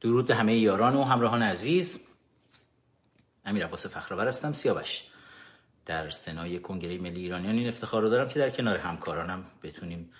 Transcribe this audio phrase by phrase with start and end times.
[0.00, 2.06] درود همه یاران و همراهان عزیز.
[3.44, 5.02] امیر عباس فخرآور هستم سیاوش.
[5.86, 10.10] در سنای کنگره ملی ایرانیان این افتخار رو دارم که در کنار همکارانم بتونیم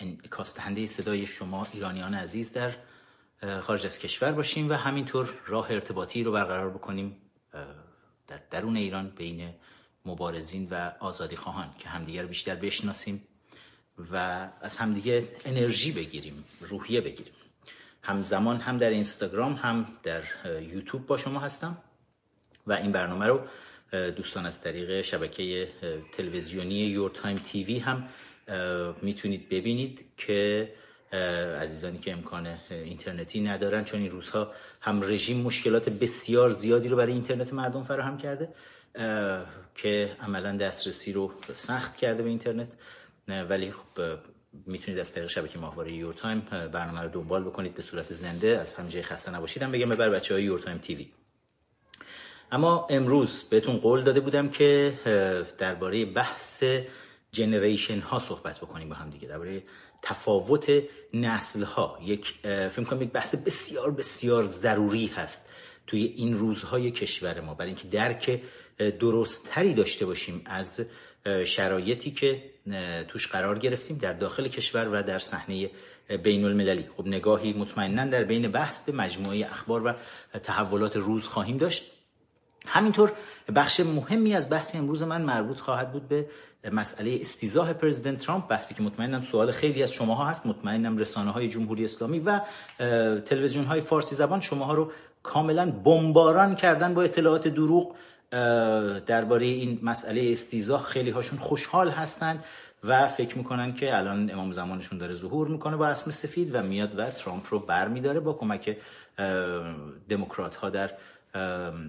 [0.00, 2.74] انعکاس دهنده صدای شما ایرانیان عزیز در
[3.60, 7.16] خارج از کشور باشیم و همینطور راه ارتباطی رو برقرار بکنیم
[8.26, 9.54] در درون ایران بین
[10.06, 13.22] مبارزین و آزادی خواهان که همدیگر بیشتر بشناسیم
[14.12, 14.16] و
[14.60, 17.34] از همدیگه انرژی بگیریم روحیه بگیریم.
[18.04, 20.22] همزمان هم در اینستاگرام هم در
[20.62, 21.76] یوتیوب با شما هستم
[22.66, 23.40] و این برنامه رو
[24.10, 25.68] دوستان از طریق شبکه
[26.12, 28.08] تلویزیونی یور تایم تیوی هم
[29.02, 30.72] می‌تونید ببینید که
[31.62, 37.12] عزیزانی که امکان اینترنتی ندارن چون این روزها هم رژیم مشکلات بسیار زیادی رو برای
[37.12, 38.48] اینترنت مردم فراهم کرده
[39.74, 42.68] که عملا دسترسی رو سخت کرده به اینترنت
[43.28, 44.18] ولی خب
[44.66, 46.40] می‌تونید از طریق شبکه ماهواره Your Time
[46.72, 50.10] برنامه رو دنبال بکنید به صورت زنده از همه جای خسته نباشیدم بگم به بر
[50.10, 51.08] بچه های Your Time TV.
[52.52, 54.94] اما امروز بهتون قول داده بودم که
[55.58, 56.64] درباره بحث
[57.32, 59.28] generation ها صحبت بکنیم با هم دیگه.
[59.28, 59.62] درباره
[60.02, 60.82] تفاوت
[61.14, 65.52] نسل ها یک فکر کنم یک بحث بسیار بسیار ضروری هست
[65.86, 67.54] توی این روزهای کشور ما.
[67.54, 68.42] برای اینکه درک
[68.78, 70.86] درستتری داشته باشیم از
[71.44, 72.42] شرایطی که
[73.08, 75.70] توش قرار گرفتیم در داخل کشور و در صحنه
[76.22, 79.92] بین المللی خب نگاهی مطمئنا در بین بحث به مجموعه اخبار و
[80.38, 81.90] تحولات روز خواهیم داشت.
[82.66, 83.12] همینطور
[83.54, 86.26] بخش مهمی از بحث امروز من مربوط خواهد بود به
[86.72, 90.46] مسئله استیزاه پرزیدنت ترامپ بحثی که مطمئنم سوال خیلی از شماها هست.
[90.46, 92.40] مطمئنم رسانه های جمهوری اسلامی و
[93.20, 97.94] تلویزیون های فارسی زبان شماها رو کاملا بمباران کردن با اطلاعات دروغ.
[99.06, 102.44] درباره این مسئله استیزاه خیلی هاشون خوشحال هستند
[102.84, 106.98] و فکر می‌کنن که الان امام زمانشون داره ظهور می‌کنه با اسم سفید و میاد
[106.98, 108.76] و ترامپ رو برمیداره با کمک
[110.08, 110.90] دموکرات ها در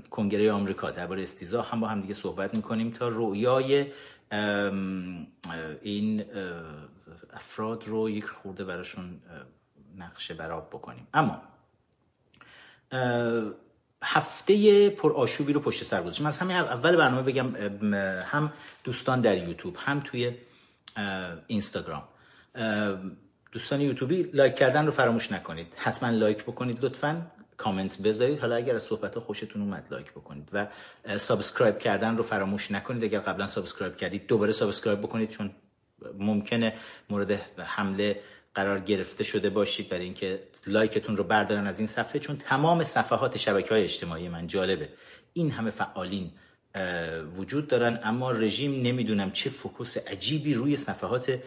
[0.09, 0.91] کنگره آمریکا.
[0.91, 3.85] درباره استیزاه هم با هم دیگه صحبت می‌کنیم تا رویای
[5.81, 6.25] این
[7.33, 9.22] افراد رو یک خورده براشون
[9.97, 11.07] نقشه براشون بکنیم.
[11.13, 11.41] اما
[14.05, 17.55] هفته پرآشوبی رو پشت سر گذاشتیم از همین اول برنامه بگم
[18.31, 20.31] هم دوستان در یوتیوب هم توی
[21.47, 22.03] اینستاگرام.
[23.51, 25.67] دوستان یوتیوبی like کردن رو فراموش نکنید.
[25.75, 27.21] حتما like بکنید لطفا
[27.57, 28.39] کامنت بذارید.
[28.39, 30.67] حالا اگر از صحبت خوشتون اومد like بکنید و
[31.17, 33.03] subscribe کردن رو فراموش نکنید.
[33.03, 35.51] اگر قبلا subscribe کردید دوباره subscribe بکنید چون
[36.19, 36.73] ممکنه
[37.09, 38.21] مورد حمله
[38.55, 42.83] قرار گرفته شده باشید برای اینکه like تون رو بردارن از این صفحه چون تمام
[42.83, 44.89] صفحات شبکه های اجتماعی من جالبه.
[45.33, 46.31] این همه فعالین
[47.35, 51.39] وجود دارن اما رژیم نمی‌دونم چه focus عجیبی روی صفحات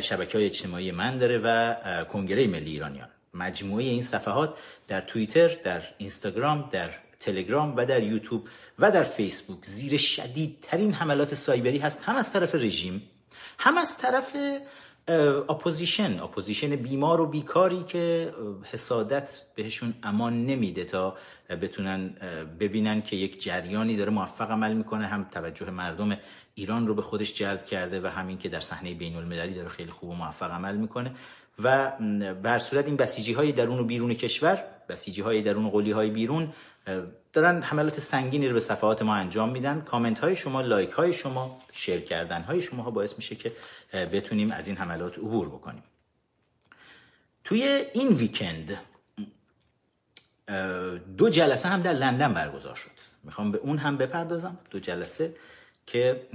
[0.00, 3.08] شبکه های اجتماعی من داره و کنگره ملی ایرانیان.
[3.34, 4.54] مجموعه این صفحات
[4.88, 8.48] در توییتر در اینستاگرام در تلگرام و در یوتیوب
[8.78, 12.02] و در فیسبوک زیر شدیدترین حملات سایبری هست.
[12.04, 13.02] هم از طرف رژیم
[13.58, 14.36] هم از طرف
[15.08, 18.32] اپوزیشن اپوزیشن بیمار و بیکاری که
[18.64, 21.16] حسادت بهشون امان نمیده تا
[21.62, 22.08] بتونن
[22.60, 25.06] ببینن که یک جریانی داره موفق عمل می‌کنه.
[25.06, 26.16] هم توجه مردم
[26.54, 29.90] ایران رو به خودش جلب کرده و همین که در صحنه بین المللی داره خیلی
[29.90, 31.14] خوب و موفق عمل می‌کنه.
[31.62, 31.90] و
[32.42, 35.90] به هر صورت این بسیجی های درون و بیرون کشور بسیجی های درون و قلی
[35.90, 36.52] های بیرون
[37.32, 39.80] دارن حملات سنگینی رو به صفحات ما انجام میدن.
[39.80, 43.52] کامنت های شما like های شما share کردن های شما ها باعث میشه که
[43.92, 45.82] بتونیم از این حملات عبور بکنیم.
[47.44, 48.78] توی این weekend
[51.16, 52.90] دو جلسه هم در لندن برگزار شد.
[53.22, 54.58] می‌خوام به اون هم بپردازم.
[54.70, 55.36] دو جلسه
[55.86, 56.28] که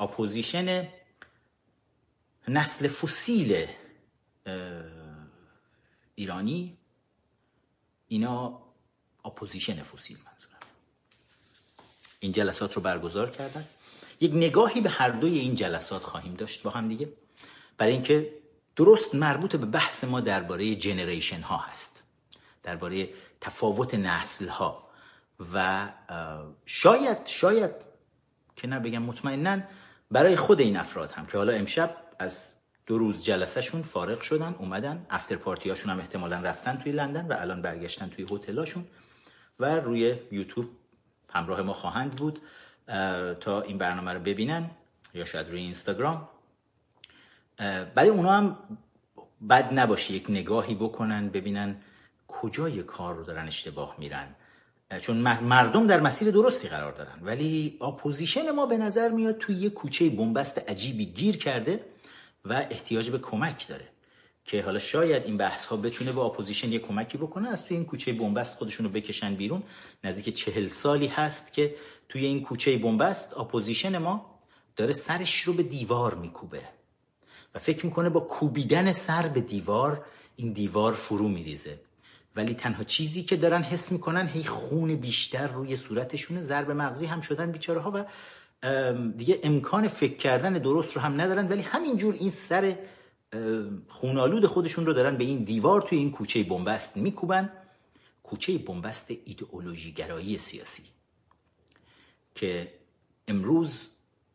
[0.00, 0.88] اپوزیشن
[2.48, 3.66] نسل فسیل
[6.14, 6.76] ایرانی
[8.08, 8.61] اینا
[9.24, 10.66] اپوزیشن فسیل منظورم.
[12.20, 13.64] این جلسات رو برگزار کردن.
[14.20, 17.08] یک نگاهی به هر دوی این جلسات خواهیم داشت با هم دیگه
[17.78, 18.32] برای اینکه
[18.76, 22.02] درست مربوط به بحث ما درباره جنریشن ها هست
[22.62, 23.08] درباره
[23.40, 24.88] تفاوت نسل ها.
[25.54, 25.88] و
[26.66, 27.70] شاید شاید
[28.56, 29.60] که نبگم مطمئنا
[30.10, 32.52] برای خود این افراد هم که حالا امشب از
[32.86, 37.62] دو روز جلسهشون فارغ شدن اومدن افتر پارتیاشون هم احتمالا رفتن توی لندن و الان
[37.62, 38.86] برگشتن توی هتلاشون
[39.58, 40.66] و روی یوتیوب
[41.30, 42.40] همراه ما خواهند بود
[43.40, 44.70] تا این برنامه رو ببینن
[45.14, 46.28] یا شاید روی اینستاگرام.
[47.94, 48.58] برای اونا هم
[49.48, 51.76] بد نباشه یک نگاهی بکنن ببینن
[52.28, 54.34] کجای کار رو دارن اشتباه میرن.
[55.00, 57.18] چون مردم در مسیر درستی قرار دارن.
[57.22, 61.84] ولی اپوزیشن ما به نظر میاد توی یه کوچه بنبست عجیبی گیر کرده
[62.44, 63.88] و احتیاج به کمک داره.
[64.44, 67.86] که حالا شاید این بحث ها بتونه به اپوزیشن یه کمکی بکنه از توی این
[67.86, 69.62] کوچه بنبست خودشون رو بکشن بیرون.
[70.04, 71.74] نزدیک چهل سالی هست که
[72.08, 74.38] توی این کوچه بنبست اپوزیشن ما
[74.76, 76.60] داره سرش رو به دیوار میکوبه
[77.54, 80.04] و فکر می‌کنه با کوبیدن سر به دیوار
[80.36, 81.80] این دیوار فرو میریزه.
[82.36, 87.20] ولی تنها چیزی که دارن حس می‌کنن هی خون بیشتر روی صورتشونه ضربه مغزی هم
[87.20, 88.04] شدن بیچاره ها و
[89.16, 91.48] دیگه امکان فکر کردن درست رو هم ندارن.
[91.48, 92.76] ولی همینجور این سر
[93.88, 97.52] خونالود خودشون رو دارن به این دیوار توی این کوچه بنبست میکوبن.
[98.22, 100.82] کوچه بنبست ایدئولوژی گرایی سیاسی
[102.34, 102.72] که
[103.28, 103.88] امروز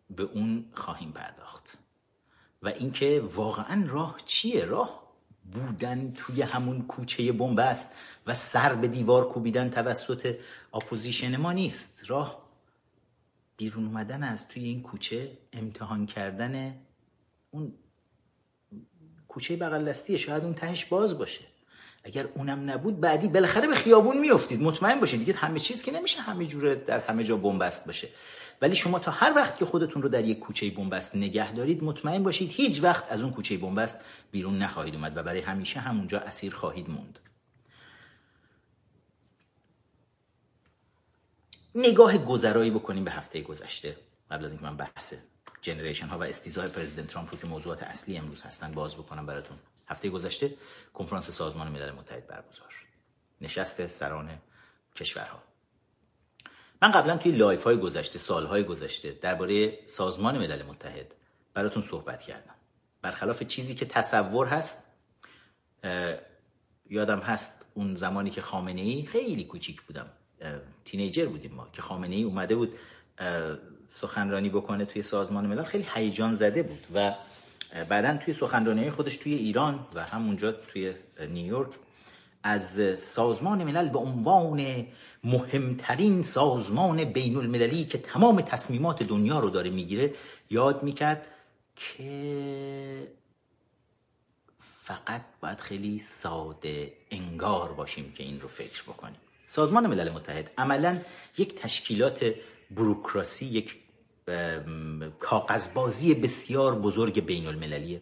[0.09, 1.77] به اون خواهیم پرداخت.
[2.61, 5.07] و اینکه واقعا راه چیه؟ راه
[5.53, 7.95] بودن توی همون کوچه بنبست
[8.27, 10.39] و سر به دیوار کوبیدن توسط
[10.73, 12.09] اپوزیشن ما نیست.
[12.09, 12.47] راه
[13.57, 16.75] بیرون اومدن از توی این کوچه امتحان کردن
[17.51, 17.73] اون
[19.37, 21.41] کوچه بغل دستیه شاید اون تهش باز باشه.
[22.03, 24.61] اگر اونم نبود بعدی بالاخره به خیابون میافتید.
[24.61, 28.07] مطمئن باشید دیگه همه چیز که نمیشه همه جوره در همه جا بنبست باشه.
[28.61, 32.23] ولی شما تا هر وقت که خودتون رو در یک کوچه بنبست نگه دارید مطمئن
[32.23, 33.99] باشید هیچ وقت از اون کوچه بنبست
[34.31, 37.19] بیرون نخواهید اومد و برای همیشه همونجا اسیر خواهید موند.
[41.75, 43.97] نگاه گذرایی بکنیم به هفته گذشته.
[44.31, 45.13] قبل از اینکه من بحث
[45.61, 49.57] generation ها و استیضاح president ترامپ رو که موضوعات اصلی امروز هستن باز بکنم براتون.
[49.87, 50.53] هفته گذشته
[50.93, 52.85] کنفرانس سازمان ملل متحد برگزار شد.
[53.41, 54.37] نشست سران
[54.95, 55.43] کشورها.
[56.81, 61.15] من قبلا توی live های گذشته سالهای گذشته درباره سازمان ملل متحد
[61.53, 62.55] براتون صحبت کردم.
[63.01, 64.87] برخلاف چیزی که تصور هست
[66.89, 70.09] یادم هست اون زمانی که خامنه ای خیلی کوچیک بودم
[70.85, 72.73] تینیجر بودیم ما که خامنه ای اومده بود
[73.89, 77.13] سخنرانی بکنه توی سازمان ملل خیلی هیجان زده بود و
[77.89, 80.93] بعدا توی سخنرانی خودش توی ایران و همونجا توی
[81.29, 81.69] نیویورک
[82.43, 84.85] از سازمان ملل به عنوان
[85.23, 90.13] مهمترین سازمان بین المللی که تمام تصمیمات دنیا رو داره می‌گیره
[90.49, 91.25] یاد می‌کرد
[91.75, 93.07] که
[94.83, 99.17] فقط باید خیلی ساده انگار باشیم که این رو فکر بکنیم.
[99.47, 100.99] سازمان ملل متحد عملا
[101.37, 102.33] یک تشکیلات
[102.71, 103.75] بروکراسی یک
[105.19, 108.01] کاغذبازی بسیار بزرگ بین المللیه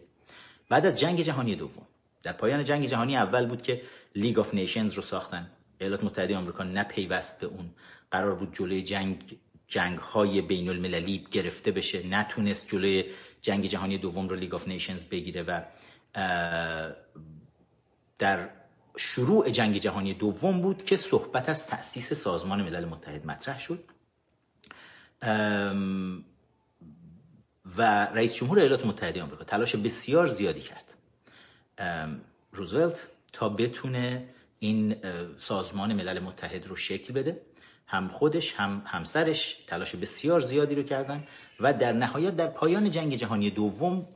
[0.68, 1.86] بعد از جنگ جهانی دوم
[2.22, 3.82] در پایان جنگ جهانی اول بود که
[4.14, 5.50] League of Nations رو ساختن.
[5.80, 7.70] ایالات متحده آمریکا نپیوست به اون.
[8.10, 12.06] قرار بود جلوی جنگ جنگ های بین المللی گرفته بشه.
[12.06, 13.04] نتونست جلوی
[13.40, 15.60] جنگ جهانی دوم رو League of Nations بگیره و
[18.18, 18.48] در
[18.96, 23.84] شروع جنگ جهانی دوم بود که صحبت از تأسیس سازمان ملل متحد مطرح شد.
[27.76, 30.94] و رئیس جمهور ایالات متحده آمریکا تلاش بسیار زیادی کرد.
[32.52, 34.28] روزولت تا بتونه
[34.58, 34.96] این
[35.38, 37.40] سازمان ملل متحد رو شکل بده.
[37.86, 41.26] هم خودش هم همسرش تلاش بسیار زیادی رو کردن
[41.60, 44.08] و در نهایت در پایان جنگ جهانی دوم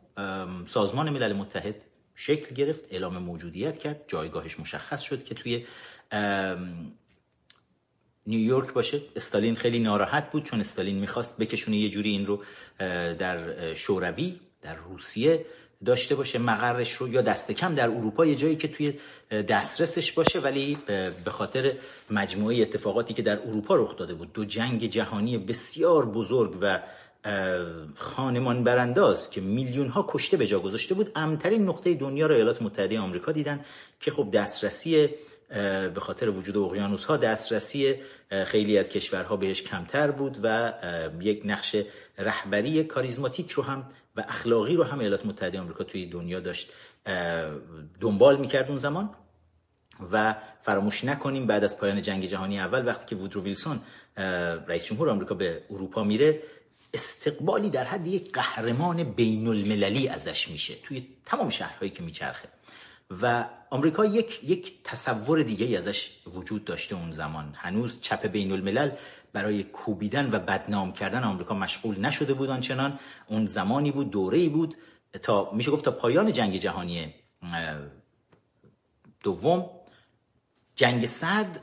[0.67, 1.75] سازمان ملل متحد
[2.15, 5.67] شکل گرفت اعلام موجودیت کرد جایگاهش مشخص شد که توی
[8.31, 9.01] نیویورک باشه.
[9.17, 12.43] استالین خیلی ناراحت بود چون استالین می‌خواست بکشونه یه جوری این رو
[13.19, 15.47] در شوروی در روسیه
[15.85, 16.39] داشته باشه.
[16.39, 18.95] مقرش رو یا دست کم در اروپا یه جایی که توی
[19.31, 20.79] دسترسش باشه ولی
[21.25, 21.73] به خاطر
[22.11, 24.33] مجموعه اتفاقاتی که در اروپا رخ داده بود.
[24.33, 26.81] دو جنگ جهانی بسیار بزرگ و
[27.97, 31.11] خانمان برانداز که میلیون ها کشته به جا گذاشته بود.
[31.17, 33.65] امترین نقطه دنیا را ایالات متحده آمریکا دیدن
[34.01, 35.09] که خب دسترسی
[35.95, 37.95] به خاطر وجود اقیانوس ها دسترسی
[38.45, 40.73] خیلی از کشورها بهش کمتر بود و
[41.21, 41.77] یک نقش
[42.19, 46.71] رهبری کاریزماتیک رو هم و اخلاقی رو هم ایالات متحده آمریکا توی دنیا داشت
[48.01, 49.11] دنبال می‌کرد اون زمان
[50.13, 53.81] و فراموش نکنیم بعد از پایان جنگ جهانی اول وقتی که وودرو ویلسون
[54.67, 56.43] رئیس جمهور آمریکا به اروپا میره
[56.95, 62.49] استقبالی در حد یک قهرمان بین المللی ازش میشه توی تمام شهرهایی که میچرخه.
[63.23, 67.55] و آمریکا یک یک تصور دیگه ازش وجود داشته اون زمان.
[67.57, 68.91] هنوز چپ بین الملل
[69.33, 72.99] برای کوبیدن و بدنام کردن آمریکا مشغول نشده بود آنچنان.
[73.27, 74.77] اون زمانی بود دوره‌ای بود
[75.23, 77.15] تا میشه گفت تا پایان جنگ جهانی
[79.23, 79.71] دوم.
[80.75, 81.63] جنگ سرد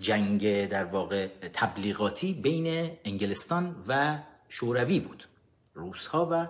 [0.00, 5.28] جنگ در واقع تبلیغاتی بین انگلستان و شوروی بود.
[5.74, 6.46] روس ها و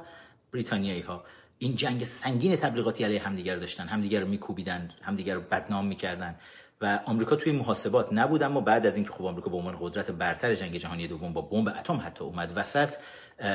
[0.52, 1.24] بریتانیایی ها
[1.58, 6.36] این جنگ سنگین تبلیغاتی علیه همدیگر داشتن همدیگر رو میکوبیدن همدیگر رو بدنام می‌کردن.
[6.80, 10.54] و آمریکا توی محاسبات نبود اما بعد از اینکه خب آمریکا به عنوان قدرت برتر
[10.54, 12.94] جنگ جهانی دوم با بمب اتم حتی اومد وسط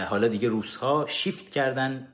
[0.09, 2.07] حالا دیگه روس ها شیفت کردن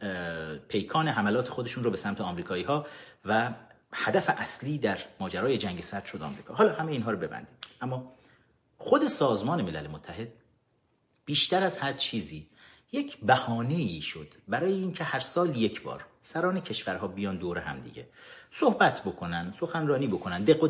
[0.67, 2.86] پیکان حملات خودشون رو به سمت آمریکایی ها
[3.25, 3.53] و
[3.94, 6.53] هدف اصلی در ماجرای جنگ سرد شد آمریکا.
[6.53, 7.58] حالا همه اینها رو ببندیم.
[7.82, 8.13] اما
[8.77, 10.27] خود سازمان ملل متحد
[11.25, 12.50] بیشتر از هر چیزی
[12.91, 17.79] یک بهانه ای شد برای اینکه هر سال یک بار سران کشورها بیان دور هم
[17.79, 18.08] دیگه.
[18.51, 20.63] صحبت بکنن سخنرانی بکنن دق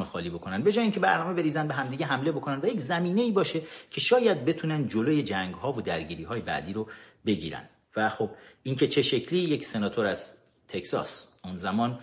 [0.00, 3.22] و خالی بکنن به جای اینکه برنامه بریزن به همدیگه حمله بکنن و یک زمینه
[3.22, 6.88] ای باشه که شاید بتونن جلوی جنگ ها و درگیری های بعدی رو
[7.26, 7.68] بگیرن.
[7.96, 8.30] و خب
[8.62, 10.34] اینکه چه شکلی یک سناتور از
[10.68, 11.98] تگزاس اون زمان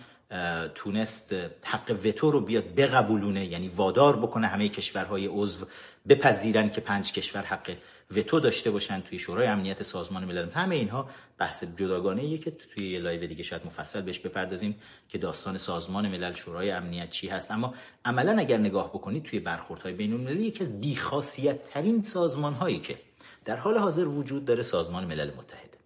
[0.74, 5.66] تونست حق وتو رو بیاد بقبولونه یعنی وادار بکنه همه کشورهای عضو
[6.08, 7.76] بپذیرن که پنج کشور حق
[8.16, 10.50] وتو داشته باشن توی شورای امنیت سازمان ملل.
[10.50, 14.74] همه اینها بحث جداگانه که توی یه live دیگه شاید مفصل بهش بپردازیم
[15.08, 17.50] که داستان سازمان ملل شورای امنیت چی هست.
[17.50, 22.78] اما عملا اگر نگاه بکنید توی برخوردهای بین المللی یکی از بیخاصیت ترین سازمان هایی
[22.78, 22.98] که
[23.44, 25.76] در حال حاضر وجود داره سازمان ملل متحد.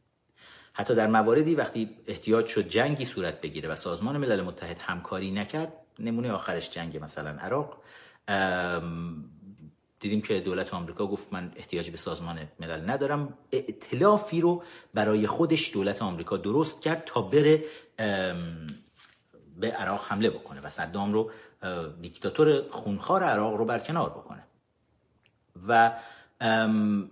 [0.72, 5.72] حتی در مواردی وقتی احتیاج شد جنگی صورت بگیره و سازمان ملل متحد همکاری نکرد
[5.98, 7.82] نمونه آخرش جنگ مثلا عراق
[10.00, 13.38] دیدیم که دولت آمریکا گفت من احتیاجی به سازمان ملل ندارم.
[13.52, 14.62] ائتلافی رو
[14.94, 17.64] برای خودش دولت آمریکا درست کرد تا بره
[19.56, 21.30] به عراق حمله بکنه و صدام رو
[22.02, 24.42] دیکتاتور خونخوار عراق رو برکنار بکنه.
[25.68, 25.92] و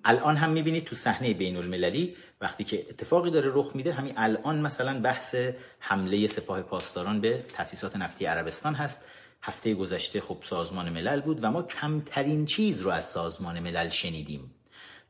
[0.05, 4.61] الان هم می‌بینید تو صحنه بین المللی وقتی که اتفاقی داره رخ میده همین الان
[4.61, 5.37] مثلا بحث
[5.79, 9.05] حمله سپاه پاسداران به تاسیسات نفتی عربستان هست.
[9.47, 14.55] هفته گذشته خب سازمان ملل بود و ما کمترین چیز رو از سازمان ملل شنیدیم.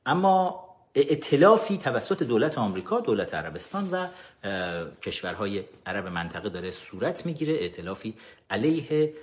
[0.07, 0.65] اما
[0.95, 4.07] اطلافی توسط دولت آمریکا، دولت عربستان و
[5.03, 7.57] کشورهای عرب منطقه داره صورت می‌گیره.
[7.61, 8.15] اطلافی
[8.51, 9.15] علیه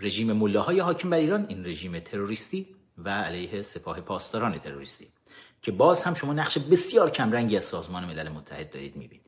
[0.00, 2.66] رژیم ملاهای حاکم بر ایران این رژیم تروریستی
[2.98, 5.08] و علیه سپاه پاسداران تروریستی
[5.62, 9.23] که باز هم شما نقش بسیار کمرنگی از سازمان ملل متحد دارید می‌بینید.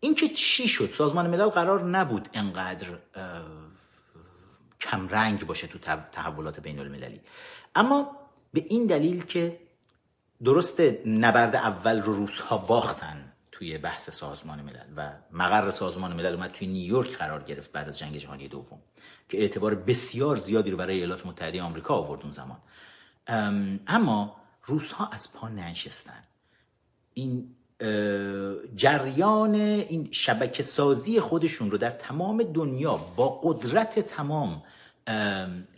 [0.00, 2.86] اینکه چی شد؟ سازمان ملل قرار نبود انقدر
[4.80, 5.78] کمرنگ باشه تو
[6.12, 7.20] تحولات بین المللی
[7.74, 8.16] اما
[8.52, 9.60] به این دلیل که
[10.44, 16.50] درست نبرد اول رو روسها باختن توی بحث سازمان ملل و مقر سازمان ملل اومد
[16.50, 18.78] توی نیویورک قرار گرفت بعد از جنگ جهانی دوم
[19.28, 22.58] که اعتبار بسیار زیادی رو برای ایالات متحده آمریکا آورد اون زمان.
[23.86, 26.24] اما روس ها از پا ننشستن.
[27.14, 27.56] این
[28.76, 34.62] جریان این شبکه سازی خودشون رو در تمام دنیا با قدرت تمام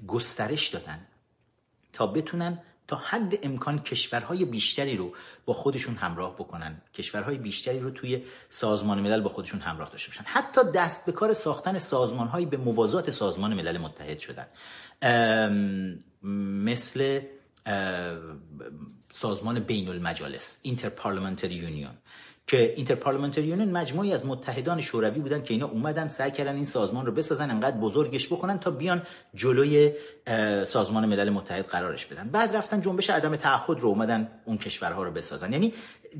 [0.07, 1.07] گسترش دادن
[1.93, 5.13] تا بتونن تا حد امکان کشورهای بیشتری رو
[5.45, 6.83] با خودشون همراه بکنن.
[6.95, 10.25] کشورهای بیشتری رو توی سازمان ملل با خودشون همراه داشته باشن.
[10.27, 14.47] حتی دست به کار ساختن سازمانهایی به موازات سازمان ملل متحد شدن.
[16.23, 17.21] مثل
[19.12, 21.91] سازمان بین المجالس Inter-Parliamentary Union
[22.47, 27.07] که Inter-Parliamentary Union مجموعی از متحدان شوروی بودن که اینا اومدن سعی کردن این سازمان
[27.07, 29.02] رو بسازن انقدر بزرگش بکنن تا بیان
[29.35, 29.92] جلوی
[30.66, 32.28] سازمان ملل متحد قرارش بدن.
[32.28, 35.52] بعد رفتن جنبش عدم تعهد رو اومدن اون کشورها رو بسازن.
[35.52, 35.75] یعنی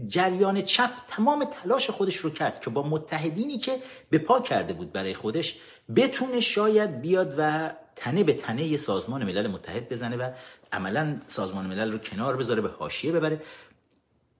[0.07, 3.79] جریان چپ تمام تلاش خودش رو کرد که با متحدینی که
[4.11, 5.59] به پا کرده بود برای خودش
[5.97, 10.31] بتونه شاید بیاد و تنه به تنه سازمان ملل متحد بزنه و
[10.73, 13.43] عملا سازمان ملل رو کنار بذاره به حاشیه ببره.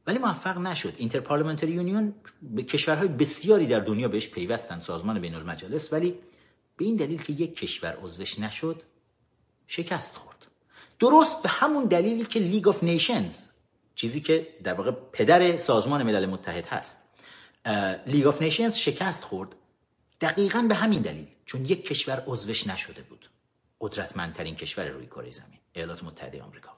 [0.07, 0.95] ولی موفق نشد.
[0.97, 6.19] Inter-Parliamentary Union به کشورهای بسیاری در دنیا بهش پیوستن سازمان بین المجالس ولی
[6.77, 8.83] به این دلیل که یک کشور عضوش نشد
[9.67, 10.47] شکست خورد.
[10.99, 13.51] درست به همون دلیلی که League of Nations
[13.95, 17.09] چیزی که در واقع پدر سازمان ملل متحد هست
[18.07, 19.55] League of Nations شکست خورد.
[20.21, 23.32] دقیقا به همین دلیل چون یک کشور عضوش نشده بود.
[23.83, 26.71] قدرتمندترین کشور روی کره زمین ایالات متحده آمریکا.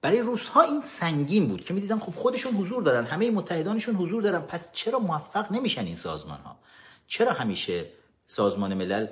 [0.00, 4.22] برای روس ها این سنگین بود که می‌دیدن خب خودشون حضور دارن همه متحدانشون حضور
[4.22, 4.40] دارن.
[4.40, 6.56] پس چرا موفق نمیشن این سازمان ها
[7.06, 7.86] چرا همیشه
[8.26, 9.06] سازمان ملل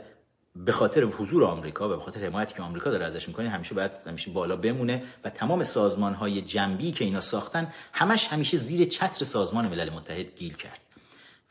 [0.57, 3.91] به خاطر حضور آمریکا و به خاطر حمایتی که آمریکا داره ازش می‌کنه همیشه باید
[4.07, 9.25] همیشه بالا بمونه و تمام سازمان های جنبی که اینا ساختن همش همیشه زیر چتر
[9.25, 10.84] سازمان ملل متحد گیر کرد.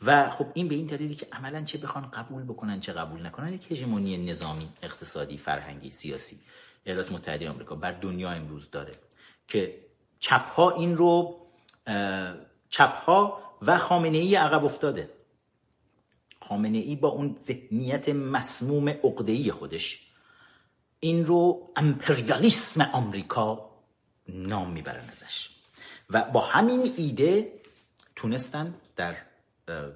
[0.06, 3.54] و خب این به این دلیلی که عملا چه بخوان قبول بکنن چه قبول نکنن
[3.54, 6.40] یک هژمونی نظامی اقتصادی فرهنگی سیاسی
[6.84, 8.92] ایالات متحده آمریکا بر دنیا امروز داره
[9.48, 9.86] که
[10.20, 11.40] چپها این رو
[12.70, 15.10] چپها و خامنه ای عقب افتاده.
[16.42, 20.12] خامنه ای با اون ذهنیت مسموم عقده‌ای خودش.
[21.00, 23.70] این رو امپریالیسم آمریکا
[24.28, 25.50] نام می‌برن ازش.
[26.10, 27.54] و با همین ایده
[28.16, 29.16] تونستن در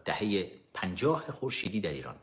[0.06, 2.16] دهه پنجاه خورشیدی در ایران.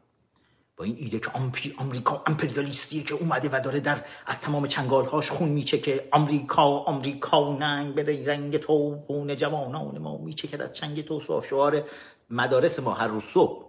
[0.77, 1.31] با این ایده که
[1.79, 7.57] آمریکا امپریالیستیه که اومده و داره در از تمام چنگالهاش خون میچه که آمریکا آمریکا
[7.57, 11.89] ننگ به رنگ تو خون جوانان ما میچه که در چنگ تو شعار
[12.31, 13.67] مدارس ما هر روز صبح.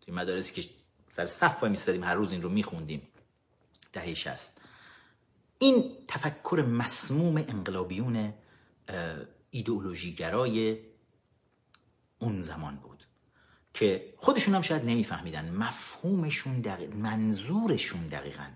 [0.00, 0.68] توی مدارسی که
[1.08, 3.08] سر صف میستادیم هر روز این رو میخوندیم.
[3.92, 4.60] دهه شست
[5.58, 8.32] این تفکر مسموم انقلابیون
[9.50, 10.78] ایدئولوژیگرای
[12.18, 12.93] اون زمان بود.
[13.74, 15.50] که خودشون هم شاید نمیفهمیدن.
[15.50, 18.46] مفهومشون دقیق منظورشون دقیقا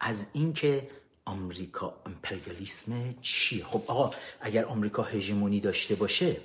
[0.00, 0.90] از اینکه
[1.24, 6.36] آمریکا امپریالیسم چیه؟ خب آقا اگر آمریکا هژمونی داشته باشه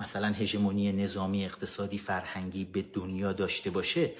[0.00, 4.12] مثلا هژمونی نظامی اقتصادی فرهنگی به دنیا داشته باشه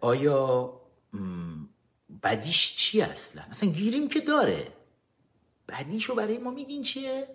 [0.00, 0.72] آیا
[2.22, 4.72] بدیش چی اصلا؟ اصلا گیریم که داره.
[5.68, 7.28] بدیشو برای ما میگین چیه؟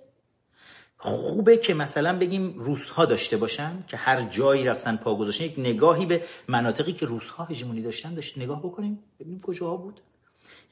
[1.02, 6.06] خوبه که مثلا بگیم روسها داشته باشن که هر جایی رفتن پا گذاشتن یک نگاهی
[6.06, 10.02] به مناطقی که روسها هژمونی داشتن داشت نگاه بکنیم ببینیم کجاها بود.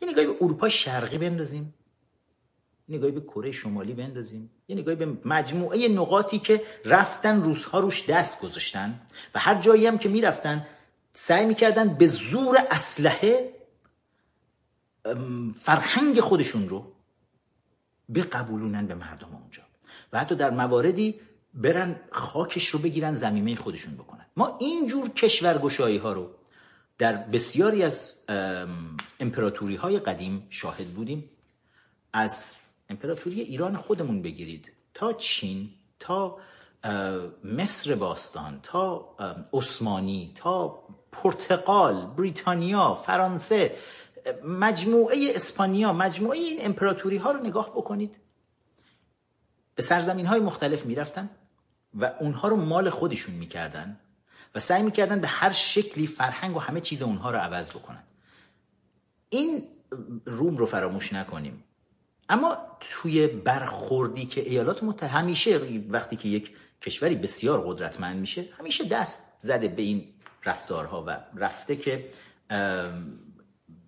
[0.02, 1.74] یه نگاهی به اروپا شرقی بندازیم.
[2.90, 4.50] یه نگاهی به کره شمالی بندازیم.
[4.68, 9.00] یه نگاهی به مجموعه نقاطی که رفتن روسها روش دست گذاشتن
[9.36, 10.68] و هر جایی هم که می‌رفتن
[11.14, 13.54] سعی می‌کردن به زور اسلحه
[15.60, 16.92] فرهنگ خودشون رو
[18.16, 19.67] بقبولونن به مردم اونجا.
[20.14, 21.20] و حتی در مواردی
[21.54, 24.26] برن خاکش رو بگیرن زمینه خودشون بکنن.
[24.36, 26.30] ما اینجور کشورگشایی ها رو
[26.98, 28.16] در بسیاری از
[29.20, 31.30] امپراتوری های قدیم شاهد بودیم.
[32.14, 32.56] از
[32.90, 34.72] امپراتوری ایران خودمون بگیرید.
[34.94, 36.38] تا چین تا
[37.44, 39.16] مصر باستان تا
[39.54, 43.76] عثمانی تا پرتغال بریتانیا فرانسه
[44.44, 48.16] مجموعه اسپانیا مجموعه این امپراتوری ها رو نگاه بکنید.
[49.78, 51.30] به سرزمین های مختلف می‌رفتن
[51.94, 54.00] و اونها رو مال خودشون می‌کردن
[54.56, 58.04] و سعی می‌کردن به هر شکلی فرهنگ و همه چیز اونها رو عوض بکنن.
[59.30, 59.64] این
[60.26, 61.64] روم رو فراموش نکنیم.
[62.30, 68.84] اما توی برخوردی که ایالات متحده همیشه وقتی که یک کشوری بسیار قدرتمند میشه همیشه
[68.84, 70.14] دست زده به این
[70.46, 72.10] رفتارها و رفته که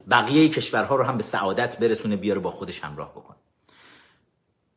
[0.09, 3.38] بقیه کشورها رو هم به سعادت برسونه بیاره با خودش همراه بکنه.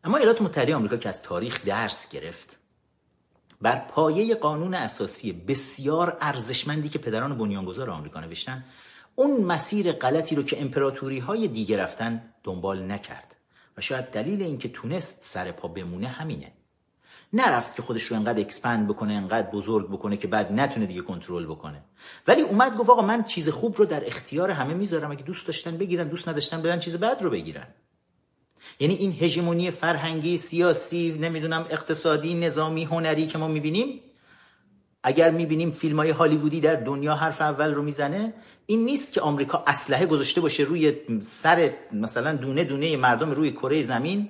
[0.05, 2.59] اما ایالات متحده آمریکا که از تاریخ درس گرفت
[3.61, 8.65] بر پایه قانون اساسی بسیار ارزشمندی که پدران بنیانگذار آمریکا نوشتن
[9.15, 13.37] اون مسیر غلطی رو که امپراتوری های دیگه رفتن دنبال نکرد
[13.77, 16.53] و شاید دلیل اینکه تونست سر پا بمونه همینه.
[17.33, 21.47] نرفت که خودش رو انقدر اکسپند بکنه انقدر بزرگ بکنه که بعد نتونه دیگه کنترل
[21.47, 21.83] بکنه.
[22.27, 25.77] ولی اومد گفت آقا من چیز خوب رو در اختیار همه می‌ذارم اگه دوست داشتن
[25.77, 27.67] بگیرن دوست نداشتن برن چیز بد رو بگیرن.
[28.81, 34.01] یعنی این هژمونی فرهنگی سیاسی نمی‌دونم اقتصادی نظامی هنری که ما می‌بینیم
[35.03, 38.35] اگر می‌بینیم فیلم های هالیوودی در دنیا حرف اول رو می‌زنه
[38.67, 43.83] این نیست که آمریکا اسلحه گذاشته باشه روی سر مثلا دونه دونه مردم روی کره
[43.83, 44.29] زمین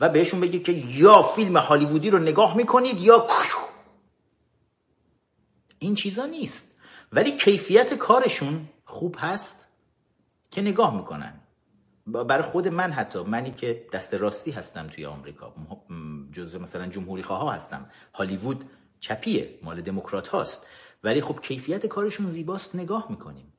[0.00, 3.26] و بهشون بگه که یا فیلم هالیوودی رو نگاه می‌کنید یا
[5.78, 6.68] این چیزا نیست.
[7.12, 9.68] ولی کیفیت کارشون خوب هست
[10.50, 11.40] که نگاه می‌کنن.
[12.06, 15.54] برای خود من حتی منی که دست راستی هستم توی آمریکا.
[16.32, 17.90] جزء مثلا جمهوری خواه هستم.
[18.14, 18.64] هالیوود
[19.00, 20.66] چپیه مال دموکرات هاست.
[21.04, 23.52] ولی خب کیفیت کارشون زیباست نگاه می‌کنیم.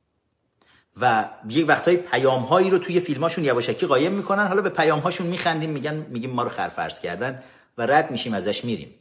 [1.00, 4.46] و یک وقتای پیام هایی رو توی فیلماشون یواشکی قایم می‌کنن.
[4.46, 7.42] حالا به پیام هاشون میخندیم میگن میگیم ما رو خرفرز کردن
[7.78, 8.94] و رد میشیم ازش میریم.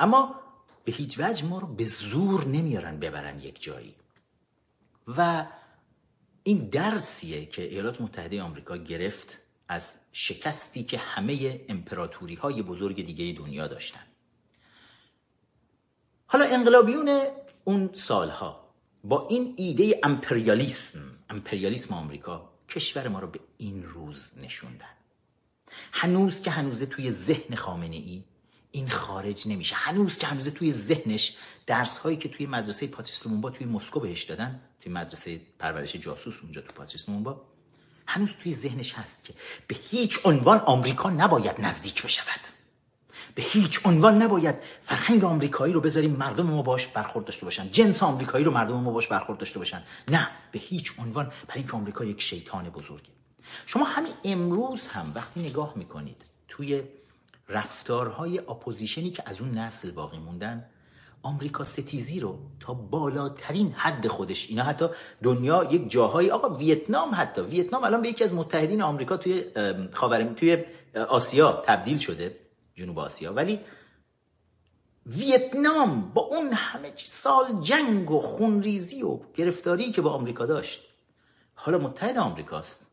[0.00, 0.34] اما
[0.84, 3.94] به هیچ وجه ما رو به زور نمیارن ببرن یک جایی.
[5.16, 5.44] و
[6.46, 13.38] این درسیه که ایالات متحده آمریکا گرفت از شکستی که همه امپراتوری های بزرگ دیگه
[13.38, 14.06] دنیا داشتن.
[16.26, 17.20] حالا انقلابیون
[17.64, 20.98] اون سالها با این ایده امپریالیسم
[21.30, 24.94] امپریالیسم آمریکا کشور ما رو به این روز نشوندن.
[25.92, 28.24] هنوز که هنوزه توی ذهن خامنه ای
[28.70, 29.74] این خارج نمیشه.
[29.74, 32.90] هنوز که هنوز توی ذهنش درس هایی که توی مدرسه
[33.24, 37.40] لومونبا توی مسکو بهش دادن توی مدرسه پرورش جاسوس اونجا تو پاتریس لومونبا
[38.06, 39.34] هنوز توی ذهنش هست که
[39.66, 42.40] به هیچ عنوان آمریکا نباید نزدیک بشود.
[43.34, 47.70] به هیچ عنوان نباید فرهنگ آمریکایی رو بذاریم مردم ما باش برخورد داشته باشن.
[47.70, 49.82] جنس آمریکایی رو مردم ما باش برخورد داشته باشن.
[50.08, 53.10] نه به هیچ عنوان برای اینکه آمریکا یک شیطان بزرگه.
[53.66, 56.82] شما همین امروز هم وقتی نگاه می‌کنید توی
[57.48, 60.64] رفتارهای اپوزیشنی که از اون نسل باقی موندن
[61.24, 64.48] آمریکا ستیزی رو تا بالاترین حد خودش.
[64.48, 64.88] اینا حتی
[65.22, 69.44] دنیا یک جاهایی آقا ویتنام حتی ویتنام الان به یکی از متحدین آمریکا توی
[69.92, 70.64] خاورم توی
[71.08, 72.36] آسیا تبدیل شده
[72.74, 73.32] جنوب آسیا.
[73.32, 73.60] ولی
[75.06, 80.82] ویتنام با اون همه سال جنگ و خونریزی و گرفتاری که با آمریکا داشت
[81.54, 82.86] حالا متحد آمریکاست.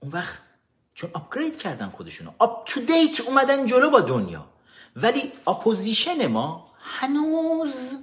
[0.00, 0.38] اون وقت
[0.94, 4.55] چون upgrade کردن خودشونو up to date اومدن جلو با دنیا.
[4.96, 7.96] ولی اپوزیشن ما هنوز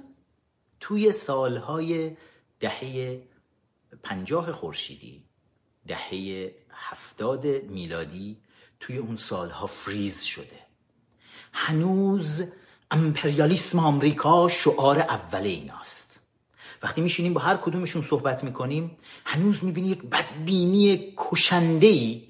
[0.80, 2.16] توی سالهای
[2.60, 3.22] دهه
[4.02, 5.24] پنجاه خورشیدی
[5.86, 8.36] دهه هفتاد میلادی
[8.80, 10.58] توی اون سالها فریز شده.
[11.52, 12.52] هنوز
[12.90, 16.20] امپریالیسم آمریکا شعار اول ایناست.
[16.82, 22.28] وقتی میشینیم با هر کدومشون صحبت می‌کنیم هنوز می‌بینی یک بدبینی کشنده ای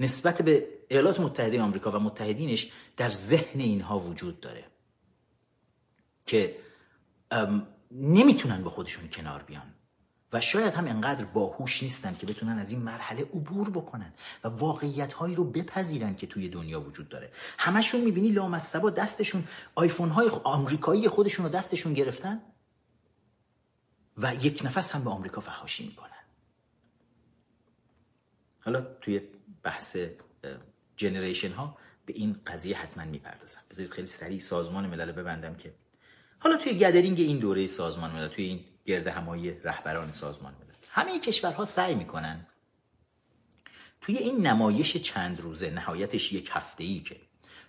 [0.00, 4.64] نسبت به ایالات متحده آمریکا و متحدینش در ذهن اینها وجود داره
[6.26, 6.56] که
[7.90, 9.74] نمی‌تونن به خودشون کنار بیان.
[10.32, 14.12] و شاید هم انقدر باهوش نیستن که بتونن از این مرحله عبور بکنن
[14.44, 17.32] و واقعیت هایی رو بپذیرن که توی دنیا وجود داره.
[17.58, 22.40] همشون می‌بینی لامصبا دستشون آیفون های آمریکایی خودشون رو دستشون گرفتن
[24.16, 26.24] و یک نفس هم به آمریکا فحاشی می‌کنن.
[28.60, 29.20] حالا توی
[29.62, 29.96] بحث
[30.96, 33.60] جنریشن ها به این قضیه حتما می‌پردازم.
[33.70, 35.74] بذارید خیلی سریع سازمان ملل ببندم که
[36.38, 41.18] حالا توی گدرینگ این دوره سازمان ملل توی این گرد همایی رهبران سازمان ملل همه
[41.18, 42.46] کشورها سعی می‌کنن
[44.00, 47.16] توی این نمایش چند روزه نهایتش یک هفته ای که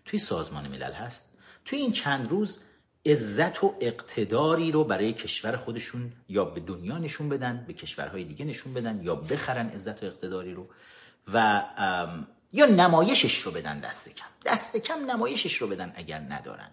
[0.05, 2.59] توی سازمان ملل هست توی این چند روز
[3.05, 8.45] عزت و اقتداری رو برای کشور خودشون یا به دنیا نشون بدن به کشورهای دیگه
[8.45, 10.69] نشون بدن یا بخرن عزت و اقتداری رو.
[11.33, 11.63] و
[12.53, 14.25] یا نمایشش رو بدن دست کم.
[14.45, 16.69] دست کم نمایشش رو بدن اگر ندارن.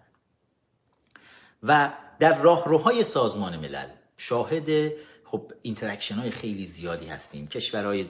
[1.63, 4.91] و در راهروهای سازمان ملل شاهد
[5.31, 7.47] خب interaction های خیلی زیادی هستیم.
[7.47, 8.03] کشورهای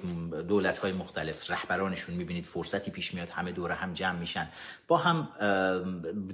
[0.47, 4.49] دولت های مختلف رهبرانشون می‌بینید فرصتی پیش میاد همه دور هم جمع میشن.
[4.87, 5.29] با هم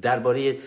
[0.02, 0.58] درباره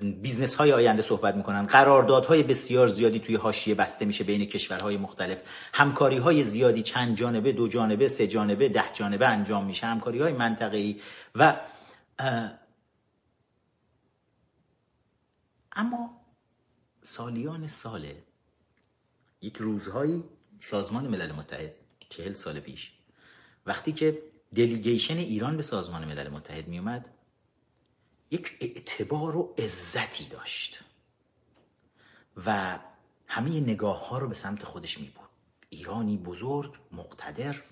[0.00, 1.66] business های آینده صحبت می‌کنن.
[1.66, 5.42] قراردادهای بسیار زیادی توی حاشیه بسته میشه بین کشورهای مختلف.
[5.74, 9.86] همکاری های زیادی چند جانبه دو جانبه سه جانبه ده جانبه انجام میشه.
[9.86, 11.00] همکاری های منطقه‌ای
[11.34, 11.56] و
[15.76, 16.20] اما
[17.02, 18.23] سالیان ساله
[19.44, 20.24] یک روزهایی
[20.60, 21.74] سازمان ملل متحد
[22.08, 22.92] چهل سال پیش.
[23.66, 24.22] وقتی که
[24.54, 27.08] دلیگیشن ایران به سازمان ملل متحد می اومد
[28.30, 30.84] یک اعتبار و عزتی داشت
[32.46, 32.78] و
[33.26, 35.28] همه نگاه ها رو به سمت خودش می بود
[35.68, 37.62] ایرانی بزرگ مقتدر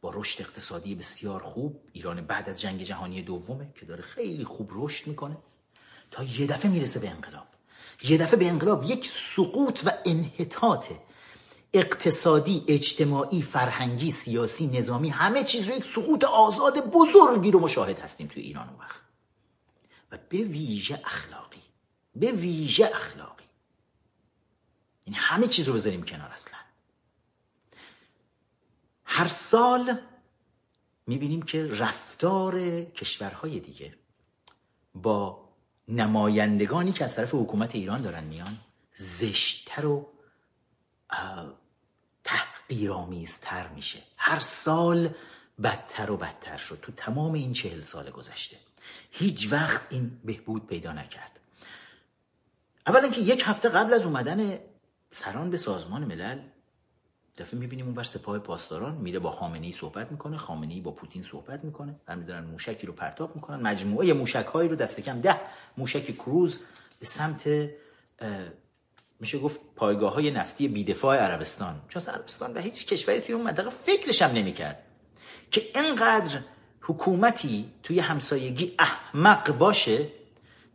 [0.00, 1.80] با رشد اقتصادی بسیار خوب.
[1.92, 5.36] ایران بعد از جنگ جهانی دومه که داره خیلی خوب رشد می‌کنه.
[6.10, 7.49] تا یه دفعه می‌رسه به انقلاب.
[8.02, 10.86] یه دفعه به انقلاب یک سقوط و انحطاط
[11.72, 18.26] اقتصادی اجتماعی فرهنگی سیاسی نظامی همه چیز رو یک سقوط آزاد بزرگی رو مشاهد هستیم
[18.26, 19.00] توی ایران اون وقت.
[20.12, 21.62] و به ویژه اخلاقی
[22.16, 23.44] به ویژه اخلاقی.
[25.04, 26.58] این یعنی همه چیز رو بذاریم کنار اصلا.
[29.04, 29.98] هر سال
[31.06, 33.94] می‌بینیم که رفتار کشورهای دیگه
[34.94, 35.49] با
[35.90, 38.56] نمایندگانی که از طرف حکومت ایران دارن میان
[38.94, 40.06] زشتتر و
[42.24, 44.02] تحقیرآمیزتر میشه.
[44.16, 45.14] هر سال
[45.62, 46.78] بدتر و بدتر شد.
[46.82, 48.56] تو تمام این چهل سال گذشته
[49.10, 51.40] هیچ وقت این بهبود پیدا نکرد.
[52.86, 54.58] اولا که یک هفته قبل از اومدن
[55.14, 56.38] سران به سازمان ملل
[57.40, 61.22] دفعه می‌بینیم اون سپاه پاسداران میره با خامنه ای صحبت می‌کنه خامنه ای با پوتین
[61.22, 61.94] صحبت می‌کنه.
[62.06, 63.60] برمیدارن موشکی رو پرتاب می‌کنن.
[63.60, 65.40] مجموعه موشک هایی رو دست کم ده
[65.76, 66.64] موشک کروز
[67.00, 67.48] به سمت
[69.20, 71.80] میشه گفت پایگاه های نفتی بیدفاع عربستان.
[71.88, 74.82] چون عربستان و هیچ کشوری توی اون منطقه فکرش هم نمی‌کرد
[75.50, 76.38] که اینقدر
[76.80, 80.06] حکومتی توی همسایگی احمق باشه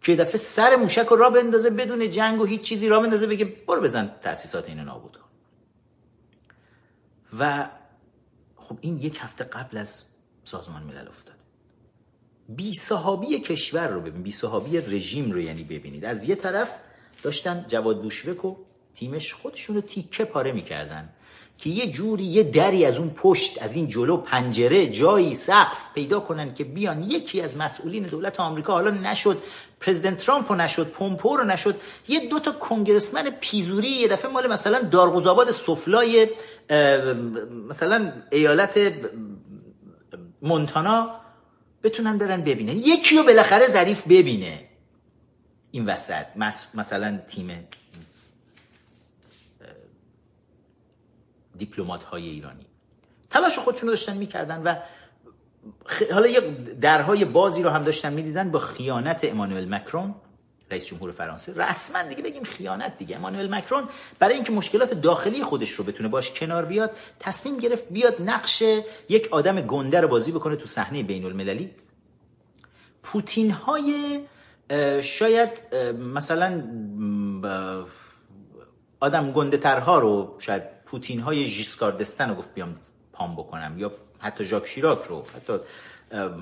[0.01, 3.45] که دفعه سر موشک رو را بندازه بدون جنگ و هیچ چیزی را بندازه بگه
[3.45, 5.17] برو بزن تاسیسات اینو نابود.
[7.39, 7.69] و
[8.55, 10.03] خب این یک هفته قبل از
[10.43, 11.35] سازمان ملل افتاد.
[12.49, 16.05] بی صحابی کشور رو ببین بی صحابی رژیم رو یعنی ببینید.
[16.05, 16.69] از یه طرف
[17.23, 18.55] داشتن جواد بوشوک و
[18.95, 21.09] تیمش خودشون رو تیکه پاره می‌کردن
[21.57, 26.19] که یه جوری یه دری از اون پشت از این جلو پنجره جایی سقف پیدا
[26.19, 29.37] کنن که بیان یکی از مسئولین دولت آمریکا حالا نشد.
[29.79, 34.47] پرزیدنت ترامپ رو نشد پومپو رو نشد یه دو تا کنگرسمن پیزوری یه دفعه مال
[34.47, 36.29] مثلا دارغوزآباد سفلای
[37.69, 38.93] مثلا ایالت
[40.41, 41.15] مونتانا
[41.83, 42.77] بتونن برن ببینن.
[42.77, 44.69] یکی رو بالاخره ظریف ببینه
[45.71, 46.25] این وسط
[46.73, 47.67] مثلا تیم
[51.57, 52.65] دیپلمات های ایرانی.
[53.29, 54.75] تلاش خودشون رو داشتن می‌کردن و
[56.13, 56.39] حالا یه
[56.81, 60.15] درهای بازی رو هم داشتن می‌دیدن با خیانت امانوئل مکرون
[60.71, 61.53] رئیس جمهور فرانسه.
[61.53, 63.15] رسما دیگه بگیم خیانت دیگه.
[63.15, 68.21] امانوئل مکرون برای اینکه مشکلات داخلی خودش رو بتونه باش کنار بیاد تصمیم گرفت بیاد
[68.21, 68.63] نقش
[69.09, 71.71] یک آدم گنده رو بازی بکنه تو صحنه بین المللی
[73.03, 74.19] پوتین های
[75.01, 75.49] شاید
[76.15, 76.63] مثلا
[78.99, 82.75] آدم گنده ترها رو شاید پوتین های ژیسکاردستن رو گفت بیام
[83.13, 85.53] پام بکنم یا حتی ژاک شیراک رو حتی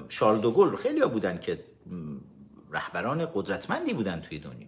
[0.10, 1.64] شارل دوگل رو خیلی ها بودن که
[2.72, 4.68] رهبران قدرتمندی بودن توی دنیا.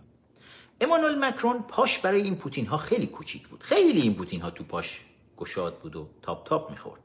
[0.81, 3.63] امانوئل مکرون پاش برای این پوتین ها خیلی کوچیک بود.
[3.63, 5.01] خیلی این پوتین ها تو پاش
[5.37, 7.01] گشاد بود و تاپ تاپ می‌خورد.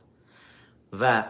[1.01, 1.25] و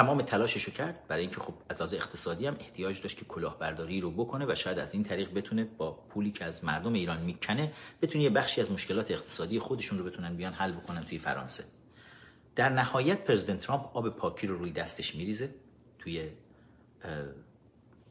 [0.00, 1.06] تمام تلاشش رو کرد.
[1.08, 4.78] برای اینکه خب از لحاظ اقتصادی هم احتیاج داشت که کلاهبرداری رو بکنه و شاید
[4.78, 8.70] از این طریق بتونه با پولی که از مردم ایران می‌کنه بتونه یه بخشی از
[8.70, 11.64] مشکلات اقتصادی خودشون رو بتونن بیان حل بکنن توی فرانسه.
[12.56, 15.54] در نهایت پرزیدنت ترامپ آب پاکی رو روی دستش میریزه
[15.98, 16.28] توی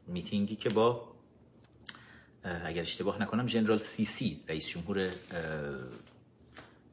[0.06, 1.12] میتینگی که با
[2.64, 5.10] اگر اشتباه نکنم جنرال سی سی رئیس جمهور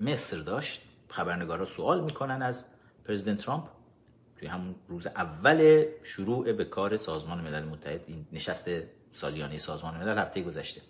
[0.01, 0.81] مصر داشت.
[1.09, 2.65] خبرنگارا سوال می‌کنن از
[3.05, 3.76] پرزیدنت ترامپ.
[4.39, 8.69] توی همون روز اول شروع به کار سازمان ملل متحد این نشست
[9.13, 10.81] سالیانه سازمان ملل هفته گذشته.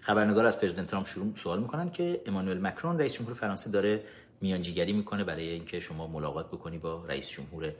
[0.00, 4.04] خبرنگار از پرزیدنت ترامپ شروع سوال می‌کنن که امانوئل مکرون رئیس جمهور فرانسه داره
[4.40, 7.72] میانجیگری می‌کنه برای اینکه شما ملاقات بکنی با رئیس جمهور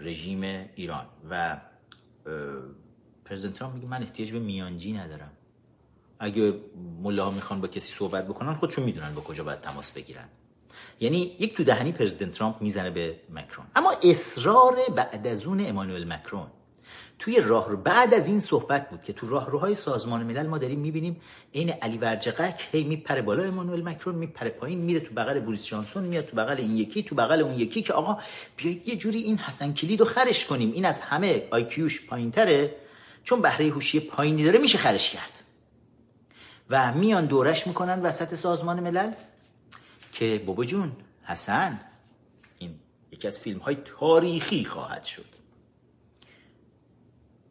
[0.00, 1.06] رژیم ایران.
[1.30, 1.60] و
[3.24, 5.30] پرزیدنت ترامپ میگه من احتیاج به میانجی ندارم.
[6.18, 6.60] اگه
[7.02, 10.28] ملاها می‌خوان با کسی صحبت بکنن خودشون می‌دونن با کجا باید تماس بگیرن.
[11.00, 13.66] یعنی یک تو دهنی پرزیدنت ترامپ می‌زنه به مکرون.
[13.76, 16.46] اما اصرار بعد از اون امانوئل مکرون
[17.18, 20.78] توی راه رو بعد از این صحبت بود که تو راهروهای سازمان ملل ما داریم
[20.78, 21.20] می‌بینیم
[21.52, 26.04] این علی ورجقک هی میپره بالا امانوئل مکرون میپره پایین میره تو بغل بوریس جانسون
[26.04, 28.18] میاد تو بغل این یکی تو بغل اون یکی که آقا
[28.56, 30.72] بیایید یه جوری این حسن کلید رو خرش کنیم.
[30.72, 32.74] این از همه آیکیوش پایینتره
[33.24, 35.32] چون بهره هوشی پایینی داره میشه خرش کرد.
[36.70, 39.12] و میان دورش می‌کنن وسط سازمان ملل.
[40.18, 41.80] که بابا جون حسن
[42.58, 42.78] این
[43.12, 45.24] یکی از فیلم های تاریخی خواهد شد.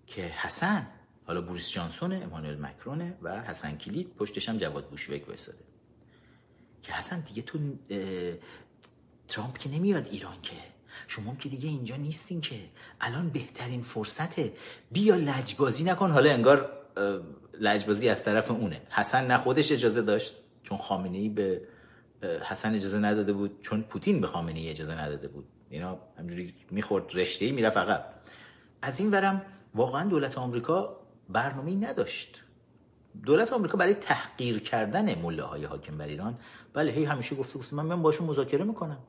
[0.08, 0.88] که حسن
[1.28, 5.63] حالا بوریس جانسون امانوئل مکرونه و حسن کلید پشتش هم جواد بوشوک وایساده.
[6.84, 7.60] که حسن دیگه تو
[9.28, 10.56] ترامپ که نمیاد ایران که.
[11.08, 12.60] شما که دیگه اینجا نیستین که.
[13.01, 14.54] الان بهترین فرصته.
[14.91, 16.12] بیا لجبازی نکن.
[16.12, 16.71] حالا انگار
[17.60, 18.82] لجبازی از طرف اونه.
[18.89, 21.67] حسن نه خودش اجازه داشت چون خامنه ای به
[22.23, 25.45] حسن اجازه نداده بود چون پوتین به خامنه ای اجازه نداده بود.
[25.69, 28.06] اینا همجوری می‌خورد رشته ای می‌رفت عقب.
[28.82, 29.41] از این ورم
[29.75, 30.99] واقعا دولت آمریکا
[31.30, 32.41] برنامه نداشت.
[33.25, 36.38] دولت آمریکا برای تحقیر کردن مله حاکم بر ایران
[36.73, 38.99] بله هی همیشه گفته گفته من من باشون مذاکره می‌کنم.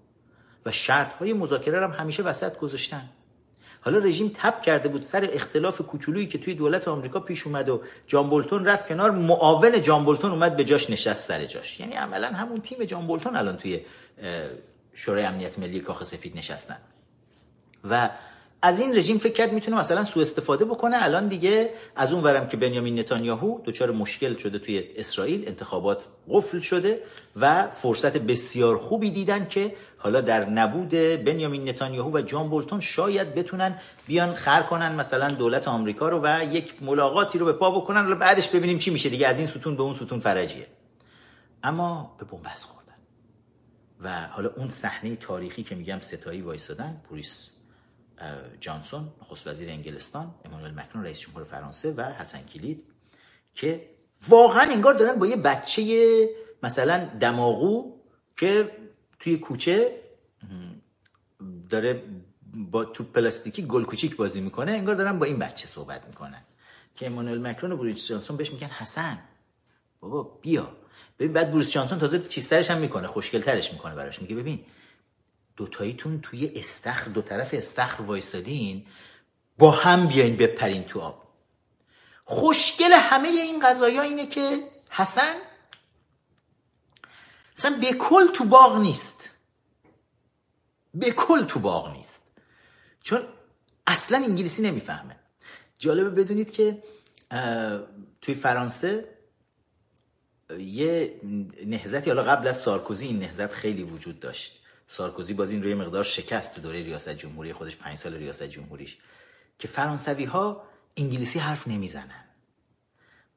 [0.66, 3.08] و شرط های مذاکره هم همیشه وسط گذاشتن.
[3.86, 7.82] حالا رژیم تپ کرده بود سر اختلاف کوچولویی که توی دولت آمریکا پیش اومد و
[8.06, 11.80] جان بولتون رفت کنار معاون جان بولتون اومد به جاش نشست سر جاش.
[11.80, 13.80] یعنی عملا همون تیم جان بولتون الان توی
[14.94, 16.76] شورای امنیت ملی کاخ سفید نشستن.
[17.84, 18.10] و
[18.62, 21.04] از این رژیم فکر کرد می‌تونه مثلا سوء استفاده بکنه.
[21.04, 26.58] الان دیگه از اون ورم که بنیامین نتانیاهو دچار مشکل شده توی اسرائیل انتخابات قفل
[26.58, 27.02] شده
[27.36, 30.90] و فرصت بسیار خوبی دیدن که حالا در نبود
[31.24, 36.44] بنیامین نتانیاهو و جان بولتون شاید بتونن بیان خر کنن مثلا دولت آمریکا رو و
[36.52, 38.02] یک ملاقاتی رو به پا بکنن.
[38.02, 39.26] حالا بعدش ببینیم چی میشه دیگه.
[39.26, 40.66] از این ستون به اون ستون فرجیه.
[41.62, 42.94] اما به بنبست خوردن.
[44.00, 47.48] و حالا اون صحنه تاریخی که میگم ستایی وایسادن پولیس
[48.60, 52.84] جانسون نخست وزیر انگلستان امانوئل مکرون رئیس جمهور فرانسه و حسن کلید
[53.54, 53.90] که
[54.28, 56.28] واقعا انگار دارن با یه بچه
[56.62, 58.00] مثلا دماغو
[58.36, 58.70] که
[59.20, 60.02] توی کوچه
[61.70, 62.02] داره
[62.52, 66.42] با تو پلاستیکی گل کوچیک بازی می‌کنه انگار دارن با این بچه صحبت می‌کنن.
[66.94, 69.18] که امانوئل مکرون و بوریس جانسون بهش میگن حسن.
[70.00, 70.76] بابا بیا.
[71.18, 74.22] ببین بعد بوریس جانسون تازه چیزترش هم می‌کنه خوشگلترش می‌کنه براش.
[74.22, 74.60] میگه ببین
[75.56, 78.86] دوتاییتون توی استخر دو طرف استخر وایسادین
[79.58, 81.26] با هم بیاین بپرین تو آب.
[82.24, 85.34] خوشگل همه این قضایا اینه که حسن
[87.58, 89.30] اصلا به کل تو باغ نیست.
[90.94, 92.22] به کل تو باغ نیست.
[93.02, 93.22] چون
[93.86, 95.16] اصلا انگلیسی نمی‌فهمه.
[95.78, 96.82] جالبه بدونید که
[98.20, 99.16] توی فرانسه
[100.58, 101.20] یه
[101.66, 104.65] نهزتی حالا قبل از سارکوزی این نهزت خیلی وجود داشت.
[104.86, 108.98] سارکوزی باز این روی مقدار شکست تو دوره ریاست جمهوری خودش پنج سال ریاست جمهوریش.
[109.58, 110.62] که فرانسوی ها
[110.96, 112.24] انگلیسی حرف نمی‌زنن.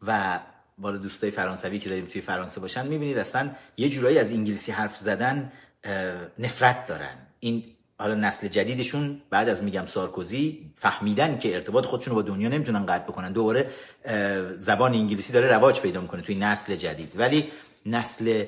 [0.07, 0.39] و
[0.77, 4.97] بالا دوستای فرانسوی که داریم توی فرانسه باشن می‌بینید اصلا یه جورایی از انگلیسی حرف
[4.97, 5.51] زدن
[6.39, 7.17] نفرت دارن.
[7.39, 7.63] این
[7.99, 13.03] حالا نسل جدیدشون بعد از میگم سارکوزی فهمیدن که ارتباط خودشون با دنیا نمی‌تونن قطع
[13.03, 13.31] بکنن.
[13.31, 13.71] دوباره
[14.59, 17.19] زبان انگلیسی داره رواج پیدا می‌کنه توی نسل جدید.
[17.19, 17.51] ولی
[17.85, 18.45] نسل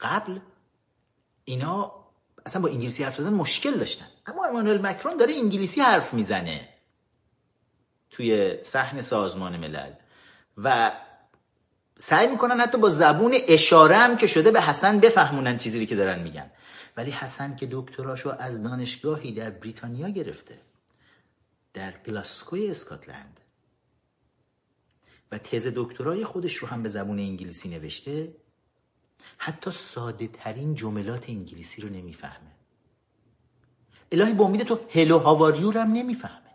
[0.00, 0.38] قبل
[1.44, 1.99] اینا
[2.46, 4.06] اصلا با انگلیسی حرف زدن مشکل داشتن.
[4.26, 6.68] اما امانوئل مکرون داره انگلیسی حرف می‌زنه
[8.10, 9.92] توی صحن سازمان ملل
[10.56, 10.92] و
[11.98, 16.22] سعی می‌کنن حتی با زبون اشاره هم که شده به حسن بفهمونن چیزی که دارن
[16.22, 16.50] میگن.
[16.96, 20.58] ولی حسن که دکتراشو از دانشگاهی در بریتانیا گرفته
[21.74, 23.40] در گلاسکوی اسکاتلند.
[25.32, 28.34] و تز دکترای خودش رو هم به زبون انگلیسی نوشته.
[29.38, 32.50] حتی ساده ترین جملات انگلیسی رو نمی‌فهمه
[34.12, 36.50] الهی با امید تو هلو هاواریو رو هم نمی‌فهمه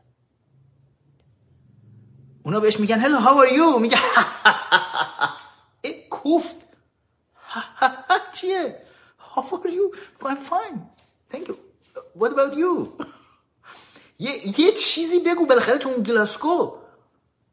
[2.44, 3.98] اونا بهش میگن هلو هاواریو میگه
[6.10, 6.56] کوفت
[8.36, 8.86] چیه
[9.78, 9.92] you?
[10.22, 10.80] I'm fine.
[11.32, 11.58] Thank you.
[12.20, 13.06] What about you?
[14.20, 16.72] یه, یه چیزی بگو بالاخره تو اون گلاسکو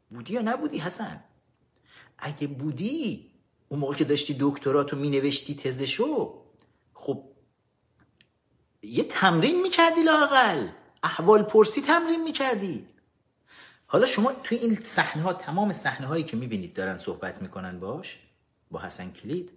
[0.09, 1.23] بودی یا نبودی حسن
[2.17, 3.32] اگه بودی
[3.73, 6.41] اون موقع که داشتی دکتراتو مینوشتی تزشو
[6.93, 7.23] خب
[8.81, 10.67] یه تمرین می‌کردی لاقل
[11.03, 12.87] احوال پرسی تمرین می‌کردی.
[13.87, 18.19] حالا شما توی این صحنه ها تمام صحنه هایی که می‌بینید دارن صحبت می‌کنن باش
[18.71, 19.49] با حسن کلید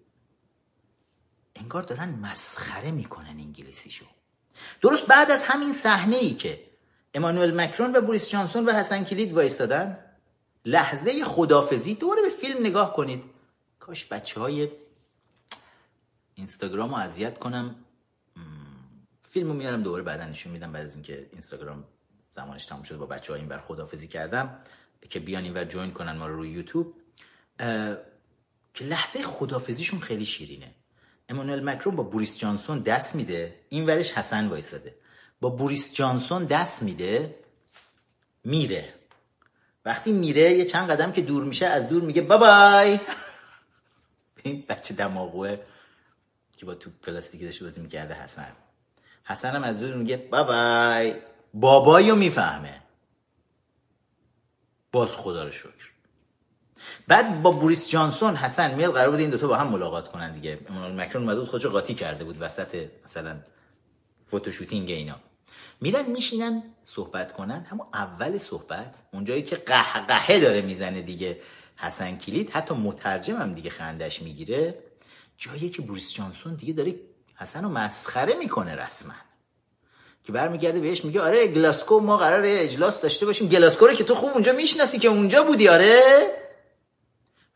[1.56, 4.06] انگار دارن مسخره می‌کنن انگلیسیشو.
[4.80, 6.60] درست بعد از همین صحنه ای که
[7.14, 9.98] امانوئل مکرون و بوریس جانسون و حسن کلید وایستادن
[10.64, 13.35] لحظه خدافزی دوباره به فیلم نگاه کنید.
[13.86, 14.68] کاش بچه های
[16.34, 17.74] اینستاگرام رو اذیت کنم.
[19.22, 21.84] فیلم رو میارم دوباره بعدا نشون میدم بعد از اینکه اینستاگرام
[22.36, 24.58] زمانش تموم شده با بچه این بر خدافزی کردم
[25.10, 26.94] که بیان این ور join کنن ما رو روی یوتیوب.
[28.74, 30.74] که لحظه خدافزیشون خیلی شیرینه.
[31.28, 34.94] امانوئل مکرون با بوریس جانسون دست میده این ورش حسن وایساده.
[35.40, 37.34] با بوریس جانسون دست میده
[38.44, 38.94] میره.
[39.84, 43.00] وقتی میره یه چند قدم که دور میشه از دور میگه bye bye!
[44.46, 45.56] این بچه دماغوه
[46.56, 48.52] که با تو پلاستیکی داشته بازی می‌کرده حسن.
[49.24, 51.14] حسن هم از دور میگه bye bye
[51.54, 52.82] bye bye رو می‌فهمه.
[54.92, 55.90] باز خدا رو شکر.
[57.08, 60.58] بعد با بوریس جانسون حسن میاد قرار بود این دوتا با هم ملاقات کنن دیگه.
[60.96, 63.36] مکرون اومده بود خودشو قاطی کرده بود وسط مثلا
[64.24, 65.16] photo shooting اینا.
[65.80, 71.40] میرن میشینن صحبت کنن اما اول صحبت اونجایی که قهقهه داره می‌زنه دیگه.
[71.76, 74.78] حسن کلید حتی مترجم هم دیگه خندش می‌گیره.
[75.38, 76.94] جایی که بوریس جانسون دیگه داره
[77.34, 79.14] حسن رو مسخره می‌کنه رسما.
[80.24, 83.48] که برمیگرده بهش میگه آره گلاسکو ما قرار اجلاس داشته باشیم.
[83.48, 86.02] گلاسکو رو که تو خوب اونجا می‌شناسی که اونجا بودی آره؟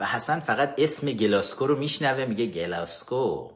[0.00, 3.50] و حسن فقط اسم گلاسکو رو میشنوه میگه گلاسکو.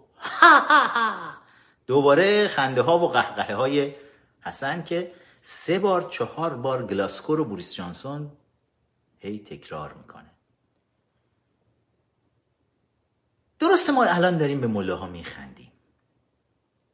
[1.86, 3.94] دوباره خنده ها و قهقه های
[4.40, 8.32] حسن که سه بار چهار بار گلاسکو رو بوریس جانسون
[9.18, 10.23] هی تکرار می‌کنه.
[13.68, 15.72] درسته ما الان داریم به ملاها میخندیم.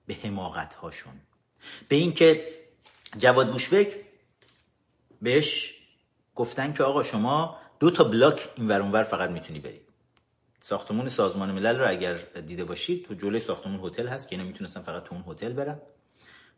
[0.06, 1.12] به حماقت هاشون
[1.88, 2.44] به اینکه
[3.18, 3.88] جواد بوشوک
[5.22, 5.74] بهش
[6.34, 9.80] گفتن که آقا شما دو تا بلاک این ور اونور فقط می‌تونی بری.
[10.60, 12.14] ساختمون سازمان ملل رو اگر
[12.46, 15.80] دیده باشید تو جلوی ساختمون هتل هست که اینا می‌تونستن فقط تو اون هتل برن.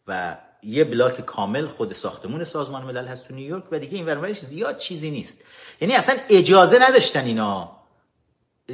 [0.09, 4.41] و یه بلاک کامل خود ساختمون سازمان ملل هست تو نیویورک و دیگه این ورش
[4.41, 5.45] زیاد چیزی نیست.
[5.81, 7.82] یعنی اصلا اجازه نداشتن اینا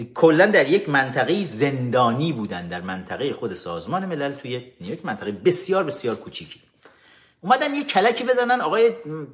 [0.05, 5.85] کلا در یک منطقه زندانی بودن در منطقه خود سازمان ملل توی نیویورک منطقه بسیار
[5.85, 6.61] بسیار کوچیکی.
[7.41, 8.91] اومدن یه کلکی بزنن آقای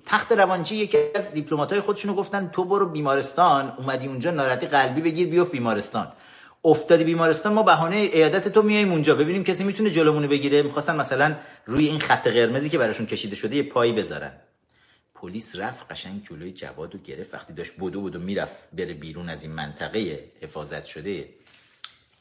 [0.06, 5.28] تخت روانچی یکی از دیپلمات‌های خودشونو گفتن تو برو بیمارستان اومدی اونجا ناراحتی قلبی بگیر
[5.28, 6.12] بیفت بیمارستان.
[6.64, 9.14] افتادی بیمارستان ما بهانه عیادت تو میایم اونجا.
[9.14, 10.62] ببینیم کسی می‌تونه جلومونو بگیره.
[10.62, 11.34] می‌خواستن مثلا
[11.66, 14.32] روی این خط قرمزی که براشون کشیده شده یه پایی بذارن.
[15.24, 17.34] پلیس رفت قشنگ جلوی جواد و گرفت.
[17.34, 21.34] وقتی داشت بدو بدو می‌رفت بره بیرون از این منطقه حفاظت شده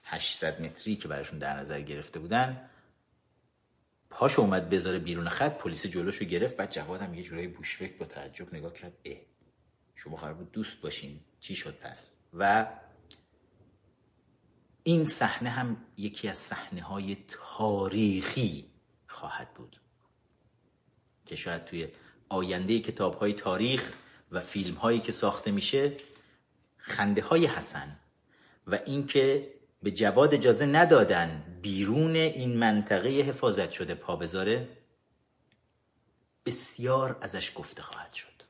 [0.03, 2.69] 800 متری که براشون در نظر گرفته بودن.
[4.09, 6.57] پاش اومد بذاره بیرون خط پلیس جلوشو گرفت.
[6.57, 8.93] بعد جوادم یه جورایی بوشفک با تعجب نگاه کرد.
[9.05, 9.17] اه
[9.95, 11.19] شما قرار بود دوست باشین.
[11.39, 12.67] چی شد پس؟ و
[14.83, 18.65] این صحنه هم یکی از صحنه های تاریخی
[19.07, 19.79] خواهد بود.
[21.25, 21.87] که شاید توی
[22.29, 23.93] آینده کتاب های تاریخ
[24.31, 25.97] و فیلم هایی که ساخته میشه
[26.77, 27.99] خنده های حسن
[28.67, 29.53] و اینکه
[29.83, 34.69] به جواد اجازه ندادن بیرون این منطقه حفاظت شده پا بذاره
[36.45, 38.43] بسیار ازش گفته خواهد شد.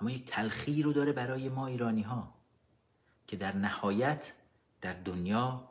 [0.00, 2.34] اما یک تلخی رو داره برای ما ایرانی ها
[3.26, 4.32] که در نهایت
[4.80, 5.70] در دنیا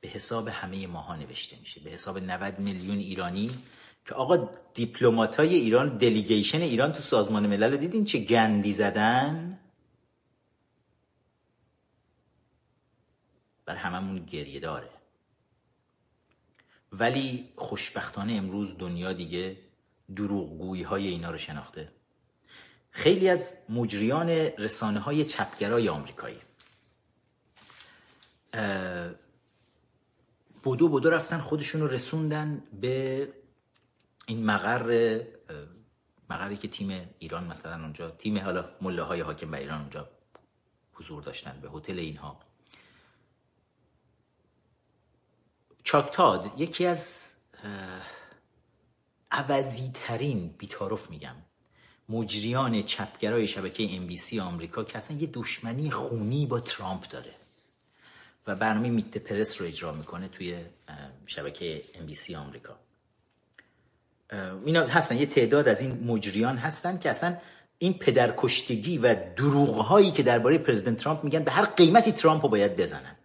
[0.00, 3.62] به حساب همه ماها نوشته میشه به حساب 90 میلیون ایرانی
[4.10, 9.58] که آقا دیپلماتای ایران دلیگیشن ایران تو سازمان ملل دیدین چه گندی زدن؟
[13.64, 14.90] بر هممون گریه داره.
[16.92, 19.56] ولی خوشبختانه امروز دنیا دیگه
[20.16, 21.88] دروغگویی های اینا رو شناخته.
[22.90, 26.40] خیلی از مجریان رسانه های چپگرای آمریکایی.
[30.62, 33.28] بودو بودو رفتن خودشون رو رسوندن به
[34.30, 35.20] این مقر
[36.30, 40.08] مقری که تیم ایران مثلا اونجا تیم حالا مله های حاکم بر ایران اونجا
[40.92, 42.40] حضور داشتن به هتل اینها.
[45.84, 47.32] چاکتاد یکی از
[49.30, 51.36] عوضی ترین بیتارف میگم
[52.08, 57.34] مجریان چپگرای شبکه ان بی سی آمریکا که اصلا یه دشمنی خونی با ترامپ داره
[58.46, 60.64] و برنامه Meet Press رو اجرا می‌کنه توی
[61.26, 62.89] شبکه ان بی سی آمریکا.
[64.64, 65.16] اینا هستن.
[65.16, 67.36] یه تعداد از این مجریان هستن که اصلا
[67.78, 72.76] این پدرکشتگی و دروغهایی که درباره پرزیدنت ترامپ میگن به هر قیمتی ترامپ رو باید
[72.76, 73.16] بزنن.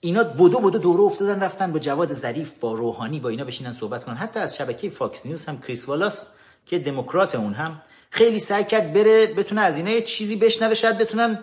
[0.00, 4.04] اینا بدو بدو دوره افتادن رفتن با جواد ظریف با روحانی با اینا بشینن صحبت
[4.04, 4.14] کنن.
[4.14, 6.26] حتی از شبکه فاکس نیوز هم کریس والاس
[6.66, 10.98] که دموکرات اون هم خیلی سعی کرد بره بتونه از اینا یه چیزی بشنوه شاید
[10.98, 11.38] بتونن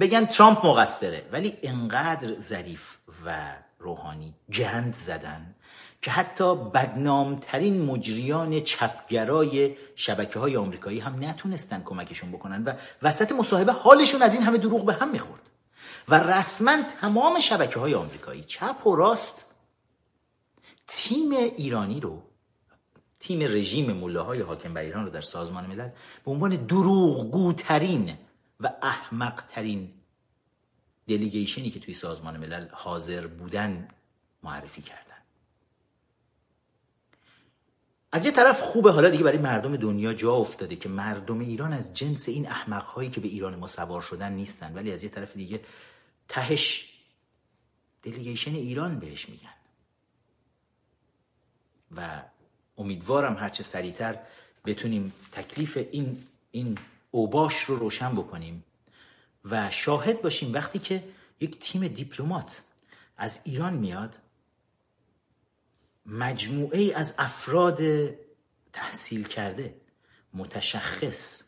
[0.00, 1.22] بگن ترامپ مقصره.
[1.32, 5.54] ولی انقدر ظریف و روحانی گند زدن
[6.02, 12.72] که حتی بدنامترین مجریان چپگرای شبکه های آمریکایی هم نتونستن کمکشون بکنن و
[13.02, 15.50] وسط مصاحبه حالشون از این همه دروغ به هم می‌خورد.
[16.08, 19.44] و رسما تمام شبکه های آمریکایی چپ و راست
[20.86, 22.22] تیم ایرانی رو
[23.20, 25.88] تیم رژیم مله های حاکم بر ایران رو در سازمان ملل
[26.24, 28.16] به عنوان دروغگوترین
[28.60, 29.92] و احمقترین
[31.08, 33.88] دلیگیشنی که توی سازمان ملل حاضر بودن
[34.42, 35.09] معرفی کردن
[38.12, 41.94] از یه طرف خوبه حالا دیگه برای مردم دنیا جا افتاده که مردم ایران از
[41.94, 44.74] جنس این احمق هایی که به ایران ما سوار شدن نیستن.
[44.74, 45.60] ولی از یه طرف دیگه
[46.28, 46.88] تهش
[48.02, 49.54] دلیگیشن ایران بهش میگن.
[51.96, 52.22] و
[52.78, 54.18] امیدوارم هرچه سریعتر
[54.66, 56.78] بتونیم تکلیف این این
[57.10, 58.64] اوباش رو روشن بکنیم
[59.44, 61.04] و شاهد باشیم وقتی که
[61.40, 62.62] یک تیم دیپلمات
[63.16, 64.18] از ایران میاد
[66.10, 67.80] مجموعه از افراد
[68.72, 69.80] تحصیل کرده
[70.34, 71.42] متشخص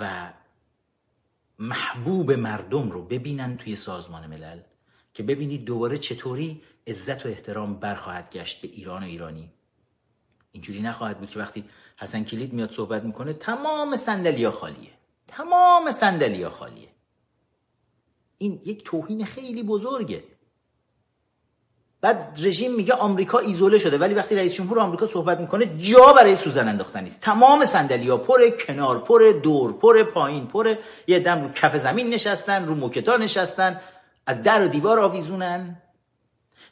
[0.00, 0.32] و
[1.58, 4.60] محبوب مردم رو ببینن توی سازمان ملل
[5.14, 9.52] که ببینید دوباره چطوری عزت و احترام برخواهد گشت به ایران و ایرانی.
[10.52, 11.64] اینجوری نخواهد بود که وقتی
[11.96, 14.90] حسن کلید میاد صحبت می‌کنه تمام صندلیا خالیه.
[15.28, 16.88] تمام صندلیا خالیه.
[18.38, 20.24] این یک توهین خیلی بزرگه.
[22.00, 26.36] بعد رژیم میگه آمریکا ایزوله شده ولی وقتی رئیس جمهور آمریکا صحبت می‌کنه جا برای
[26.36, 27.20] سوزن انداختن نیست.
[27.20, 30.74] تمام صندلی ها پر کنار پر دور پر پایین پر
[31.06, 33.80] یه دم رو کف زمین نشستن رو موکتا نشستن
[34.26, 35.82] از در و دیوار آویزونن.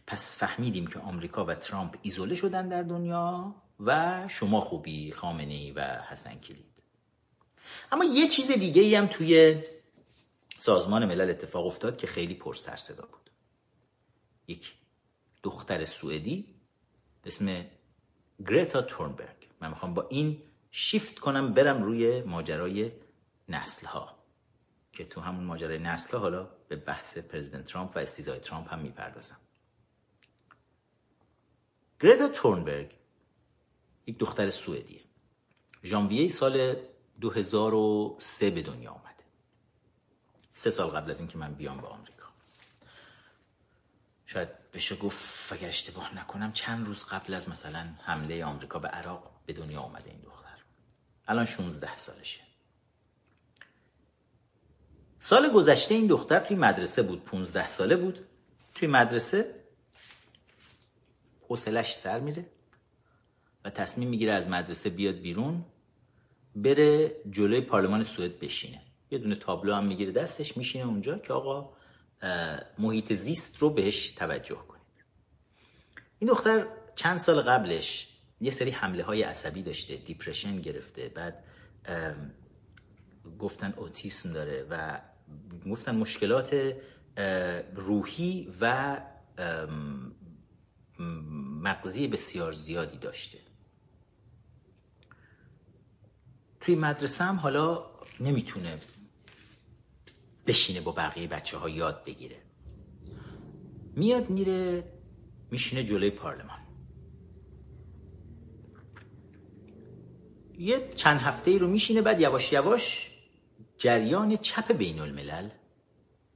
[0.06, 5.80] پس فهمیدیم که آمریکا و ترامپ ایزوله شدن در دنیا و شما خوبی خامنه و
[6.10, 6.64] حسن کلید.
[7.92, 9.62] اما یه چیز دیگه ای هم توی
[10.58, 13.30] سازمان ملل اتفاق افتاد که خیلی پر سر صدا بود.
[14.48, 14.72] یک
[15.46, 16.54] دختر سوئدی
[17.22, 17.64] به اسم
[18.46, 19.48] گریتا تورنبرگ.
[19.60, 22.92] من می‌خوام با این شیفت کنم برم روی ماجرای
[23.48, 24.18] نسل ها
[24.92, 28.78] که تو همون ماجرای نسل ها حالا به بحث پرزیدنت ترامپ و استیزای ترامپ هم
[28.78, 29.36] می‌پردازم.
[32.00, 32.90] گریتا تورنبرگ
[34.06, 35.00] یک دختر سوئدیه.
[35.84, 36.76] ژانویه سال
[37.20, 39.24] 2003 به دنیا آمده.
[40.54, 42.26] سه سال قبل از اینکه من بیام به آمریکا.
[44.26, 49.30] شاید بشه گفت اگر اشتباه نکنم چند روز قبل از مثلا حمله آمریکا به عراق
[49.46, 50.58] به دنیا آمده این دختر.
[51.28, 52.40] الان 16 سالشه.
[55.18, 58.26] سال گذشته این دختر توی مدرسه بود 15 ساله بود.
[58.74, 59.54] توی مدرسه
[61.48, 62.46] حوصلش سر میره
[63.64, 65.64] و تصمیم می‌گیره از مدرسه بیاد بیرون
[66.56, 68.82] بره جلوی پارلمان سوئد بشینه.
[69.10, 71.76] یه دونه تابلو هم می‌گیره دستش میشینه اونجا که آقا
[72.78, 74.76] محیط زیست رو بهش توجه کنید.
[76.18, 78.08] این دختر چند سال قبلش
[78.40, 81.44] یه سری حمله های عصبی داشته دیپرشن گرفته بعد
[83.38, 85.00] گفتن اوتیسم داره و
[85.70, 86.74] گفتن مشکلات
[87.74, 89.00] روحی و
[91.62, 93.38] مغزی بسیار زیادی داشته.
[96.60, 97.90] توی مدرسه هم حالا
[98.20, 98.78] نمی‌تونه
[100.46, 102.36] بشینه با بقیه بچه ها یاد بگیره.
[103.96, 104.84] میاد میره
[105.50, 106.58] میشینه جلوی پارلمان.
[110.58, 113.10] یه چند هفته ای رو میشینه بعد یواش یواش
[113.78, 115.48] جریان چپ بین الملل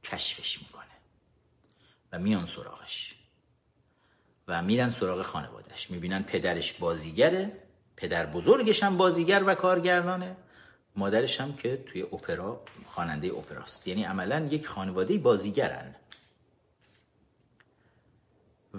[0.04, 0.84] کشفش می‌کنه
[2.12, 3.14] و میان سراغش.
[4.48, 7.52] و میرن سراغ خانوادش می‌بینن پدرش بازیگره
[7.96, 10.36] پدر بزرگش هم بازیگر و کارگردانه.
[10.96, 12.64] مادرش هم که توی اپرا
[13.00, 15.94] خواننده اپراست یعنی عملا یک خانواده بازیگرن.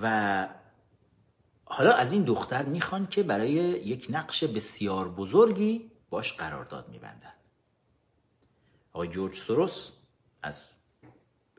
[0.01, 0.47] و
[1.65, 7.34] حالا از این دختر می‌خوان که برای یک نقش بسیار بزرگی باش قرارداد میبندن.
[8.93, 9.89] آقای جورج سوروس
[10.43, 10.65] از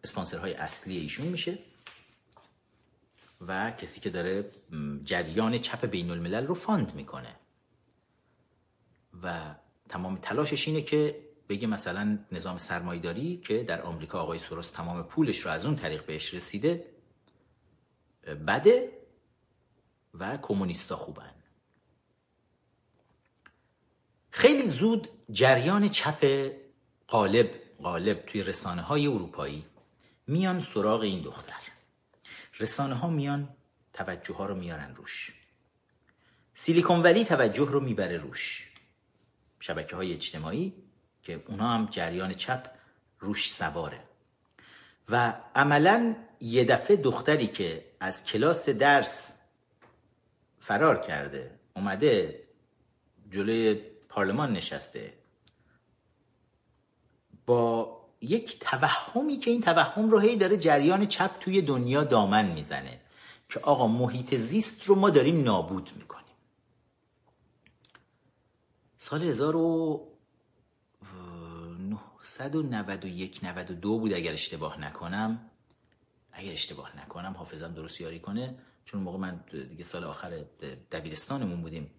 [0.04, 1.58] اسپانسرهای اصلی ایشون میشه
[3.40, 4.50] و کسی که داره
[5.04, 7.34] جریان چپ بین الملل رو فاند می‌کنه.
[9.22, 9.54] و
[9.88, 15.38] تمام تلاشش اینه که بگه مثلا نظام سرمایداری که در آمریکا آقای سوروس تمام پولش
[15.40, 16.86] رو از اون طریق بهش رسیده
[18.46, 18.92] بده
[20.14, 21.34] و کمونیستا خوبن.
[24.30, 26.50] خیلی زود جریان چپ
[27.06, 27.50] قالب
[27.82, 29.64] قالب توی رسانه های اروپایی
[30.26, 31.60] میان سراغ این دختر.
[32.60, 33.48] رسانه ها میان
[33.92, 35.32] توجه ها رو میارن روش.
[36.54, 38.72] سیلیکون ولی توجه رو می‌بره روش.
[39.60, 40.81] شبکه های اجتماعی
[41.22, 42.70] که اونا هم جریان چپ
[43.18, 44.00] روش سواره.
[45.08, 49.38] و عملا یه دفعه دختری که از کلاس درس
[50.60, 52.42] فرار کرده اومده
[53.30, 53.74] جلوی
[54.08, 55.12] پارلمان نشسته.
[57.46, 63.00] با یک توهمی که این توهم رو هی داره جریان چپ توی دنیا دامن می‌زنه
[63.48, 66.22] که آقا محیط زیست رو ما داریم نابود می‌کنیم.
[68.98, 69.32] سال
[72.22, 75.50] 1991 92 بود اگر اشتباه نکنم.
[76.32, 78.54] اگر اشتباه نکنم حافظم درست یاری کنه.
[78.84, 80.44] چون موقع من دیگه سال آخر
[80.90, 81.90] دبیرستانمون بودیم.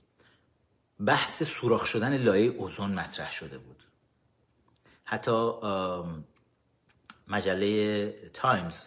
[0.99, 3.84] بحث سوراخ شدن لایه اوزون مطرح شده بود.
[5.03, 5.51] حتی
[7.28, 8.86] مجله تایمز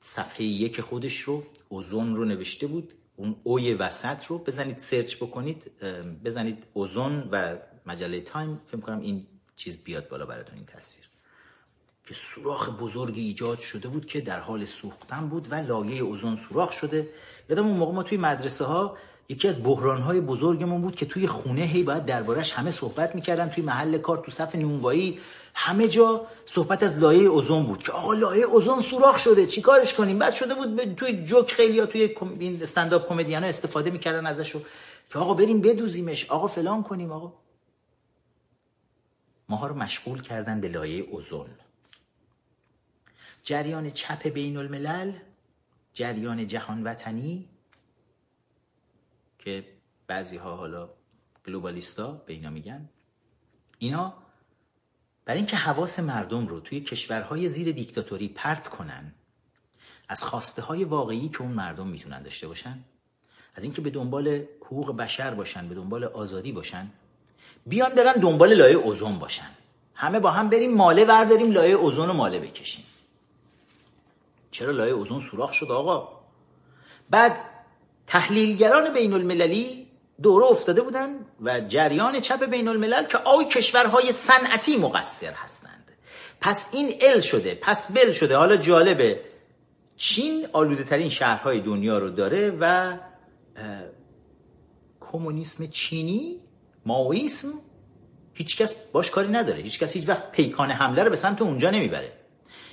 [0.00, 2.92] صفحه یک خودش رو اوزون رو نوشته بود.
[3.16, 5.80] اون اوی وسط رو بزنید سرچ بکنید.
[6.24, 7.56] بزنید اوزون و
[7.86, 8.60] مجله تایم.
[8.66, 9.26] فکر کنم این
[9.60, 11.04] چیز بیاد بالا براتون این تصویر.
[12.06, 16.72] که سوراخ بزرگی ایجاد شده بود که در حال سوختن بود و لایه اوزون سوراخ
[16.72, 17.08] شده.
[17.48, 18.96] یادم اون موقع ما توی مدرسه ها
[19.28, 23.48] یکی از بحران های بزرگمون بود که توی خونه هی باید دربارش همه صحبت می‌کردن.
[23.48, 25.20] توی محل کار تو صف نونوایی
[25.54, 30.18] همه جا صحبت از لایه اوزون بود که آقا لایه اوزون سوراخ شده چیکارش کنیم؟
[30.18, 34.52] بعد شده بود توی جوک خیلی یا توی این استنداپ کمدین استفاده می‌کردن ازش
[35.10, 37.32] که آقا بریم بدوزیمش آقا فلان کنیم آقا.
[39.50, 41.50] ماها رو مشغول کردن به لایه اوزون.
[43.42, 45.12] جریان چپ بین الملل
[45.94, 47.48] جریان جهان وطنی
[49.38, 49.64] که
[50.06, 50.88] بعضی ها حالا
[51.46, 52.88] گلوبالیستا به اینا میگن.
[53.78, 54.14] اینا
[55.24, 59.14] برای اینکه حواس مردم رو توی کشورهای زیر دیکتاتوری پرت کنن
[60.08, 62.84] از خواسته های واقعی که اون مردم می‌تونن داشته باشن
[63.54, 66.90] از اینکه به دنبال حقوق بشر باشن به دنبال آزادی باشن
[67.66, 69.50] بیان برن دنبال لایه اوزون باشن.
[69.94, 72.84] همه با هم بریم ماله ورداریم لایه اوزون رو ماله بکشیم.
[74.50, 76.08] چرا لایه اوزون سوراخ شد آقا؟
[77.10, 77.36] بعد
[78.06, 79.86] تحلیلگران بین المللی
[80.22, 85.92] دوره افتاده بودن و جریان چپ بین الملل که آی کشورهای صنعتی مقصر هستند.
[86.40, 88.36] پس این ال شده پس بل شده.
[88.36, 89.20] حالا جالبه
[89.96, 92.96] چین آلوده ترین شهرهای دنیا رو داره و
[95.00, 96.40] کمونیسم چینی
[96.86, 97.48] ماویسم
[98.34, 99.60] هیچکس باش کاری نداره.
[99.60, 102.12] هیچکس هیچ وقت پیکان حمله رو به سمت اونجا نمی‌بره.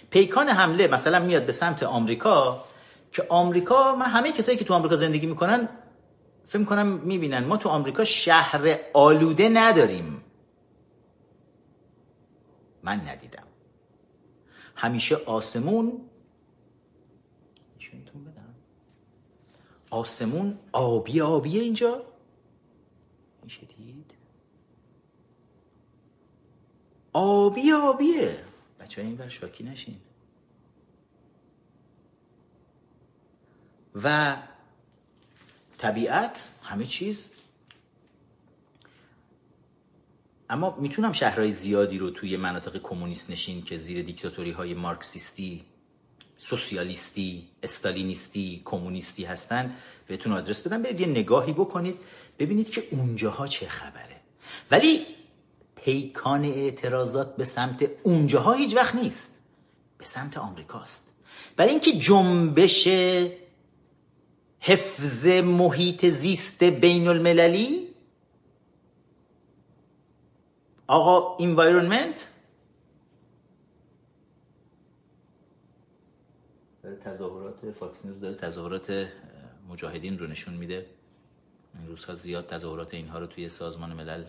[0.10, 2.64] پیکان حمله مثلا میاد به سمت آمریکا
[3.12, 5.70] که آمریکا من همه کسایی که تو آمریکا زندگی می‌کنن
[6.48, 10.24] فکر کنم می‌بینن ما تو آمریکا شهر آلوده نداریم.
[12.84, 13.44] من ندیدم.
[14.76, 16.02] همیشه آسمون
[19.90, 22.02] آسمون آبی آبیه اینجا.
[23.48, 24.12] میشه دید
[27.14, 28.44] آبی آبیه.
[28.80, 29.98] بچه این بر شاکی نشین.
[34.04, 34.38] و
[35.78, 37.30] طبیعت همه چیز.
[40.50, 45.66] اما می‌تونم شهرهای زیادی رو توی مناطق کمونیست نشین که زیر دیکتاتوری های مارکسیستی
[46.38, 49.76] سوسیالیستی استالینیستی کمونیستی هستن
[50.08, 50.84] بهتون آدرس بدم.
[50.84, 51.98] برید یه نگاهی بکنید.
[52.40, 54.16] ببینید که اونجاها چه خبره.
[54.72, 55.06] ولی
[55.76, 59.42] پیکان اعتراضات به سمت اونجاها هیچ وقت نیست.
[59.98, 61.08] به سمت آمریکاست.
[61.56, 62.88] برای اینکه جنبش
[64.60, 67.88] حفظ محیط زیست بین المللی
[70.88, 72.20] آقا environment
[77.06, 79.08] تظاهرات فاکس نیوز داره تظاهرات
[79.70, 80.86] مجاهدین رو نشون میده.
[81.80, 84.24] این روزها زیاد تظاهرات اینها رو توی سازمان ملل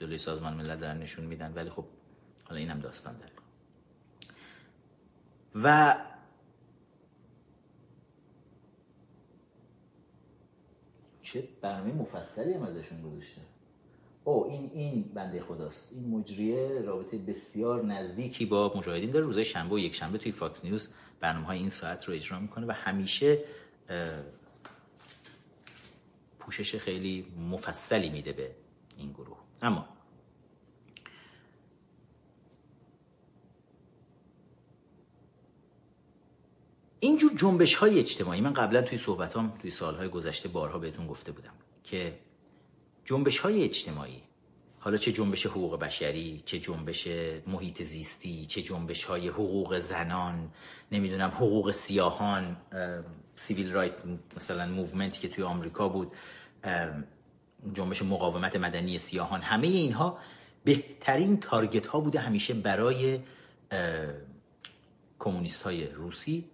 [0.00, 1.84] جلوی سازمان ملل دارن نشون میدن ولی خب
[2.44, 3.32] حالا اینم داستان داره.
[5.54, 5.96] و
[11.22, 13.40] چه برنامه مفصلی هم ازشون گذاشته.
[14.24, 15.92] او این این بنده خداست.
[15.92, 19.24] این مجریه رابطه بسیار نزدیکی با مجاهدین داره.
[19.24, 20.88] روزای شنبه و یک شنبه توی فاکس نیوز
[21.20, 23.38] برنامه های این ساعت رو اجرا می‌کنه و همیشه
[26.46, 28.50] پوشش خیلی مفصلی میده به
[28.96, 29.36] این گروه.
[29.62, 29.88] اما
[37.00, 41.52] اینجور جنبش های اجتماعی من قبلا توی صحبتام توی سالهای گذشته بارها بهتون گفته بودم
[41.84, 42.18] که
[43.04, 44.22] جنبش های اجتماعی
[44.78, 47.08] حالا چه جنبش حقوق بشری چه جنبش
[47.46, 50.50] محیط زیستی چه جنبش های حقوق زنان
[50.92, 52.56] نمی‌دونم حقوق سیاهان
[53.36, 53.92] civil right
[54.36, 56.12] مثلا movement ی که توی آمریکا بود
[57.72, 60.18] جنبش مقاومت مدنی سیاهان همه اینها
[60.64, 63.20] بهترین target ها بوده همیشه برای
[65.18, 66.44] کمونیست های روسی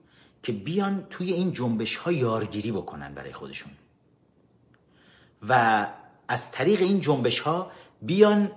[0.42, 3.72] که بیان توی این جنبش ها یارگیری بکنن برای خودشون.
[5.48, 5.86] و
[6.28, 7.70] از طریق این جنبش ها
[8.02, 8.52] بیان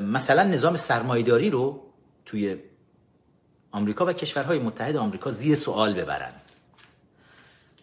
[0.00, 1.82] مثلا نظام سرمایداری رو
[2.24, 2.56] توی
[3.70, 6.32] آمریکا و کشورهای متحد آمریکا زیر سوال ببرن.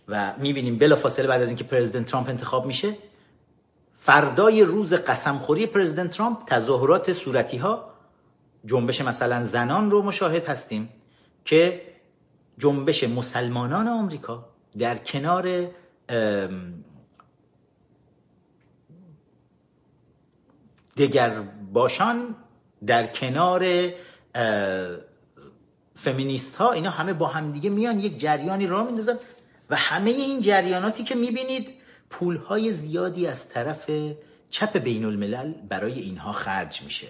[0.09, 2.93] و می‌بینیم بلا فاصله بعد از اینکه پرزیدنت ترامپ انتخاب میشه
[3.97, 7.93] فردای روز قسمخوری پرزیدنت ترامپ تظاهرات صورتی ها
[8.65, 10.89] جنبش مثلا زنان رو مشاهد هستیم
[11.45, 11.81] که
[12.57, 14.45] جنبش مسلمانان آمریکا
[14.77, 15.67] در کنار
[20.97, 21.41] دگر
[21.73, 22.35] باشان
[22.85, 23.91] در کنار
[25.95, 29.17] فمینیست ها اینا همه با هم دیگه میان یک جریانی را میندازن.
[29.69, 31.75] و همه این جریاناتی که می‌بینید
[32.09, 33.91] پول های زیادی از طرف
[34.49, 37.07] چپ بین الملل برای اینها خرج میشه.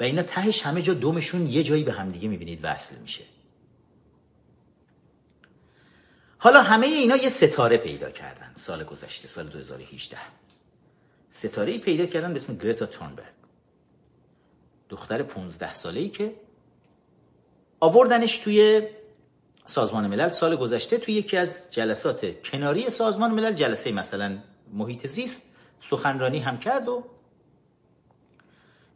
[0.00, 3.24] و اینا تهش همه جا دومشون یه جایی به هم دیگه می‌بینید وصل میشه.
[6.38, 10.18] حالا همه اینا یه ستاره پیدا کردن سال گذشته سال 2018
[11.30, 13.24] ستاره پیدا کردن به اسم گرتا تورنبرگ.
[14.88, 16.34] دختر 15 ساله ای که
[17.80, 18.82] آوردنش توی
[19.70, 24.38] سازمان ملل سال گذشته توی یکی از جلسات کناری سازمان ملل جلسه مثلا
[24.72, 25.42] محیط زیست
[25.90, 27.04] سخنرانی هم کرد و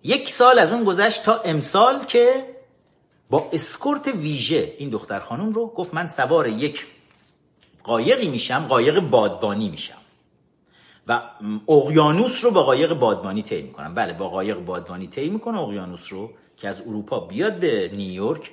[0.02, 2.54] یک سال از اون گذشت تا امسال که
[3.30, 6.86] با اسکورت ویژه این دختر خانم رو گفت من سوار یک
[7.82, 9.98] قایقی میشم قایق بادبانی میشم
[11.06, 11.22] و
[11.68, 13.94] اقیانوس رو با قایق بادبانی طی می‌کنم.
[13.94, 18.50] بله با قایق بادبانی طی می‌کنه اقیانوس رو که از اروپا بیاد به نیویورک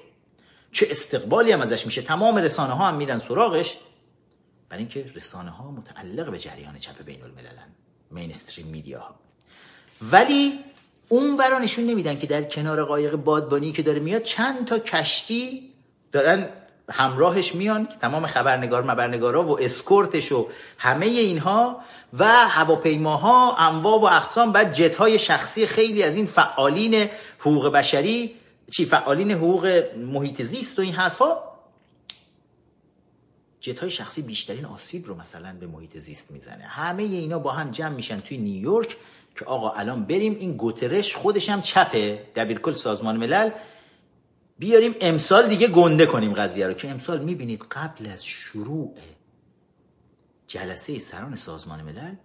[0.71, 2.01] چه استقبالی هم ازش میشه.
[2.01, 3.77] تمام رسانه ها هم میرن سراغش.
[4.71, 7.67] برای اینکه رسانه ها متعلق به جریان چپ بین المللن
[8.11, 9.15] مینستریم میدیا ها
[10.01, 10.59] ولی
[11.09, 15.69] اون ورا نشون نمیدن که در کنار قایق بادبانی که داره میاد چند تا کشتی
[16.11, 16.49] دارن
[16.91, 20.47] همراهش میان که تمام خبرنگار مبرنگارا و اسکورتش و
[20.77, 21.81] همه اینها
[22.13, 27.09] و هواپیماها انواع و اقسام بعد جت های شخصی خیلی از این فعالین
[27.39, 28.35] حقوق بشری
[28.71, 31.37] چی فعالین حقوق محیط زیست و این حرفا؟
[33.59, 36.63] جت های شخصی بیشترین آسیب رو مثلا به محیط زیست می‌زنه.
[36.63, 38.97] همه اینا با هم جمع میشن توی نیویورک
[39.35, 43.49] که آقا الان بریم این گوترش خودش هم چپه دبیرکل سازمان ملل.
[44.59, 48.95] بیاریم امسال دیگه گنده کنیم قضیه رو که امسال می‌بینید قبل از شروع
[50.47, 52.15] جلسه سران سازمان ملل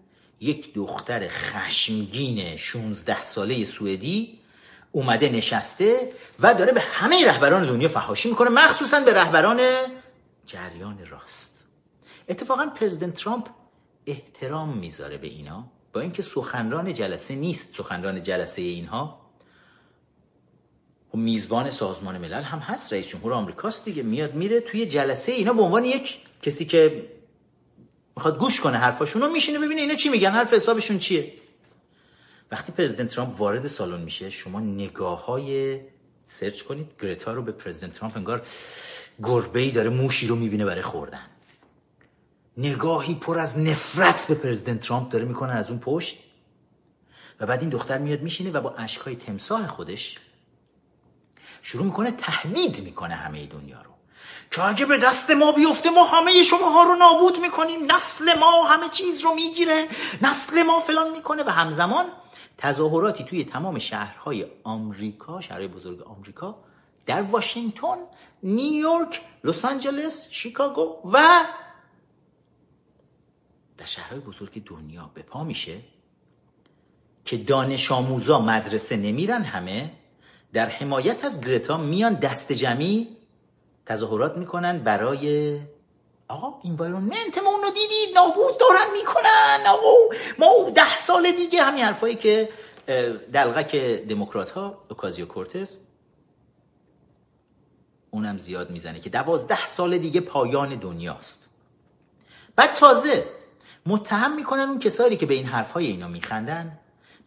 [0.40, 4.38] یک دختر خشمگین 16 ساله سوئدی
[4.92, 9.60] اومده نشسته و داره به همه رهبران دنیا فحاشی می‌کنه مخصوصا به رهبران
[10.46, 11.64] جریان راست.
[12.28, 13.46] اتفاقا پرزیدنت ترامپ
[14.06, 19.20] احترام می‌ذاره به اینا با اینکه سخنران جلسه نیست سخنران جلسه اینها.
[21.14, 25.52] و میزبان سازمان ملل هم هست رئیس جمهور آمریکاست دیگه میاد میره توی جلسه اینا
[25.52, 27.10] به عنوان یک کسی که
[28.16, 31.32] می‌خواد گوش کنه حرفاشون رو میشینه ببینه اینا چی میگن حرف حسابشون چیه.
[32.50, 35.80] وقتی پرزیدنت ترامپ وارد سالن میشه شما نگاه های
[36.24, 38.46] سرچ کنید گرتا رو به پرزیدنت ترامپ انگار
[39.22, 41.26] گربه ای داره موشی رو می‌بینه برای خوردن.
[42.56, 46.18] نگاهی پر از نفرت به پرزیدنت ترامپ داره می‌کنه از اون پشت.
[47.40, 50.18] و بعد این دختر میاد میشینه و با اشکای تمساه خودش
[51.62, 53.90] شروع می‌کنه تهدید می‌کنه همه دنیا رو.
[54.50, 57.92] که اگه به دست ما بیفته ما همه شماها رو نابود می‌کنیم.
[57.92, 59.88] نسل ما همه چیز رو می‌گیره.
[60.22, 62.06] نسل ما فلان می‌کنه و همزمان
[62.58, 66.58] تظاهراتی توی تمام شهرهای آمریکا شهرهای بزرگ آمریکا
[67.06, 67.96] در واشنگتن
[68.42, 71.44] نیویورک لس آنجلس شیکاگو و
[73.78, 75.80] در شهرهای بزرگ دنیا به پا میشه
[77.24, 79.92] که دانش آموزا مدرسه نمیرن همه
[80.52, 83.16] در حمایت از گرتا میان دست جمعی
[83.86, 85.58] تظاهرات می‌کنن برای
[86.28, 89.92] آقا اینوایرونمنت ما اونو دیدید نابود دارن می‌کنن آقا.
[90.38, 92.48] ما ده سال دیگه همین حرفایی که
[93.32, 93.76] دلغک
[94.08, 95.76] دموکرات ها اوکازیو کورتز
[98.10, 101.48] اونم زیاد می‌زنه که دوازده سال دیگه پایان دنیاست.
[102.56, 103.24] بعد تازه
[103.86, 106.78] متهم می‌کنن اون کسایی که به این حرفهای اینا میخندن.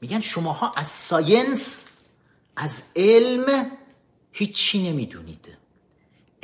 [0.02, 1.88] میگن شماها از ساینس
[2.56, 3.72] از علم
[4.32, 5.58] هیچی نمی‌دونید.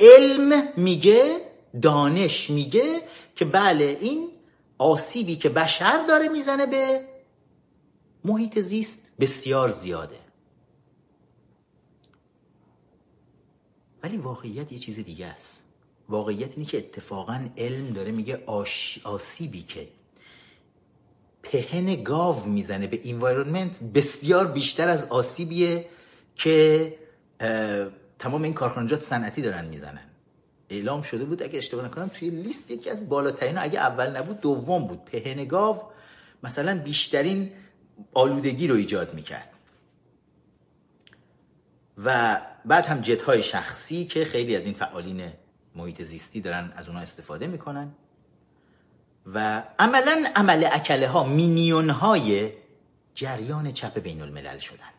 [0.00, 1.45] علم میگه
[1.82, 3.02] دانش میگه
[3.36, 4.28] که بله این
[4.78, 7.00] آسیبی که بشر داره می‌زنه به
[8.24, 10.18] محیط زیست بسیار زیاده.
[14.02, 15.62] ولی واقعیت یه چیز دیگه است.
[16.08, 18.44] واقعیت اینه که اتفاقا علم داره میگه
[19.04, 19.88] آسیبی که
[21.42, 25.88] پهن گاو می‌زنه به انوایرونمنت بسیار بیشتر از آسیبیه
[26.36, 26.98] که
[28.18, 30.10] تمام این کارخانجات صنعتی دارن می‌زنن.
[30.70, 34.86] اعلام شده بود اگه اشتباه نکنم توی لیست یکی از بالاترین اگه اول نبود دوم
[34.86, 35.04] بود.
[35.04, 35.82] پهن گاو
[36.42, 37.52] مثلا بیشترین
[38.14, 39.50] آلودگی رو ایجاد می‌کرد.
[42.04, 45.32] و بعد هم جت های شخصی که خیلی از این فعالین
[45.74, 47.92] محیط زیستی دارن از اونها استفاده می‌کنن.
[49.26, 52.52] و عملا عمل اکله ها مینیون های
[53.14, 54.95] جریان چپ بین الملل شدن.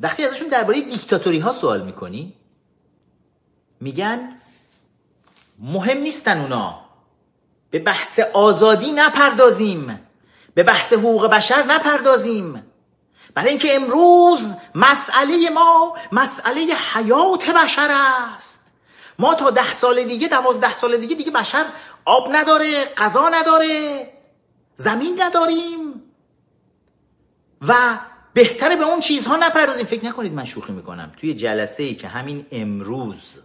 [0.00, 2.34] وقتی ازشون درباره دیکتاتوری ها سوال می‌کنی
[3.80, 4.40] میگن
[5.58, 6.80] مهم نیستن اونا.
[7.70, 10.00] به بحث آزادی نپردازیم.
[10.54, 12.62] به بحث حقوق بشر نپردازیم.
[13.34, 18.72] برای اینکه امروز مسئله ما مسئله حیات بشر است.
[19.18, 21.64] ما تا ده سال دیگه دوازده سال دیگه دیگه بشر
[22.04, 24.12] آب نداره غذا نداره
[24.76, 26.02] زمین نداریم.
[27.60, 27.74] و
[28.34, 29.86] بهتره به اون چیزها نپردازیم.
[29.86, 31.12] فکر نکنید من شوخی می‌کنم.
[31.16, 33.38] توی جلسه ای که همین امروز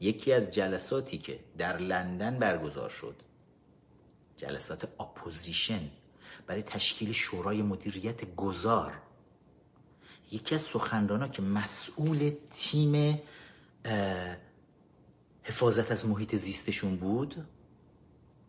[0.00, 3.14] یکی از جلساتی که در لندن برگزار شد
[4.36, 5.80] جلسات opposition
[6.46, 8.92] برای تشکیل شورای مدیریت گذار
[10.32, 13.20] یکی از سخنرانا که مسئول تیم
[15.42, 17.46] حفاظت از محیط زیستشون بود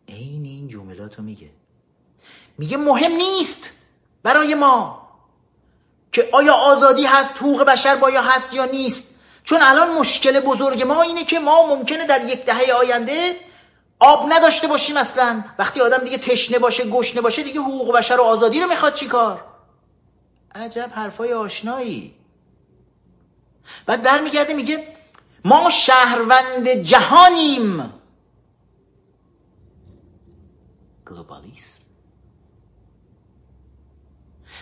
[0.08, 1.50] عین این جملات رو میگه.
[2.58, 3.70] میگه مهم نیست
[4.22, 5.07] برای ما.
[6.12, 9.02] که آیا آزادی هست حقوق بشر بایا هست یا نیست.
[9.44, 13.36] چون الان مشکل بزرگ ما اینه که ما ممکنه در یک دهه آینده
[13.98, 15.44] آب نداشته باشیم اصلا.
[15.58, 19.44] وقتی آدم دیگه تشنه باشه گشنه باشه دیگه حقوق بشر و آزادی رو می‌خواد چیکار
[20.54, 22.14] عجب حرفای آشنایی.
[23.86, 24.88] بعد برمیگرده میگه
[25.44, 27.92] ما شهروند جهانیم.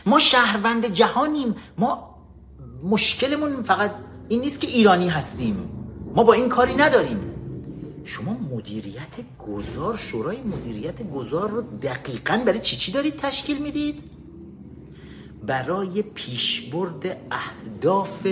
[0.06, 1.56] ما شهروند جهانیم.
[1.78, 2.16] ما
[2.84, 3.90] مشکلمون فقط
[4.28, 5.68] این نیست که ایرانی هستیم.
[6.14, 7.32] ما با این کاری نداریم.
[8.04, 14.02] شما مدیریت گذار شورای مدیریت گذار رو دقیقا برای چی چی دارید تشکیل می‌دید؟
[15.46, 18.26] برای پیشبرد اهداف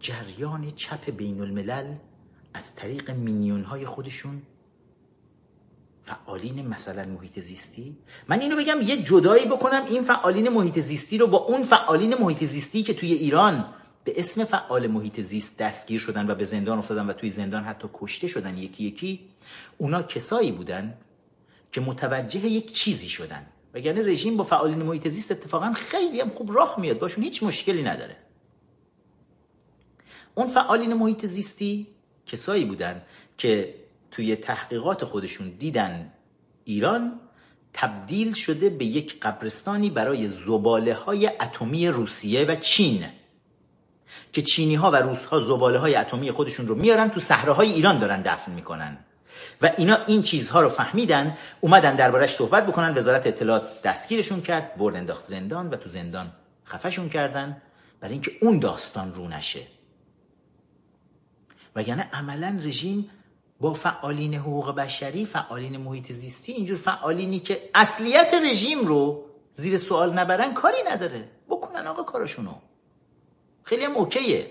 [0.00, 1.94] جریان چپ بین الملل
[2.54, 4.42] از طریق مینیون های خودشون.
[6.04, 7.96] فعالین مثلا محیط زیستی؟
[8.28, 12.44] من اینو بگم یه جدایی بکنم این فعالین محیط زیستی رو با اون فعالین محیط
[12.44, 13.74] زیستی که توی ایران
[14.04, 17.88] به اسم فعال محیط زیست دستگیر شدن و به زندان افتادن و توی زندان حتی
[17.94, 19.20] کشته شدن یکی یکی
[19.78, 20.94] اونا کسایی بودن
[21.72, 23.46] که متوجه یک چیزی شدن.
[23.74, 27.82] وگرنه رژیم با فعالین محیط زیست اتفاقا خیلی هم خوب راه میاد باشون هیچ مشکلی
[27.82, 28.16] نداره.
[30.34, 31.86] اون فعالین محیط زیستی
[32.26, 33.02] کسایی بودن
[33.38, 33.74] که
[34.14, 36.12] توی تحقیقات خودشون دیدن
[36.64, 37.20] ایران
[37.72, 43.04] تبدیل شده به یک قبرستانی برای زباله های اتمی روسیه و چین
[44.32, 47.98] که چینی ها و روس ها زباله های اتمی خودشون رو میارن تو صحراهای ایران
[47.98, 48.98] دارن دفن می‌کنن.
[49.62, 54.96] و اینا این چیزها رو فهمیدن اومدن دربارش صحبت بکنن وزارت اطلاعات دستگیرشون کرد برد
[54.96, 56.32] انداخت زندان و تو زندان
[56.66, 57.62] خفشون کردن
[58.00, 59.66] برای اینکه اون داستان رو نشه.
[61.76, 63.10] وگرنه عملا رژیم
[63.64, 70.12] با فعالین حقوق بشری فعالین محیط زیستی اینجور فعالینی که اصلیت رژیم رو زیر سوال
[70.12, 71.30] نبرن کاری نداره.
[71.48, 72.54] بکنن آقا کارشونو.
[73.62, 74.50] خیلی هم اوکیه.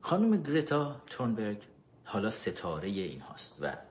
[0.00, 1.62] خانم گرتا تورنبرگ
[2.04, 3.87] حالا ستاره این هاست و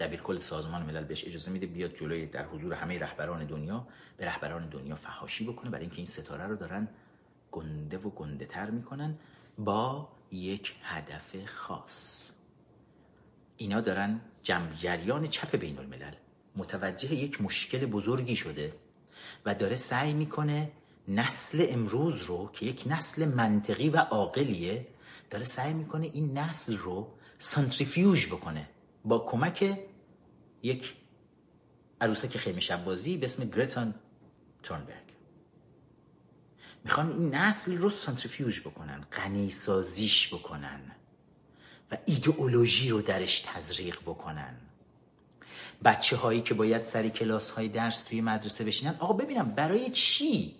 [0.00, 3.86] دبیر کل سازمان ملل بهش اجازه میده بیاد جلوی در حضور همه رهبران دنیا
[4.16, 5.70] به رهبران دنیا فحاشی بکنه.
[5.70, 6.88] برای اینکه این ستاره رو دارن
[7.52, 9.18] گنده و گنده تر می‌کنن
[9.58, 12.32] با یک هدف خاص.
[13.56, 14.20] اینا دارن
[14.74, 16.14] جریان چپ بین الملل
[16.56, 18.72] متوجه یک مشکل بزرگی شده
[19.46, 20.72] و داره سعی می‌کنه
[21.08, 24.86] نسل امروز رو که یک نسل منطقی و عاقلیه
[25.30, 28.68] داره سعی می‌کنه این نسل رو سانتریفیوژ بکنه.
[29.04, 29.78] با کمک
[30.62, 30.94] یک
[32.00, 33.94] عروسک خیمه شبازی به اسم گرتان
[34.62, 34.96] تورنبرگ.
[36.84, 40.80] می‌خوان این نسل رو سانتریفیوژ بکنن غنی سازیش بکنن
[41.90, 44.56] و ایدئولوژی رو درش تزریق بکنن.
[45.84, 50.56] بچه هایی که باید سری کلاس های درس توی مدرسه بشینن آقا ببینم برای چی؟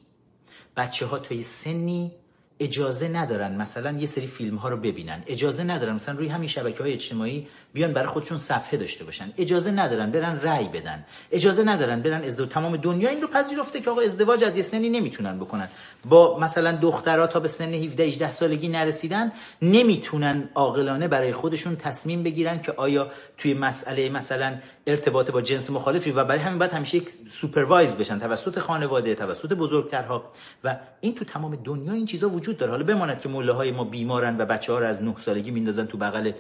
[0.76, 2.12] بچه ها توی سنی
[2.60, 5.22] اجازه ندارن مثلا یه سری فیلم ها رو ببینن.
[5.26, 9.32] اجازه ندارن مثلا روی همین شبکه های اجتماعی بیان برای خودشون صفحه داشته باشن.
[9.38, 11.04] اجازه ندارن برن رأی بدن.
[11.32, 14.90] اجازه ندارن برن ازدواج تمام دنیا این رو پذیرفته که آقا ازدواج از یه سنی
[14.90, 15.68] نمی‌تونن بکنن.
[16.04, 19.32] با مثلا دخترها تا به سن 17 18 سالگی نرسیدن
[19.62, 24.54] نمی‌تونن عاقلانه برای خودشون تصمیم بگیرن که آیا توی مسئله مثلا
[24.86, 28.18] ارتباط با جنس مخالفی و برای همین بعد همیشه یک سوپروایز بشن.
[28.18, 30.24] توسط خانواده توسط بزرگترها.
[30.64, 32.72] و این تو تمام دنیا این چیزا وجود داره.
[32.72, 35.86] حالا بماند که موله های ما بیمارن و بچه ها رو از 9 سالگی میندازن
[35.86, 36.32] تو بغل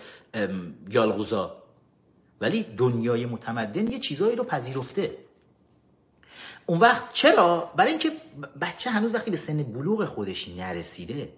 [0.90, 1.62] یالغوزا.
[2.40, 5.16] ولی دنیای متمدن یه چیزایی رو پذیرفته.
[6.66, 8.12] اون وقت چرا؟ برای اینکه
[8.60, 11.32] بچه هنوز وقتی به سن بلوغ خودش نرسیده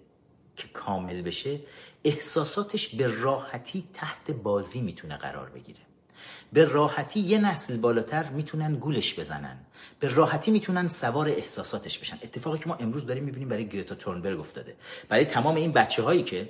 [0.55, 1.59] که کامل بشه
[2.03, 5.79] احساساتش به راحتی تحت بازی می‌تونه قرار بگیره.
[6.53, 9.57] به راحتی یه نسل بالاتر می‌تونن گولش بزنن.
[9.99, 12.19] به راحتی می‌تونن سوار احساساتش بشن.
[12.23, 14.75] اتفاقی که ما امروز داریم می‌بینیم برای گریتا تورنبرگ افتاده.
[15.09, 16.49] برای تمام این بچه هایی که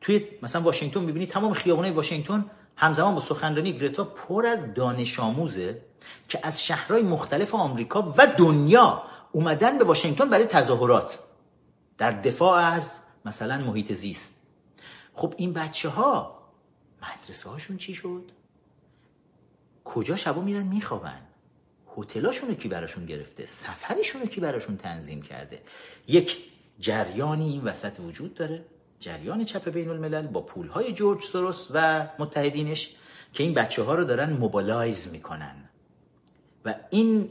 [0.00, 5.82] توی مثلا واشنگتن می‌بینید تمام خیابانای واشنگتن همزمان با سخنرانی گریتا پر از دانش آموزه
[6.28, 9.02] که از شهرهای مختلف آمریکا و دنیا
[9.32, 11.18] اومدن به واشنگتن برای تظاهرات.
[11.98, 14.42] در دفاع از مثلا محیط زیست.
[15.14, 16.42] خب این بچه ها
[17.02, 18.30] مدرسه هاشون چی شد؟
[19.84, 21.20] کجا شبا میرن؟ میخوابن.
[21.98, 25.62] هتلاشون رو کی براشون گرفته؟ سفرشون رو کی براشون تنظیم کرده؟
[26.08, 26.36] یک
[26.80, 28.64] جریانی این وسط وجود داره.
[29.00, 32.94] جریان چپ بین الملل با پول های جورج سوروس و متحدینش
[33.32, 35.68] که این بچه ها رو دارن موبالایز می‌کنن.
[36.64, 37.30] و این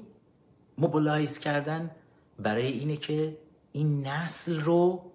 [0.77, 1.91] موبالایز کردن
[2.39, 3.37] برای اینه که
[3.71, 5.11] این نسل رو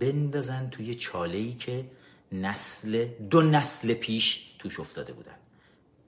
[0.00, 1.84] بندازن توی چاله ای که
[2.32, 5.43] نسل دو نسل پیش توش افتاده بودن.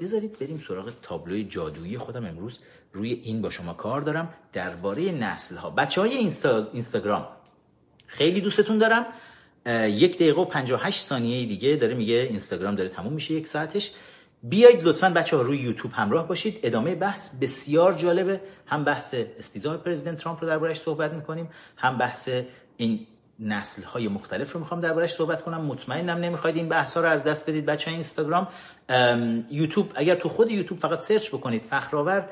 [0.01, 2.59] بذارید بریم سراغ تابلوی جادویی خودم امروز.
[2.93, 4.35] روی این با شما کار دارم.
[4.53, 6.69] درباره نسل ها بچه های اینستا...
[6.73, 7.29] اینستاگرام.
[8.07, 9.07] خیلی دوستتون دارم.
[9.89, 13.93] یک دقیقه و 58 ثانیه دیگه داره میگه اینستاگرام داره تموم میشه یک ساعتش.
[14.43, 16.61] بیایید لطفا بچه ها روی یوتیوب همراه باشید.
[16.63, 18.41] ادامه بحث بسیار جالبه.
[18.67, 21.49] هم بحث استیزای پرزیدنت ترامپ رو دربارش صحبت می‌کنیم.
[21.77, 22.31] هم بحث
[22.77, 23.07] این
[23.41, 25.61] نسل های مختلف رو می‌خوام دربارش صحبت کنم.
[25.61, 27.67] مطمئنم نمی‌خواید این بحث ها رو از دست بدید.
[27.67, 28.49] بچه اینستاگرام
[29.51, 32.29] یوتیوب اگر تو خود یوتیوب فقط search بکنید فخرآور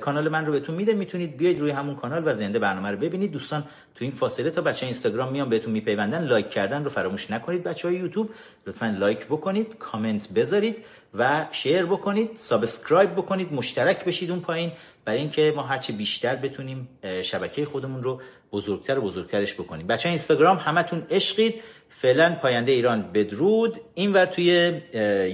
[0.00, 3.32] کانال من رو بهتون میده می‌تونید بیاید روی همون کانال و زنده برنامه رو ببینید.
[3.32, 3.62] دوستان
[3.94, 7.88] تو این فاصله تا بچه اینستاگرام میان بهتون میپیوندن like کردن رو فراموش نکنید بچه
[7.88, 8.30] های یوتیوب.
[8.66, 10.76] لطفا like بکنید کامنت بذارید
[11.14, 14.72] و share بکنید subscribe بکنید مشترک بشید اون پایین.
[15.04, 16.88] برای اینکه ما هرچی بیشتر بتونیم
[17.22, 18.20] شبکه خودمون رو
[18.52, 21.62] بزرگتر و بزرگترش بکنیم بچه اینستاگرام همتون عشقید.
[21.90, 23.80] فعلا پاینده ایران بدرود.
[23.94, 24.80] اینور توی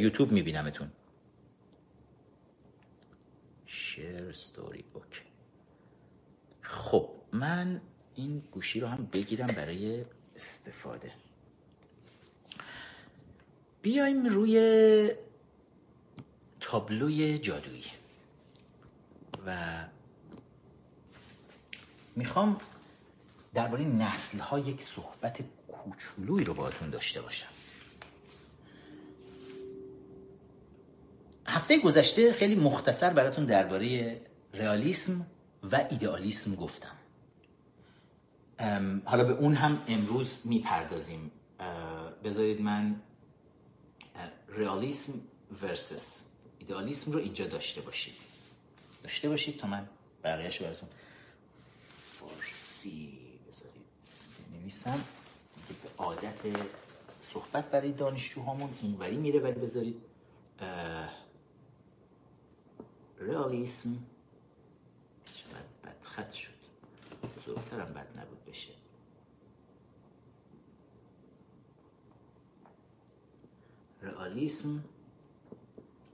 [0.01, 0.93] یوتیوب میبینمتون.
[3.67, 5.21] شیر ستوری اوکی.
[6.63, 7.81] خب من
[8.15, 10.05] این گوشی رو هم بگیرم برای
[10.37, 11.13] استفاده.
[13.83, 15.11] بیایم روی
[16.61, 17.85] تابلوی جادویی.
[19.47, 19.57] و
[22.17, 22.61] می‌خوام
[23.55, 27.47] درباره نسل ها یک صحبت کوچولویی رو باهاتون داشته باشم.
[31.47, 34.21] هفته گذشته خیلی مختصر براتون درباره
[34.55, 35.27] رئالیسم
[35.63, 36.97] و ایدئالیسم گفتم.
[39.05, 41.31] حالا به اون هم امروز می‌پردازیم.
[42.25, 43.01] بذارید من
[44.49, 45.13] رئالیسم
[45.63, 46.25] ورسس
[46.59, 48.15] ایدئالیسم رو اینجا داشته باشید
[49.03, 49.89] داشته باشید تا من
[50.25, 50.89] بقیهش براتون
[52.03, 53.24] فارسی
[54.65, 55.05] نویسم
[55.69, 56.39] که عادت
[57.21, 59.41] صحبت برای دانشجوهامون اونوری میره.
[59.41, 60.03] ولی بذارید
[63.19, 64.07] رئالیسم
[65.35, 66.51] چقدر بدخط شد.
[67.37, 68.73] بزرگترم بد نبود بشه.
[74.03, 74.85] رئالیسم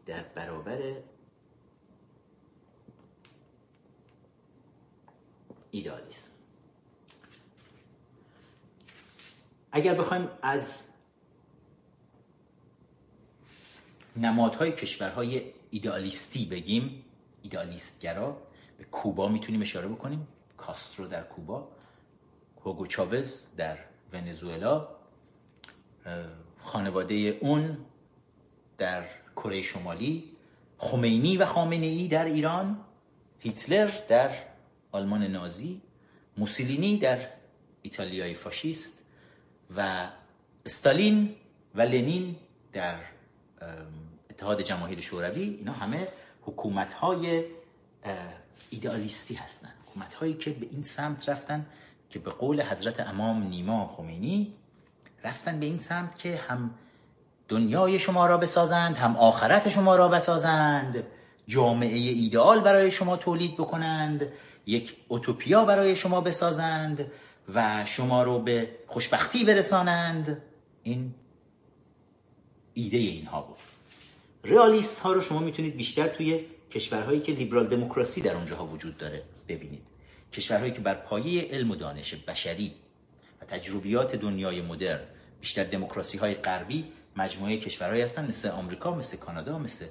[0.06, 0.96] در برابر
[5.70, 6.39] ایدالیسم.
[9.72, 10.88] اگر بخوایم از
[14.16, 17.04] نمادهای کشورهای ایدالیستی بگیم
[17.42, 18.42] ایدالیستگرا
[18.78, 20.28] به کوبا می‌تونیم اشاره بکنیم.
[20.56, 21.68] کاسترو در کوبا
[22.64, 23.78] هوگو چاوز در
[24.12, 24.88] ونزوئلا
[26.58, 27.78] خانواده اون
[28.78, 29.04] در
[29.36, 30.36] کره شمالی
[30.78, 32.80] خمینی و خامنه ای در ایران
[33.38, 34.30] هیتلر در
[34.92, 35.82] آلمان نازی
[36.36, 37.18] موسولینی در
[37.82, 38.99] ایتالیای فاشیست
[39.76, 40.06] و
[40.66, 41.34] استالین
[41.74, 42.36] و لنین
[42.72, 42.96] در
[44.30, 46.08] اتحاد جماهیر شوروی اینا همه
[46.42, 47.44] حکومت های
[48.70, 49.68] ایدئالیستی هستن.
[49.86, 51.66] حکومت هایی که به این سمت رفتن
[52.10, 54.54] که به قول حضرت امام نیما خمینی
[55.24, 56.70] رفتن به این سمت که هم
[57.48, 61.04] دنیای شما را بسازند هم آخرت شما را بسازند.
[61.48, 64.26] جامعه ایدئال برای شما تولید بکنند.
[64.66, 67.06] یک اوتوپیا برای شما بسازند.
[67.54, 70.42] و شما رو به خوشبختی برسانند.
[70.82, 71.14] این
[72.74, 73.56] ایده اینها بود.
[74.44, 79.22] ریالیست ها رو شما می‌تونید بیشتر توی کشورهایی که لیبرال دموکراسی در اونجاها وجود داره
[79.48, 79.82] ببینید.
[80.32, 82.74] کشورهایی که بر پایه علم و دانش بشری
[83.40, 85.00] و تجربیات دنیای مدرن
[85.40, 89.84] بیشتر دموکراسی های غربی مجموعه کشورهایی هستن مثل آمریکا مثل کانادا مثل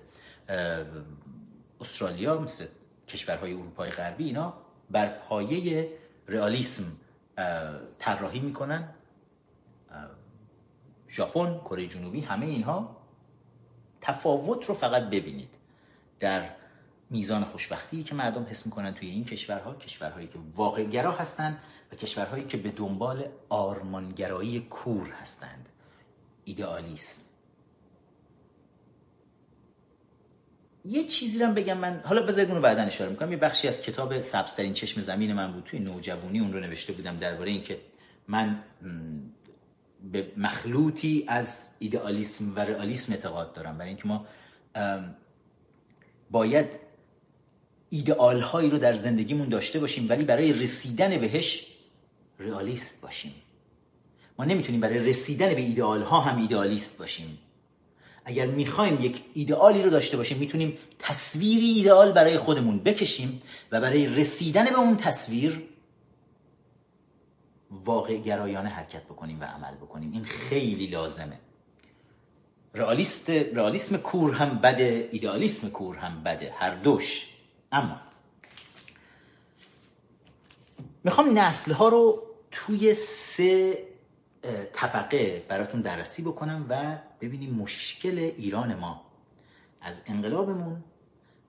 [1.82, 2.66] استرالیا مثل
[3.08, 4.54] کشورهای اروپای غربی اینا
[4.92, 5.90] بر پایه
[6.28, 6.84] رئالیسم
[8.00, 8.90] طراحی می‌کنن.
[11.10, 12.98] ژاپن کره جنوبی همه اینها
[14.02, 15.50] تفاوت رو فقط ببینید.
[16.20, 16.50] در
[17.10, 21.58] میزان خوشبختی که مردم حس می‌کنن توی این کشورها کشورهایی که واقعگرا هستند
[21.92, 25.70] و کشورهایی که به دنبال آرمانگرایی کور هستند.
[26.46, 27.22] ایدئالیسم
[30.86, 33.32] یه چیزی رو بگم من حالا بذارید اونو بعدا اشاره می‌کنم.
[33.32, 35.64] یه بخشی از کتاب سبزترین چشم زمین من بود.
[35.64, 37.80] توی نوجوانی اون رو نوشته بودم درباره اینکه
[38.28, 38.64] من
[40.12, 43.78] به مخلوطی از ایدئالیسم و رئالیسم اعتقاد دارم.
[43.78, 44.26] برای اینکه ما
[46.32, 46.80] باید
[47.90, 51.68] ایدئال هایی رو در زندگیمون داشته باشیم ولی برای رسیدن بهش
[52.40, 53.34] رئالیست باشیم.
[54.40, 57.38] ما نمی‌تونیم برای رسیدن به ایدئال ها هم ایدئالیست باشیم.
[58.30, 64.08] اگر می‌خوایم یک ایدئالی رو داشته باشیم می‌تونیم تصویری ایدئال برای خودمون بکشیم و برای
[64.08, 65.64] رسیدن به اون تصویر
[67.72, 70.12] واقع گرایانه حرکت بکنیم و عمل بکنیم.
[70.12, 71.40] این خیلی لازمه.
[72.74, 77.28] رئالیست رئالیسم کور هم بده ایدئالیسم کور هم بده هر دوش.
[77.72, 78.02] اما
[81.04, 83.89] می‌خوام نسل ها رو توی سه
[84.74, 89.02] طبقه براتون درسی بکنم و ببینیم مشکل ایران ما
[89.82, 90.84] از انقلابمون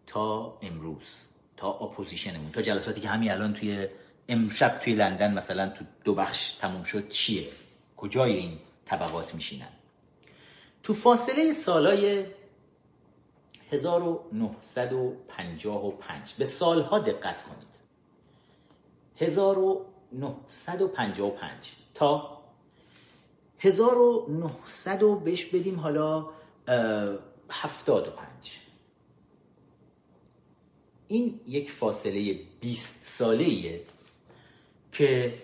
[0.07, 1.27] تا امروز
[1.57, 3.89] تا اپوزیشنمون تا جلساتی که همین الان توی
[4.29, 7.49] امشب توی لندن مثلا تو دو بخش تموم شد چیه؟
[7.97, 9.69] کجای این طبقات میشینن؟
[10.83, 12.27] تو فاصله سالای
[13.73, 17.71] 1955 به سالها دقت کنید.
[19.17, 21.49] 1955
[21.95, 22.40] تا
[23.61, 26.27] 1900 بهش بدیم حالا
[27.51, 28.61] 75
[31.09, 33.81] این یک فاصله 20 ساله
[34.93, 35.35] که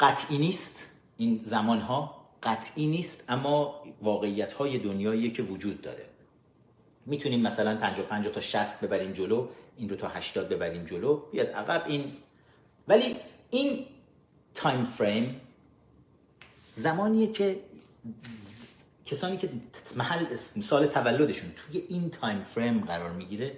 [0.00, 0.90] قطعی نیست.
[1.16, 6.04] این زمان ها قطعی نیست اما واقعیت های دنیایی که وجود داره.
[7.06, 11.16] می‌تونیم مثلا 55 تا 60 ببریم جلو این رو تا 80 ببریم جلو.
[11.16, 12.12] بیاد عقب این.
[12.88, 13.16] ولی
[13.50, 13.86] این
[14.54, 15.40] time frame
[16.74, 17.60] زمانیه که
[19.06, 19.50] کسانی که
[19.96, 20.24] محل
[20.68, 23.56] سال تولدشون توی این time frame قرار می‌گیره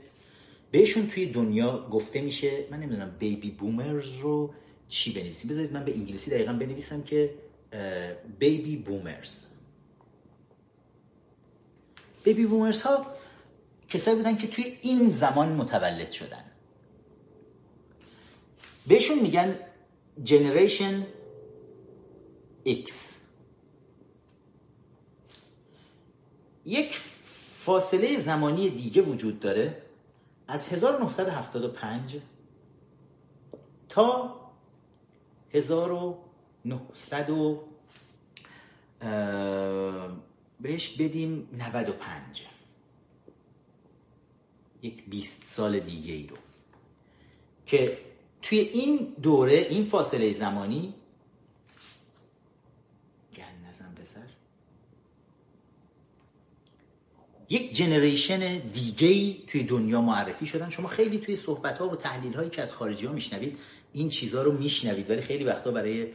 [0.70, 4.54] بهشون توی دنیا گفته میشه من نمی‌دونم baby boomers رو
[4.88, 7.34] چی بنویسیم؟ بذارید من به انگلیسی دقیقا بنویسم که
[8.38, 9.46] baby boomers
[12.24, 13.06] baby boomers ها
[13.88, 16.44] کسایی بودن که توی این زمان متولد شدن.
[18.86, 19.58] بهشون میگن
[20.24, 21.06] جنریشن
[22.66, 22.90] X.
[26.64, 26.98] یک
[27.58, 29.82] فاصله زمانی دیگه وجود داره
[30.48, 32.16] از 1975
[33.88, 34.36] تا
[35.52, 37.30] 1900
[40.60, 42.46] بهش بدیم 95
[44.82, 46.36] یک 20 سال دیگه ای رو.
[47.66, 47.98] که
[48.42, 50.94] توی این دوره این فاصله زمانی
[57.48, 60.70] یک generation دیگه توی دنیا معرفی شدن.
[60.70, 63.58] شما خیلی توی صحبت ها و تحلیل هایی که از خارجی ها میشنوید
[63.92, 65.10] این چیزها رو میشنوید.
[65.10, 66.06] ولی خیلی وقتا برای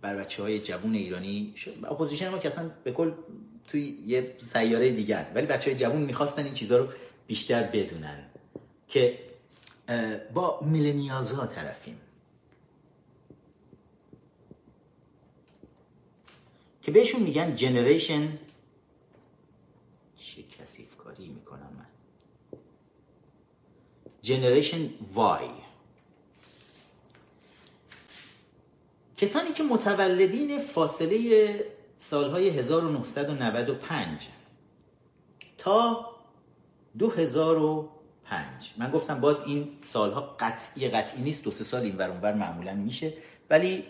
[0.00, 1.54] بر بچه های جوون ایرانی
[1.84, 3.12] opposition ما که اصلا به کل
[3.66, 5.32] توی یه سیاره دیگر.
[5.34, 6.88] ولی بچه های جوون می‌خواستن این چیزها رو
[7.26, 8.24] بیشتر بدونن
[8.88, 9.18] که
[10.34, 12.00] با میلنیالز ها طرفیم.
[16.82, 18.38] که بهشون میگن جنریشن
[20.16, 21.86] چه کسیف کاری می‌کنم من
[24.28, 25.48] جنریشن وای.
[29.16, 31.54] کسانی که متولدین فاصله
[31.96, 34.28] سالهای 1995
[35.58, 36.10] تا
[36.98, 42.74] 2005 من گفتم باز این سالها قطعی قطعی نیست دو سه سال این ور معمولا
[42.74, 43.12] میشه.
[43.50, 43.84] ولی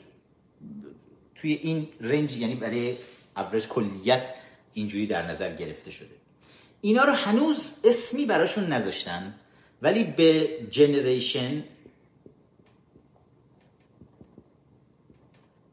[1.34, 2.97] توی این رنج یعنی برای
[3.36, 4.34] اوریج کلیت
[4.74, 6.14] اینجوری در نظر گرفته شده.
[6.80, 9.34] اینا رو هنوز اسمی براشون نذاشتن.
[9.83, 11.64] ولی به جنریشن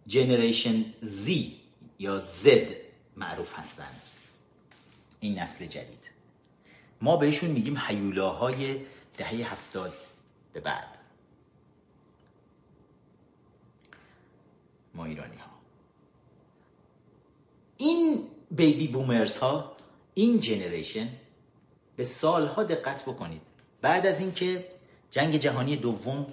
[0.08, 1.32] جنریشن Z
[2.00, 2.48] یا Z
[3.18, 4.02] معروف هستند.
[5.20, 6.06] این نسل جدید.
[7.02, 8.80] ما بهشون میگیم حیولاهای
[9.18, 9.94] دهه هفتاد
[10.54, 10.98] به بعد.
[14.94, 15.50] ما ایرانی ها
[17.78, 19.76] این بیبی بومرز ها
[20.14, 21.10] این جنریشن
[21.96, 23.42] به سالها دقت بکنید.
[23.86, 24.66] بعد از اینکه
[25.12, 26.26] جنگ جهانی دوم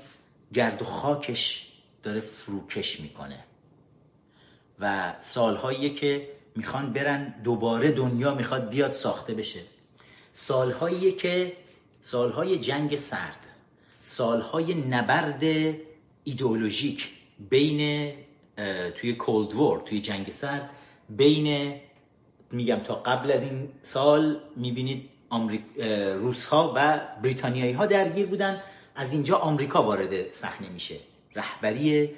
[0.54, 1.66] گرد و خاکش
[2.02, 3.44] داره فروکش می‌کنه.
[4.80, 9.60] و سالهایی که می‌خوان برن دوباره دنیا می‌خواد بیاد ساخته بشه.
[10.32, 11.52] سالهایی که
[12.02, 13.46] سالهای جنگ سرد
[14.02, 15.44] سالهای نبرد
[16.24, 17.10] ایدئولوژیک
[17.50, 18.12] بین
[18.94, 20.70] توی کولد وور توی جنگ سرد
[21.08, 21.74] بین
[22.50, 25.62] میگم تا قبل از این سال می‌بینید آمریک...
[26.14, 28.62] روس ها و بریتانیایی ها درگیر بودن.
[28.94, 30.96] از اینجا آمریکا وارد صحنه میشه.
[31.34, 32.10] رهبری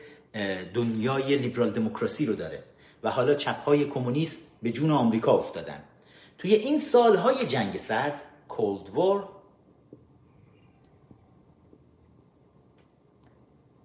[0.75, 2.65] دنیای لیبرال دموکراسی رو داره
[3.03, 5.85] و حالا چپهای کمونیست به جون آمریکا افتادن.
[6.39, 9.29] توی این سالهای جنگ سرد کولد وار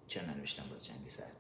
[0.08, 1.36] چرا ننوشتم باز جنگ سرد؟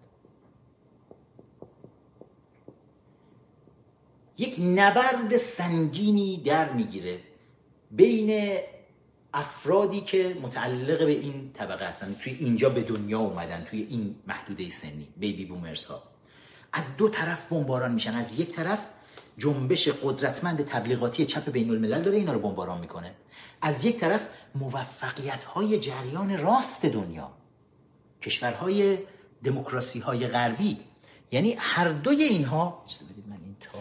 [4.37, 7.19] یک نبرد سنگینی در می‌گیره.
[7.91, 8.57] بین
[9.33, 14.69] افرادی که متعلق به این طبقه هستن توی اینجا به دنیا اومدن توی این محدوده
[14.69, 16.03] سنی بیبی بومرز ها.
[16.73, 18.13] از دو طرف بمباران میشن.
[18.13, 18.79] از یک طرف
[19.37, 23.15] جنبش قدرتمند تبلیغاتی چپ بین الملل داره اینا رو بمباران می‌کنه.
[23.61, 27.31] از یک طرف موفقیت های جریان راست دنیا.
[28.21, 28.97] کشورهای
[29.43, 30.77] دموکراسی های غربی.
[31.31, 33.79] یعنی هر دوی اینها بدید من این تا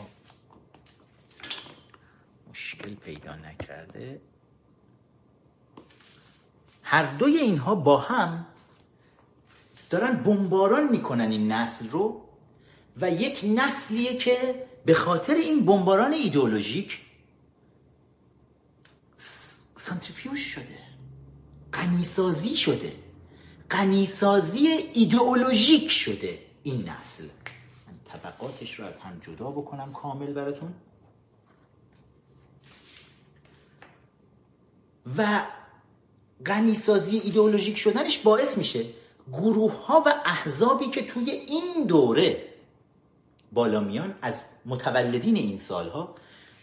[2.94, 4.20] پیدا نکرده.
[6.82, 8.46] هر دوی اینها با هم
[9.90, 12.24] دارن بمباران می‌کنن این نسل رو
[13.00, 17.00] و یک نسلیه که به خاطر این بمباران ایدئولوژیک
[19.76, 20.78] سانتریفیوژ شده
[21.72, 22.92] قنیسازی شده
[23.70, 27.24] قنیسازی ایدئولوژیک شده این نسل.
[27.24, 30.74] من طبقاتش رو از هم جدا بکنم کامل براتون.
[35.16, 35.42] و
[36.46, 38.84] غنیسازی ایدئولوژیک شدنش باعث میشه
[39.32, 42.48] گروه ها و احزابی که توی این دوره
[43.52, 46.14] بالا میان از متولدین این سالها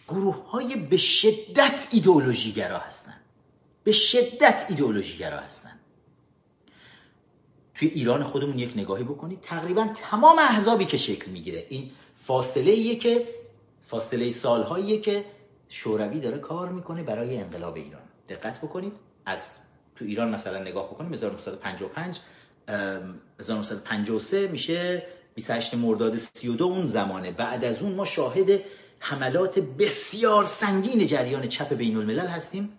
[0.07, 3.17] گروه های به شدت ایدئولوژیگرا هستن.
[3.83, 5.79] به شدت ایدئولوژیگرا هستن.
[7.75, 11.65] توی ایران خودمون یک نگاهی بکنید تقریبا تمام احزابی که شکل می‌گیره.
[11.69, 13.27] این فاصله ایه که
[13.87, 15.25] فاصله سالهاییه که
[15.69, 18.04] شوروی داره کار می‌کنه برای انقلاب ایران.
[18.29, 18.93] دقت بکنید.
[19.25, 19.59] از
[19.95, 22.19] تو ایران مثلا نگاه بکنیم 1955
[23.39, 25.03] 1953 میشه
[25.35, 27.31] 28 مرداد 32 اون زمانه.
[27.31, 28.61] بعد از اون ما شاهد
[28.99, 32.69] حملات بسیار سنگین جریان چپ بین الملل هستیم.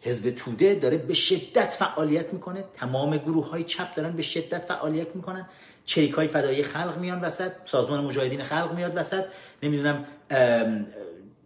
[0.00, 2.64] حزب توده داره به شدت فعالیت می‌کنه.
[2.76, 5.48] تمام گروه های چپ دارن به شدت فعالیت می‌کنن.
[5.84, 9.24] چریک های فدایی خلق میان وسط سازمان مجاهدین خلق میاد وسط.
[9.62, 10.04] نمی‌دونم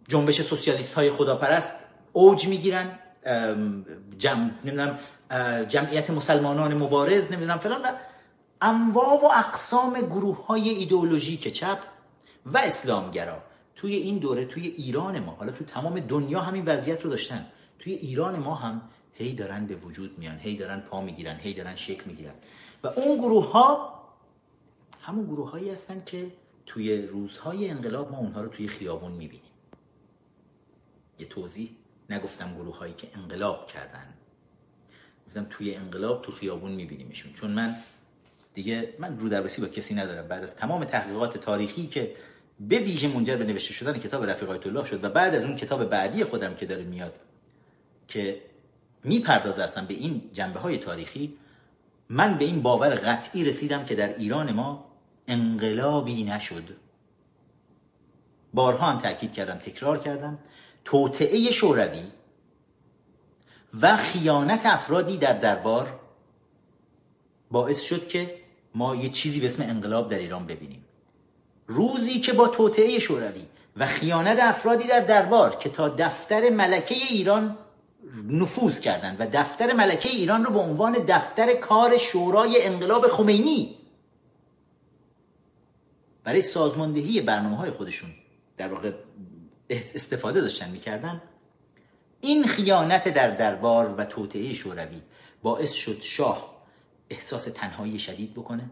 [0.07, 2.99] جنبش سوسیالیست های خداپرست اوج می‌گیرن
[4.17, 4.99] جمع نمی‌دونم
[5.67, 7.81] جمعیت مسلمانان مبارز نمی‌دونم فلان
[8.61, 11.79] انواع و اقسام گروه های ایدئولوژیک چپ
[12.45, 13.43] و اسلامگرا
[13.75, 17.45] توی این دوره توی ایران ما حالا تو تمام دنیا همین وضعیت رو داشتن.
[17.79, 18.81] توی ایران ما هم
[19.13, 22.33] هی دارن به وجود میان هی دارن پا می‌گیرن هی دارن شکل می‌گیرن.
[22.83, 23.93] و اون گروه ها
[25.01, 26.31] همون گروه هایی هستن که
[26.65, 29.51] توی روزهای انقلاب ما اونها رو توی خیابون می‌بینیم.
[31.19, 31.69] یه توضیح
[32.11, 34.13] نگفتم گروه هایی که انقلاب کردن.
[35.27, 37.33] گفتم توی انقلاب تو خیابون میبینیمشون.
[37.33, 37.75] چون من
[38.53, 40.27] دیگه من رو با کسی ندارم.
[40.27, 42.15] بعد از تمام تحقیقات تاریخی که
[42.59, 45.85] به ویژه منجر به نوشته شدن کتاب رفیق الله شد و بعد از اون کتاب
[45.85, 47.15] بعدی خودم که داره میاد
[48.07, 48.41] که
[49.03, 51.37] می‌پردازه اصلا به این جنبه های تاریخی
[52.09, 54.91] من به این باور قطعی رسیدم که در ایران ما
[55.27, 56.63] انقلابی نشد.
[58.53, 60.37] بارها هم تاکید کردم تکرار کردم.
[60.85, 62.03] توطعه شوروی
[63.81, 65.99] و خیانت افرادی در دربار
[67.51, 68.35] باعث شد که
[68.75, 70.85] ما یه چیزی به اسم انقلاب در ایران ببینیم.
[71.67, 73.45] روزی که با توطعه شوروی
[73.77, 77.57] و خیانت افرادی در دربار که تا دفتر ملکه ایران
[78.27, 83.75] نفوذ کردند و دفتر ملکه ایران رو به عنوان دفتر کار شورای انقلاب خمینی
[86.23, 88.09] برای سازماندهی برنامه های خودشون
[88.57, 88.91] در واقع
[89.71, 91.21] استفاده داشتن می‌کردن.
[92.21, 95.01] این خیانت در دربار و توطعه شوروی
[95.43, 96.63] باعث شد شاه
[97.09, 98.69] احساس تنهایی شدید بکنه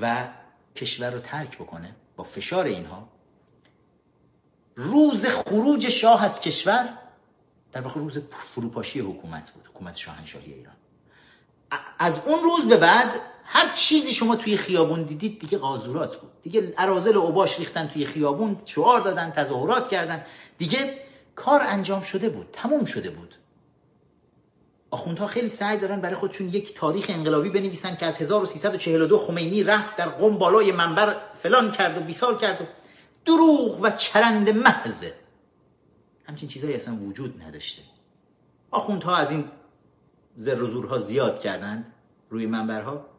[0.00, 0.28] و
[0.76, 1.94] کشور رو ترک بکنه.
[2.16, 3.08] با فشار اینها
[4.76, 6.88] روز خروج شاه از کشور
[7.72, 10.74] در واقع روز فروپاشی حکومت بود حکومت شاهنشاهی ایران.
[11.98, 13.12] از اون روز به بعد
[13.52, 16.30] هر چیزی شما توی خیابون دیدید دیگه قازورات بود.
[16.42, 20.24] دیگه ارازل و اوباش ریختن توی خیابون شعار دادن تظاهرات کردن.
[20.58, 20.98] دیگه
[21.36, 23.34] کار انجام شده بود تموم شده بود.
[24.90, 29.96] آخوندها خیلی سعی دارن برای خودشون یک تاریخ انقلابی بنویسن که از 1342 خمینی رفت
[29.96, 32.64] در قم بالای منبر فلان کرد و بیسار کرد و
[33.24, 35.14] دروغ و چرند محضه
[36.24, 37.82] همچین چیزهایی اصلا وجود نداشته.
[38.70, 39.44] آخوندها از این
[40.36, 41.92] زر و زورها زیاد کردند
[42.30, 43.09] روی منبرها.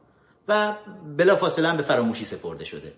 [0.51, 0.75] و
[1.65, 2.93] هم به فراموشی سپرده شده.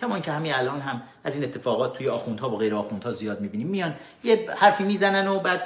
[0.00, 3.66] کمان که همین الان هم از این اتفاقات توی آخوندها و غیر آخوندها زیاد می‌بینیم.
[3.66, 3.94] میان
[4.24, 5.62] یه حرفی می‌زنن و بعد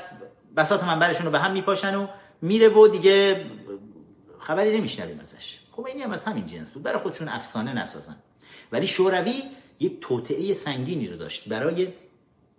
[0.57, 2.07] بساط منبرشون رو به هم میپاشن و
[2.43, 3.45] میره و دیگه
[4.39, 5.59] خبری نمیشنویم ازش.
[5.73, 6.83] خب هم از همین جنس بود.
[6.83, 8.17] برای خودشون افسانه نسازن.
[8.73, 9.43] ولی شوروی
[9.81, 11.89] یک توطعه سنگینی رو داشت برای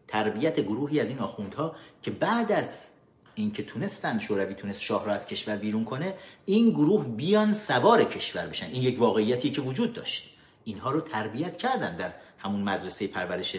[0.07, 2.89] تربیت گروهی از این آخوندها که بعد از
[3.35, 6.13] اینکه تونستن شوروی تونست شاه را از کشور بیرون کنه
[6.45, 8.65] این گروه بیان سوار کشور بشن.
[8.65, 10.37] این یک واقعیتی که وجود داشت.
[10.63, 13.55] اینها رو تربیت کردن در همون مدرسه پرورش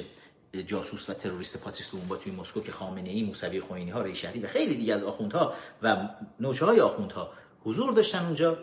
[0.67, 4.41] جاسوس و تروریست پاتریس با توی مسکو که خامنه ای موسوی خوینی ها رئیس شهری
[4.41, 6.09] و خیلی دیگه از آخوندها و
[6.41, 7.33] نوچه های آخوندها
[7.65, 8.59] حضور داشتن اونجا.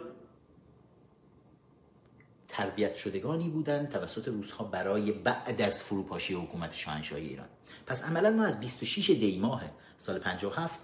[2.48, 7.48] تربیت شدگانی بودن توسط روزها برای بعد از فروپاشی حکومت شاهنشاهی ایران.
[7.86, 9.62] پس عملا ما از 26 دی ماه
[9.98, 10.80] سال 57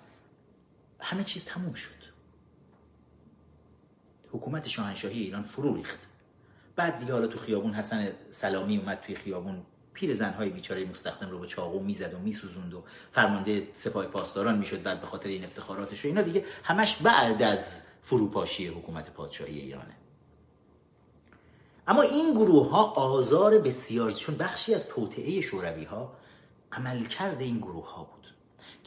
[0.99, 2.07] همه چیز تموم شد.
[4.31, 5.99] حکومت شاهنشاهی ایران فرو ریخت.
[6.75, 9.63] بعد دیگه حالا تو خیابون حسن سلامی اومد توی خیابون.
[9.93, 14.83] پیر زنهای بیچاره مستخدم رو با چاقو می‌زد و میسوزوند و فرمانده سپاه پاسداران می‌شد
[14.83, 19.95] بعد به خاطر این افتخاراتش و اینا دیگه همش بعد از فروپاشی حکومت پادشاهی ایرانه.
[21.87, 26.13] اما این گروه ها آزار بسیار چون بخشی از توطعه شوروی ها
[26.71, 28.16] عملکرد این گروه ها بود.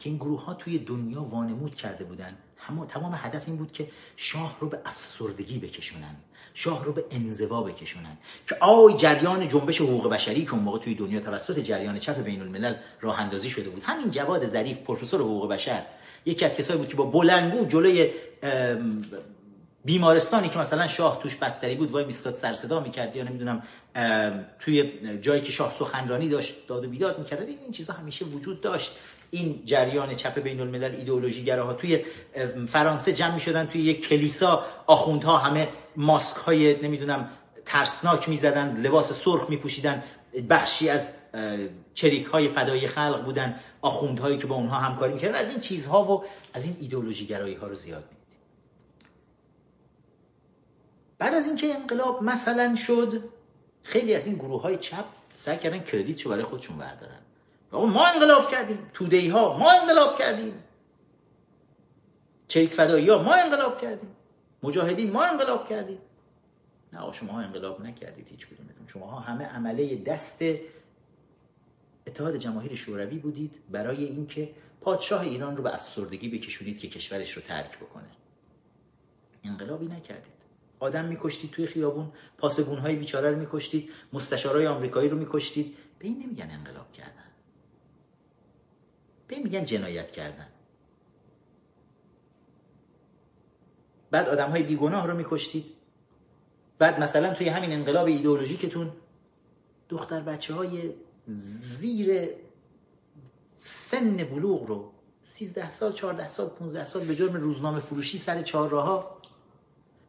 [0.01, 2.37] که این گروه ها توی دنیا وانمود کرده بودن.
[2.89, 3.87] تمام هدف این بود که
[4.17, 6.15] شاه رو به افسردگی بکشونن.
[6.53, 8.17] شاه رو به انزوا بکشونن.
[8.47, 12.41] که آی جریان جنبش حقوق بشری که اون موقع توی دنیا توسط جریان چپ بین
[12.41, 13.83] الملل راه اندازی شده بود.
[13.83, 15.83] همین جواد ظریف پروفسور حقوق بشر
[16.25, 18.09] یکی از کسایی بود که با بلنگو جلوی
[19.85, 23.63] بیمارستانی که مثلا شاه توش بستری بود وای میستاد سر صدا می‌کرد یا نمی‌دونم
[24.59, 24.91] توی
[25.21, 27.41] جایی که شاه سخنرانی داشت داد و بیداد می‌کرد.
[27.41, 28.91] این چیزا همیشه وجود داشت.
[29.31, 31.99] این جریان چپ بین الملل ایدئولوژی گراها توی
[32.67, 37.29] فرانسه جمع می‌شدن توی یک کلیسا آخوندها همه ماسک های نمی‌دونم
[37.65, 40.03] ترسناک می‌زدن لباس سرخ میپوشیدن
[40.49, 41.07] بخشی از
[41.93, 45.35] چریک های فدای خلق بودن آخوندهایی که با اونها همکاری می‌کردن.
[45.35, 48.21] از این چیزها و از این ایدئولوژی گرایی ها رو زیاد می‌دید.
[51.17, 53.23] بعد از اینکه انقلاب مثلا شد
[53.83, 55.05] خیلی از این گروه های چپ
[55.37, 57.19] سعی کردن کردیتشو برای خودشون بردارن.
[57.71, 58.89] ما انقلاب کردیم.
[58.93, 60.63] تودهی ها ما انقلاب کردیم.
[62.47, 64.15] چریک فدایی ها ما انقلاب کردیم.
[64.63, 65.99] مجاهدین ما انقلاب کردیم.
[66.93, 68.87] نه شما ها انقلاب نکردید هیچ کدومتون.
[68.87, 70.43] شما ها همه عمله دست
[72.07, 74.49] اتحاد جماهیر شوروی بودید برای اینکه
[74.81, 78.09] پادشاه ایران رو به افسردگی بکشونید که کشورش رو ترک بکنه.
[79.43, 80.41] انقلابی نکردید.
[80.79, 85.77] آدم میکشتید توی خیابون پاسگون های بیچاره رو میکشتید مستشارای آمریکایی رو میکشتید.
[85.99, 87.20] به این نمیگن انقلاب کردن.
[89.31, 90.47] به میگن جنایت کردن.
[94.11, 95.65] بعد آدم های بیگناه رو میکشتید.
[96.79, 98.91] بعد مثلا توی همین انقلاب ایدئولوژیکتون
[99.89, 100.93] دختر بچه های
[101.27, 102.29] زیر
[103.55, 104.91] سن بلوغ رو
[105.23, 109.17] 13 سال 14 سال 15 سال به جرم روزنامه فروشی سر چهارراه ها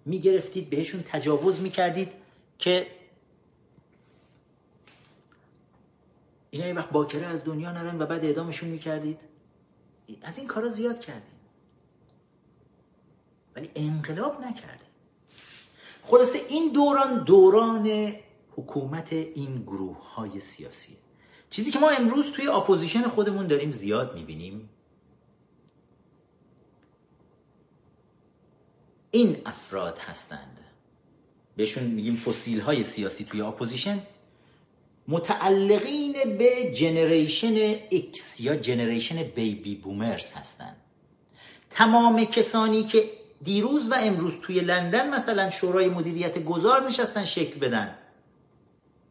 [0.05, 2.13] می‌گرفتید بهشون تجاوز می‌کردید
[2.59, 2.87] که
[6.55, 9.19] اینا یه وقت باکره از دنیا نرن و بعد اعدامشون می‌کردید؟
[10.23, 11.33] از این کارا زیاد کردید
[13.57, 14.93] ولی انقلاب نکردید
[16.03, 18.15] خلاصه این دوران دوران
[18.57, 20.97] حکومت این گروه های سیاسی
[21.51, 24.69] چیزی که ما امروز توی opposition خودمون داریم زیاد می‌بینیم
[29.11, 30.59] این افراد هستند.
[31.57, 34.03] بهشون میگیم فسیل های سیاسی توی opposition.
[35.09, 40.77] متعلقین به generation X یا generation baby boomers هستند.
[41.71, 43.11] تمام کسانی که
[43.43, 47.95] دیروز و امروز توی لندن مثلا شورای مدیریت گذار نشستن شکل بدن.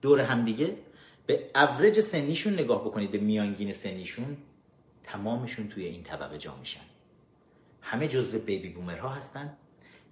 [0.02, 0.78] دور همدیگه.
[1.26, 4.38] به اورج سنیشون نگاه بکنید به میانگین سنیشون
[5.04, 6.82] تمامشون توی این طبقه جا میشن.
[7.82, 9.58] همه جزو بیبی بومرها هستن.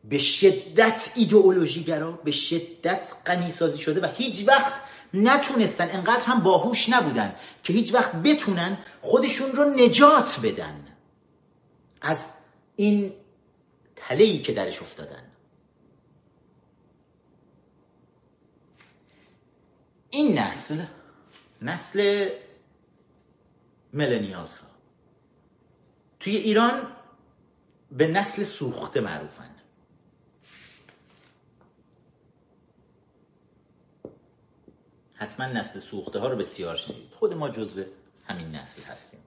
[0.04, 4.74] به شدت ایدئولوژی گرا به شدت غنی سازی شده و هیچ وقت
[5.14, 10.88] نتونستن انقدر هم باهوش نبودن که هیچ وقت بتونن خودشون رو نجات بدن
[12.02, 12.34] از
[12.76, 13.14] این
[13.96, 15.24] تلهی که درش افتادن.
[20.10, 20.86] این نسل
[21.62, 22.30] نسل
[23.94, 24.68] ملنیالز ها
[26.20, 26.88] توی ایران
[27.92, 29.59] به نسل سوخته معروفن.
[35.20, 37.14] حتما نسل سوخته ها رو بسیار شنید.
[37.20, 37.84] خود ما جزو
[38.28, 39.20] همین نسل هستیم.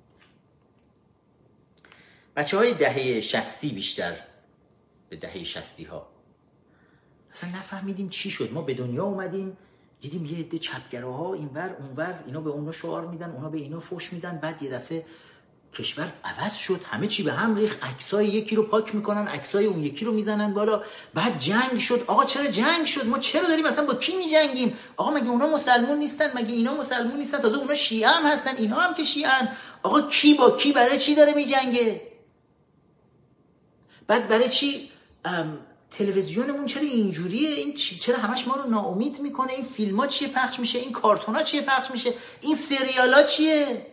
[2.37, 4.17] بچه های دهه شستی بیشتر
[5.09, 6.07] به دهه شستی ها
[7.31, 8.53] اصلا نفهمیدیم چی شد.
[8.53, 9.57] ما به دنیا اومدیم
[10.01, 14.13] دیدیم یه عده چپگراها اینور اونور اینا به اونا شعار میدن اونا به اینا فوش
[14.13, 15.05] میدن بعد یه دفعه
[15.79, 16.81] کشور عوض شد.
[16.91, 20.55] همه چی به هم ریخ عکسای یکی رو پاک می‌کنن عکسای اون یکی رو می‌زنن
[20.55, 20.83] بالا.
[21.15, 22.05] بعد جنگ شد.
[22.07, 25.99] آقا چرا جنگ شد؟ ما چرا داریم مثلا با کی میجنگیم؟ آقا مگه اونا مسلمون
[25.99, 28.57] نیستن؟ مگه اینا مسلمون نیستن؟ تازه اونا شیعه هم هستن.
[28.57, 29.31] اینا هم که شیعه
[29.83, 32.03] آقا کی با کی برای چی داره میجنگه؟
[34.07, 34.91] بعد برای چی؟
[35.91, 40.61] تلویزیونمون چرا اینجوریه؟ این چرا همش ما رو ناامید می‌کنه؟ این فیلم ها چیه پخش
[40.61, 43.92] میشه؟ این کارتون ها چیه پخش میشه؟ این سریال ها چیه؟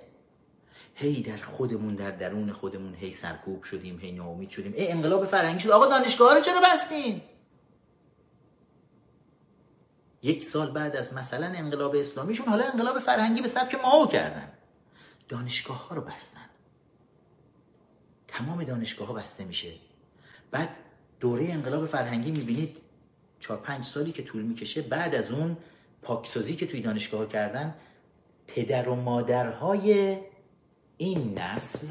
[0.99, 4.73] هی در خودمون در درون خودمون هی سرکوب شدیم هی ناامید شدیم.
[4.73, 5.69] ای انقلاب فرهنگی شد.
[5.69, 7.21] آقا دانشگاه رو چرا بستین؟
[10.23, 14.51] یک سال بعد از مثلا انقلاب اسلامیشون حالا انقلاب فرهنگی به سبک ماهو کردن.
[15.30, 16.49] دانشگاه ها رو بستن.
[18.27, 19.71] تمام دانشگاه ها بسته میشه.
[20.51, 20.69] بعد
[21.19, 22.77] دوره انقلاب فرهنگی می‌بینید
[23.39, 24.81] چهار پنج سالی که طول می‌کشه.
[24.81, 25.57] بعد از اون
[26.01, 27.76] پاکسازی که توی دانشگاه کردن
[28.47, 30.17] پدر و مادرهای
[31.01, 31.88] این نسل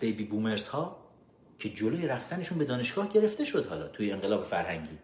[0.00, 0.96] بیبی بومرز ها
[1.58, 4.98] که جلوی رفتنشون به دانشگاه گرفته شد حالا توی انقلاب فرهنگی.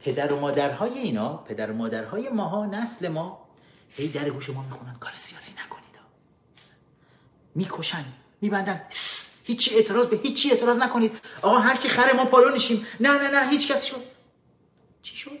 [0.00, 3.48] پدر و مادرهای اینا پدر و مادرهای ماها نسل ما
[3.90, 5.86] هی در گوش ما می‌خونن کار سیاسی نکنید.
[7.54, 8.04] می‌کشن
[8.40, 8.82] میبندن.
[9.44, 11.20] هیچی اعتراض به هیچی اعتراض نکنید.
[11.42, 12.86] آقا هر کی خره ما پالو نشیم.
[13.00, 14.02] نه نه نه هیچ کسی شد.
[15.02, 15.38] چی شد؟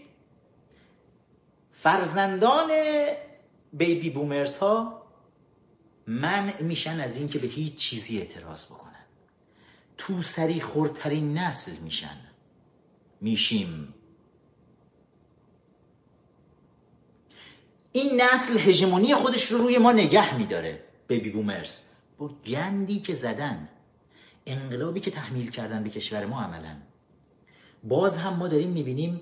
[1.72, 2.70] فرزندان
[3.72, 5.02] بیبی بومرز ها
[6.06, 9.04] من میشن از اینکه به هیچ چیزی اعتراض بکنن.
[9.98, 12.16] تو سری خورترین نسل میشن.
[13.20, 13.94] میشیم.
[17.92, 21.80] این نسل هژمونی خودش رو روی ما نگه میداره بیبی بومرز.
[22.18, 23.68] با گندی که زدن
[24.46, 26.76] انقلابی که تحمیل کردن به کشور ما عملا.
[27.84, 29.20] باز هم ما داریم می‌بینیم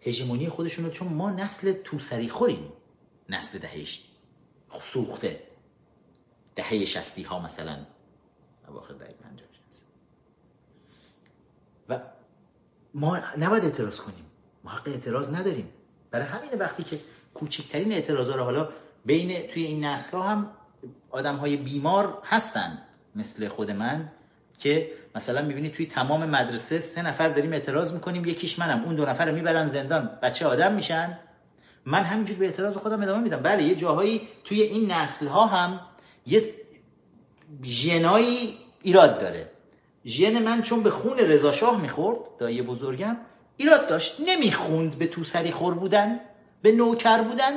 [0.00, 2.72] هژمونی خودشون رو چون ما نسل توسری خوریم.
[3.28, 4.04] نسل دهش
[4.82, 5.42] سوخته.
[6.56, 7.76] دهه شستی ها مثلا.
[8.68, 9.14] اواخر دهه
[11.88, 12.00] و
[12.94, 14.24] ما نباید اعتراض کنیم.
[14.64, 15.68] ما حق اعتراض نداریم.
[16.10, 17.00] برای همین وقتی که
[17.34, 18.68] کوچکترین اعتراض رو حالا
[19.04, 20.50] بین توی این نسل ها هم
[21.10, 22.78] آدم های بیمار هستن
[23.14, 24.08] مثل خود من
[24.58, 28.84] که مثلا می‌بینی توی تمام مدرسه سه نفر داریم اعتراض می‌کنیم یکیش منم.
[28.84, 30.18] اون دو نفر رو می‌برن زندان.
[30.22, 31.18] بچه آدم میشن.
[31.86, 33.36] من همینجور به اعتراض خودم ادامه میدم.
[33.36, 35.80] بله یه جاهایی توی این نسل ها هم
[36.26, 36.42] یه
[37.62, 39.50] ژنایی ایراد داره.
[40.06, 43.16] ژن من چون به خون رضا شاه می‌خورد دایی بزرگم
[43.56, 44.20] ایراد داشت.
[44.20, 46.20] نمی‌خوند به تو سری خور بودن
[46.62, 47.52] به نوکر بودن.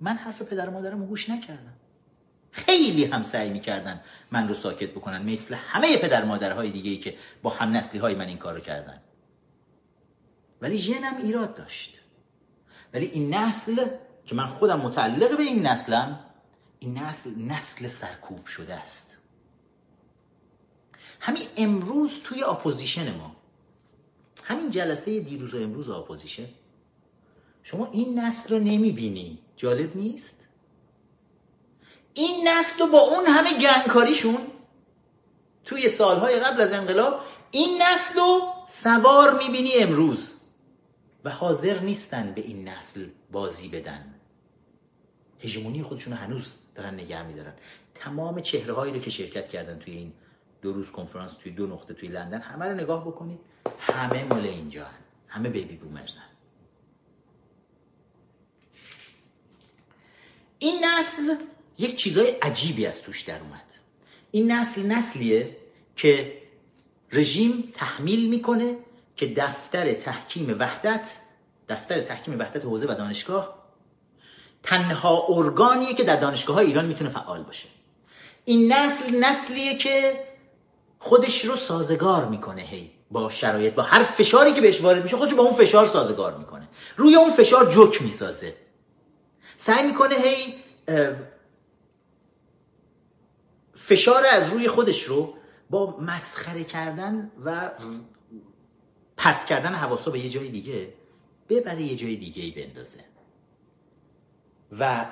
[0.00, 1.74] من حرف پدر مادرم گوش نکردم.
[2.50, 4.00] خیلی هم سعی می‌کردن
[4.30, 8.26] من رو ساکت بکنن مثل همه پدر مادرهای دیگه که با هم نسلی های من
[8.28, 9.00] این کارو کردن.
[10.60, 11.97] ولی ژنم ایراد داشت.
[12.94, 13.86] ولی این نسل
[14.26, 16.20] که من خودم متعلق به این نسلم
[16.78, 19.18] این نسل نسل سرکوب شده است.
[21.20, 23.36] همین امروز توی opposition ما.
[24.44, 26.48] همین جلسه دیروز و امروز opposition.
[27.62, 29.38] شما این نسل رو نمی‌بینی.
[29.56, 30.48] جالب نیست؟
[32.14, 34.38] این نسل رو با اون همه گندکاریشون
[35.64, 37.20] توی سالهای قبل از انقلاب
[37.50, 40.37] این نسل رو سوار می‌بینی امروز.
[41.28, 44.14] حاضر نیستن به این نسل بازی بدن.
[45.40, 47.52] هژمونی خودشون هنوز دارن نگه میدارن.
[47.94, 50.12] تمام چهره هایی رو که شرکت کردن توی این
[50.62, 53.38] دو روز کنفرانس توی دو نقطه توی لندن همه رو نگاه بکنید
[53.78, 54.98] همه مال اینجا هن.
[55.28, 56.22] همه بیبی بومرزن
[60.58, 61.34] این نسل
[61.78, 63.64] یک چیزای عجیبی از توش در اومد.
[64.30, 65.56] این نسل نسلیه
[65.96, 66.42] که
[67.12, 68.78] رژیم تحمیل می‌کنه
[69.18, 71.16] که دفتر تحکیم وحدت
[71.68, 73.58] دفتر تحکیم وحدت حوزه و دانشگاه
[74.62, 77.68] تنها ارگانیه که در دانشگاه های ایران می‌تونه فعال باشه.
[78.44, 80.24] این نسل نسلیه که
[80.98, 85.34] خودش رو سازگار می‌کنه هی با شرایط با هر فشاری که بهش وارد میشه خودش
[85.34, 86.68] با اون فشار سازگار می‌کنه.
[86.96, 88.54] روی اون فشار جوک می‌سازه.
[89.56, 90.54] سعی می‌کنه هی
[93.74, 95.34] فشار از روی خودش رو
[95.70, 97.70] با مسخره کردن و
[99.18, 100.92] پرت کردن حواسا به یه جای دیگه
[101.48, 102.98] ببره یه جای دیگه ای بندازه.
[104.78, 105.06] و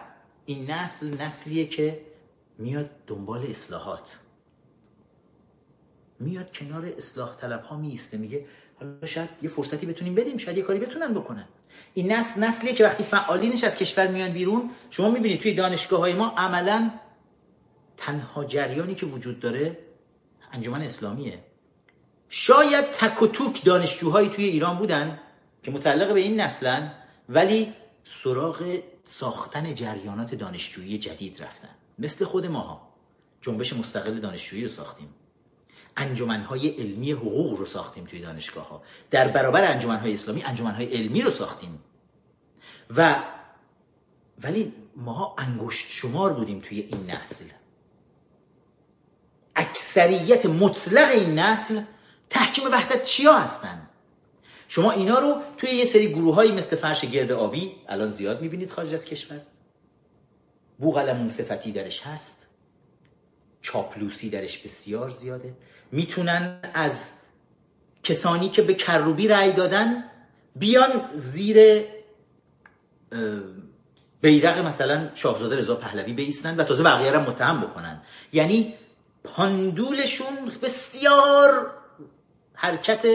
[0.47, 2.01] این نسل نسلیه که
[2.59, 4.17] میاد دنبال اصلاحات.
[6.21, 8.47] میاد کنار اصلاح طلب ها میسته میگه
[8.81, 11.49] حالا شاید یه فرصتی بتونیم بدیم شاید یه کاری بتونن بکنن.
[11.95, 14.71] این نسل نسلیه که وقتی فعالینش از کشور میان بیرون.
[14.91, 16.91] شما می‌بینید توی دانشگاه های ما عملا
[17.97, 19.79] تنها جریانی که وجود داره
[20.53, 21.46] انجمن اسلامیه.
[22.29, 25.19] شاید تک و توک دانشجوهایی توی ایران بودن
[25.63, 26.93] که متعلق به این نسلن
[27.29, 27.73] ولی
[28.05, 31.69] سراغ ساختن جریانات دانشجویی جدید رفتن.
[31.99, 32.89] مثل خود ماها.
[33.41, 35.09] جنبش مستقل دانشجویی رو ساختیم.
[35.97, 41.31] انجمنهای علمی حقوق رو ساختیم توی دانشگاه ها در برابر انجمنهای اسلامی انجمنهای علمی رو
[41.31, 41.83] ساختیم.
[42.97, 43.17] و
[44.43, 47.45] ولی ما انگشت شمار بودیم توی این نسل.
[49.57, 51.83] اکثریت مطلق این نسل
[52.31, 53.89] تحکیم وحدت چیا هستن؟
[54.69, 58.71] شما اینا رو توی یه سری گروه هایی مثل فرش گرد آبی الان زیاد می‌بینید
[58.71, 59.41] خارج از کشور.
[60.79, 62.47] بوغلمون صفتی درش هست.
[63.63, 65.55] چاپلوسی درش بسیار زیاده.
[65.93, 67.11] می‌تونن از
[68.03, 70.05] کسانی که به کروبی رأی دادن
[70.57, 71.85] بیان زیر
[74.21, 78.03] بیرق مثلا شاهزاده رضا پهلوی بیستن و تازه بقیه متهم بکنن.
[78.33, 78.75] یعنی
[79.25, 81.75] پاندولشون بسیار
[82.57, 83.07] حرکت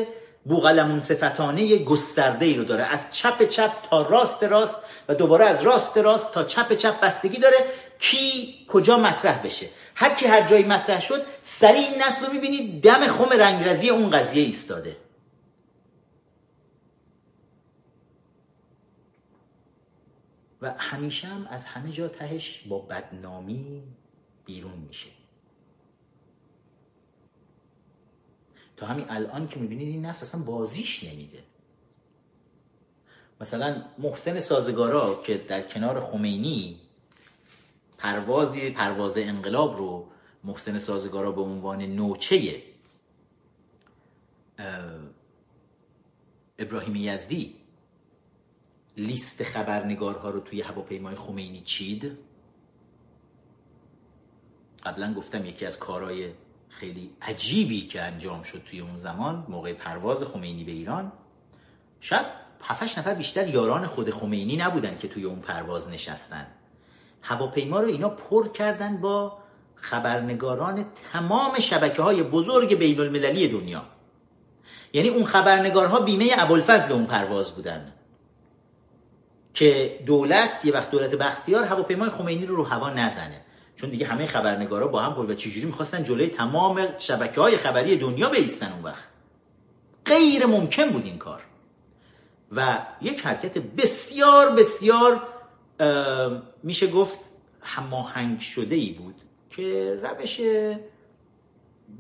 [0.46, 2.84] بوغلمون صفتانه گسترده ای رو داره.
[2.84, 4.78] از چپ چپ تا راست راست
[5.08, 7.58] و دوباره از راست راست تا چپ چپ بستگی داره
[8.00, 9.70] کی کجا مطرح بشه.
[9.96, 14.10] هر کی هر جایی مطرح شد سریع این نسل رو می‌بینید دم خم رنگرزی اون
[14.12, 14.98] قضیه ایستاده.
[20.62, 23.84] و همیشه هم از همه جا تهش با بدنامی
[24.46, 25.21] بیرون میشه.
[28.82, 31.44] تا همین الان که می‌بینید این نسل اصلا بازیش نمیده.
[33.42, 36.80] مثلا محسن سازگارا که در کنار خمینی
[37.98, 40.08] پروازی پرواز انقلاب رو
[40.44, 42.64] محسن سازگارا به عنوان نوچه
[46.60, 47.56] ابراهیم یزدی
[48.98, 52.18] لیست خبرنگارها رو توی هواپیمای خمینی چید.
[54.84, 56.32] قبلا گفتم یکی از کارهای
[56.72, 61.12] خیلی عجیبی که انجام شد توی اون زمان موقع پرواز خمینی به ایران.
[62.00, 62.26] شاید
[62.64, 66.48] هفتش نفر بیشتر یاران خود خمینی نبودن که توی اون پرواز نشستن.
[67.22, 69.38] هواپیما رو اینا پر کردن با
[69.76, 73.84] خبرنگاران تمام شبکه های بزرگ بین المللی دنیا.
[74.94, 77.94] یعنی اون خبرنگارها بیمه ابوالفضل اون پرواز بودن.
[79.54, 83.42] که دولت یه وقت دولت بختیار هواپیمای خمینی رو رو هوا نزنه.
[83.76, 87.98] چون دیگه همه خبرنگارا با هم پر و چجوری می‌خواستن جلوی تمام شبکه های خبری
[87.98, 89.08] دنیا بیستن اون وقت.
[90.06, 91.42] غیر ممکن بود این کار.
[92.52, 95.28] و یک حرکت بسیار بسیار
[96.64, 97.20] میشه گفت
[97.62, 99.16] هماهنگ شده ای بود
[99.50, 100.42] که روش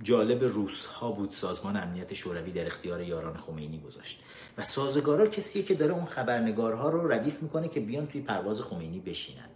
[0.04, 4.20] جالب روس ها بود سازمان امنیت شوروی در اختیار یاران خمینی گذاشت.
[4.58, 9.00] و سازگارا کسیه که داره اون خبرنگارها رو ردیف می‌کنه که بیان توی پرواز خمینی
[9.00, 9.50] بشینن.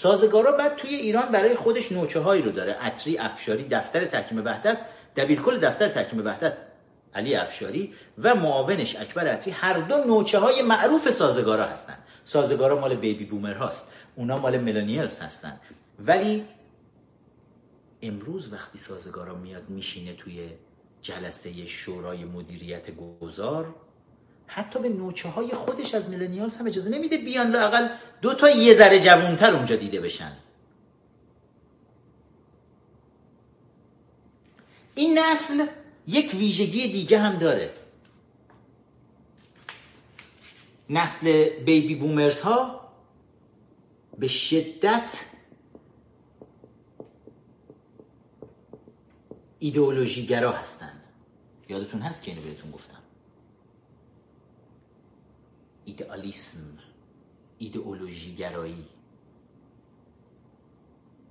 [0.00, 2.72] سازگارا بعد توی ایران برای خودش نوچه هایی رو داره.
[2.72, 4.78] عطری افشاری دفتر تحکیم وحدت
[5.16, 6.56] دبیرکل دفتر تحکیم وحدت
[7.14, 9.52] علی افشاری و معاونش اکبر عطری.
[9.52, 11.98] هر دو نوچه های معروف سازگارا هستن.
[12.24, 13.92] سازگارا مال بیبی بومر هاست.
[14.14, 15.60] اونا مال ملانیلز هستن.
[16.06, 16.44] ولی
[18.02, 20.48] امروز وقتی سازگارا میاد میشینه توی
[21.02, 23.74] جلسه شورای مدیریت گذار
[24.48, 27.88] حتی به نوچه های خودش از ملنیالز هم اجازه نمیده بیان لاقل
[28.22, 30.36] دو تا یه ذره جوانتر اونجا دیده بشن.
[34.94, 35.66] این نسل
[36.06, 37.70] یک ویژگی دیگه هم داره.
[40.90, 42.90] نسل بیبی بومرز ها
[44.18, 45.24] به شدت
[49.58, 50.92] ایدئولوژی گرا هستن.
[51.68, 52.97] یادتون هست که اینو بهتون گفتم؟
[55.88, 56.78] ایدئالیسم
[57.58, 58.84] ایدئولوژی گرایی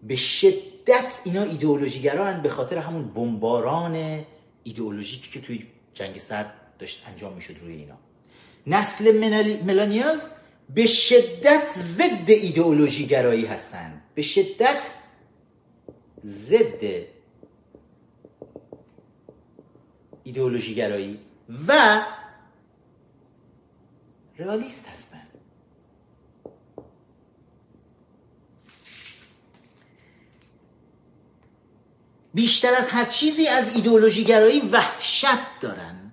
[0.04, 4.26] به شدت اینا ایدئولوژی گران به خاطر همون بمباران
[4.64, 7.98] ایدئولوژیکی که توی جنگ سرد داشت انجام می‌شد روی اینا.
[8.68, 9.18] نسل
[9.64, 10.30] ملانیالز
[10.76, 14.84] به شدت ضد ایدئولوژی گرایی هستند به شدت
[16.22, 16.84] ضد
[20.24, 21.20] ایدئولوژی گرایی
[21.68, 22.02] و
[24.40, 25.22] رئالیست هستن.
[32.34, 36.12] بیشتر از هر چیزی از ایدئولوژی گرایی وحشت دارن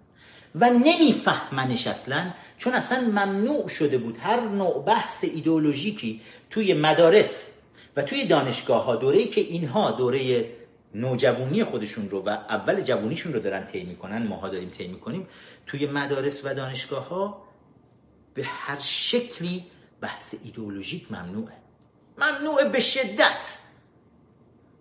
[0.54, 6.20] و نمیفهمنش اصلا چون اصلا ممنوع شده بود هر نوع بحث ایدئولوژیکی
[6.50, 7.58] توی مدارس
[7.96, 10.50] و توی دانشگاه ها دوره که اینها دوره
[10.94, 15.28] نوجوانی خودشون رو و اول جوونیشون رو دارن طی می‌کنن ماها داریم طی می‌کنیم
[15.66, 17.43] توی مدارس و دانشگاه ها
[18.34, 19.66] به هر شکلی
[20.00, 21.52] بحث ایدئولوژیک ممنوعه.
[22.18, 23.58] ممنوعه به شدت.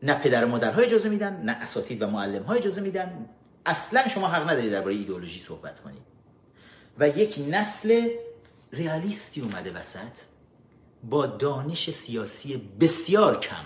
[0.03, 3.29] نه پدر و مادرها اجازه میدن نه اساتید و معلم ها اجازه میدن.
[3.65, 6.03] اصلا شما حق ندارید درباره ایدئولوژی صحبت کنید.
[6.99, 8.09] و یک نسل
[8.71, 10.11] رئالیستی اومده وسط
[11.03, 13.65] با دانش سیاسی بسیار کم.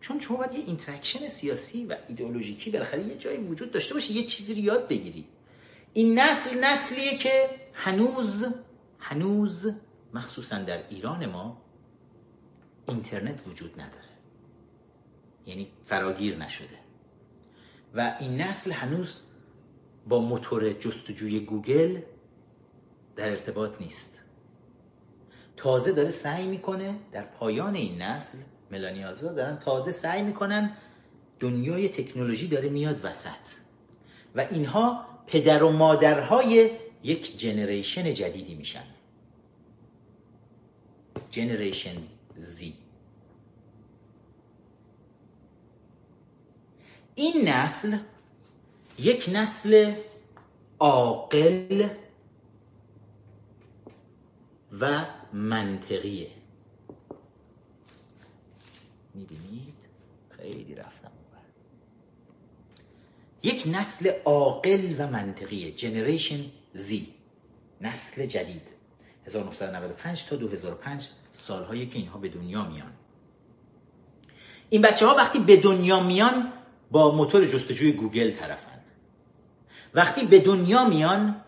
[0.00, 4.26] چون شما باید یه interaction سیاسی و ایدئولوژیکی بالاخره یه جایی وجود داشته باشه یه
[4.26, 5.24] چیزی رو یاد بگیری.
[5.92, 8.46] این نسل نسلیه که هنوز
[8.98, 9.72] هنوز
[10.14, 11.62] مخصوصا در ایران ما
[12.88, 14.08] اینترنت وجود نداره.
[15.46, 16.78] یعنی فراگیر نشده.
[17.94, 19.20] و این نسل هنوز
[20.08, 22.00] با موتور جستجوی گوگل
[23.16, 24.18] در ارتباط نیست.
[25.56, 28.38] تازه داره سعی می‌کنه در پایان این نسل
[28.70, 30.76] ملانیالزا دارن تازه سعی می‌کنن
[31.40, 33.58] دنیای تکنولوژی داره میاد وسط.
[34.34, 36.70] و اینها پدر و مادرهای
[37.04, 38.84] یک جنریشن جدیدی میشن.
[41.30, 41.96] جنریشن
[42.36, 42.74] زی.
[47.14, 47.98] این نسل
[48.98, 49.94] یک نسل
[50.78, 51.88] عاقل
[54.80, 56.30] و منطقیه.
[59.14, 59.74] می‌بینید؟
[60.30, 61.10] خیلی رفتم
[63.42, 65.72] یک نسل عاقل و منطقیه.
[65.72, 66.44] جنریشن
[66.74, 67.14] زی
[67.80, 68.62] نسل جدید.
[69.26, 72.92] 1995 تا 2005 سالهایی که اینها به دنیا میان.
[74.70, 76.52] این بچه ها وقتی به دنیا میان
[76.90, 78.78] با موتور جستجوی گوگل طرفن.
[79.94, 81.40] وقتی به دنیا میان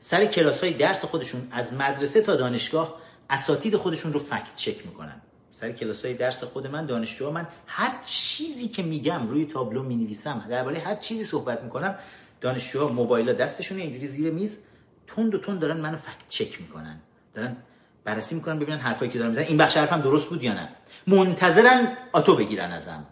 [0.00, 5.22] سر کلاس های درس خودشون از مدرسه تا دانشگاه اساتید خودشون رو فکت چک می‌کنن.
[5.52, 9.96] سر کلاس های درس خود من دانشجو من هر چیزی که میگم روی تابلو می
[9.96, 11.98] نویسم درباره هر چیزی صحبت می‌کنم
[12.42, 14.58] دانشجوها موبایل دستشون اینجوری زیر میز
[15.06, 17.00] تند و تند دارن منو فکت چک می‌کنن.
[17.34, 17.56] دارن
[18.04, 19.46] بررسی می‌کنن ببینن حرفایی که دارم می‌زنن.
[19.46, 20.68] این بخش حرفم درست بود یا نه؟
[21.06, 23.06] منتظرن آتو بگیرن ازم.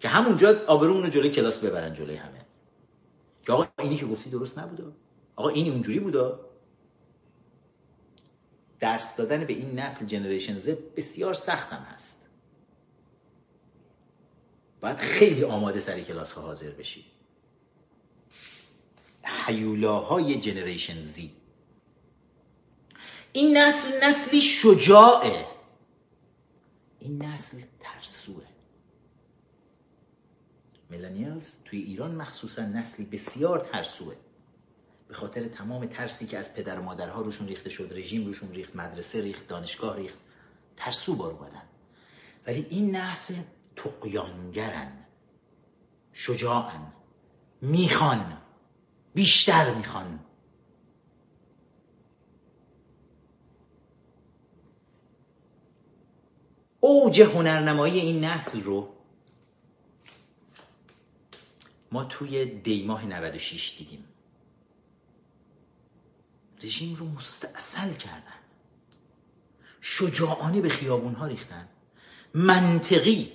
[0.00, 2.46] که همونجا آبرومون رو جلوی کلاس ببرن جلوی همه.
[3.42, 4.84] که آقا اینی که گفتی درست نبوده.
[5.36, 6.32] آقا اینی اونجوری بوده.
[8.80, 12.26] درس دادن به این نسل جنریشن زد بسیار سختم هست.
[14.80, 17.15] باید خیلی آماده سر کلاس ها حاضر بشی.
[19.26, 21.32] حیولاهای جنریشن زی.
[23.32, 25.46] این نسل نسلی شجاعه.
[26.98, 28.42] این نسل ترسوه.
[30.90, 34.14] ملانیالز توی ایران مخصوصا نسلی بسیار ترسوه.
[35.08, 38.76] به خاطر تمام ترسی که از پدر و مادرها روشون ریخته شد رژیم روشون ریخت
[38.76, 40.18] مدرسه ریخت دانشگاه ریخت
[40.76, 41.62] ترسو بار بودن
[42.46, 43.34] ولی این نسل
[43.76, 44.92] تقیانگرن
[46.12, 46.92] شجاعن
[47.62, 48.45] می‌خوان.
[49.16, 50.18] بیشتر می‌خوان.
[56.80, 58.88] اوج هنرنمایی این نسل رو
[61.92, 64.04] ما توی دیماه 96 دیدیم.
[66.62, 68.40] رژیم رو مستاصل کردن.
[69.80, 71.68] شجاعانه به خیابون ها ریختن.
[72.34, 73.32] منطقی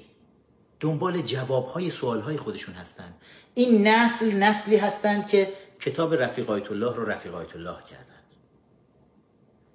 [0.79, 3.13] دنبال جواب های خودشون هستن.
[3.53, 8.21] این نسل نسلی هستند که کتاب رفیق آیت الله رو رفیق آیت الله کردن.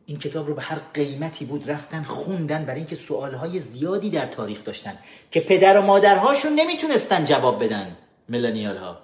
[0.07, 4.65] این کتاب رو به هر قیمتی بود رفتن خوندن برای اینکه سوالهای زیادی در تاریخ
[4.65, 4.99] داشتن
[5.31, 7.97] که پدر و مادرهاشون نمی‌تونستن جواب بدن
[8.29, 8.99] ملانیال ها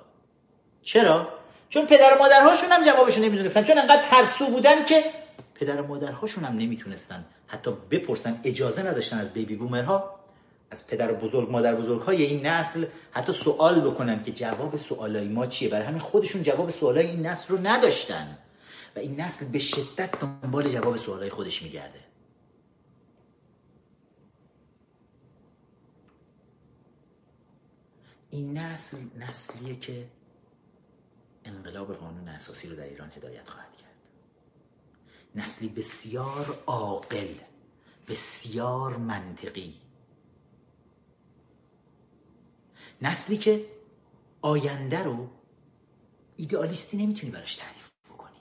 [0.83, 1.29] چرا؟
[1.69, 5.05] چون پدر و مادرهاشون هم جوابشون نمی‌تونستن چون انقدر ترسو بودن که
[5.55, 10.22] پدر و مادرهاشون هم نمی‌تونستن حتی بپرسن اجازه نداشتن از بیبی بومرها.
[10.73, 15.47] از پدر بزرگ مادر بزرگ های این نسل حتی سوال بکنن که جواب سوالای ما
[15.47, 18.39] چیه؟ برای همین خودشون جواب سوالای این نسل رو نداشتن.
[18.97, 22.01] و این نسل به شدت دنبال جواب سوالای خودش میگرده.
[28.31, 30.05] این نسل نسلیه که
[31.45, 33.97] انقلاب قانون اساسی رو در ایران هدایت خواهد کرد.
[35.35, 37.35] نسلی بسیار عاقل
[38.09, 39.82] بسیار منطقی
[43.03, 43.67] نسلی که
[44.43, 45.29] آینده رو
[46.37, 48.37] ایدئالیستی نمی‌تونی براش تعریف بکنی.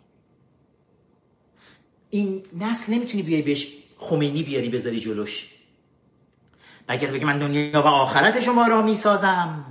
[2.10, 5.56] این نسل نمی‌تونی بیای بهش خمینی بیاری بذاری جلوش.
[6.88, 9.66] اگر بگه من دنیا و آخرت شما را می‌سازم؟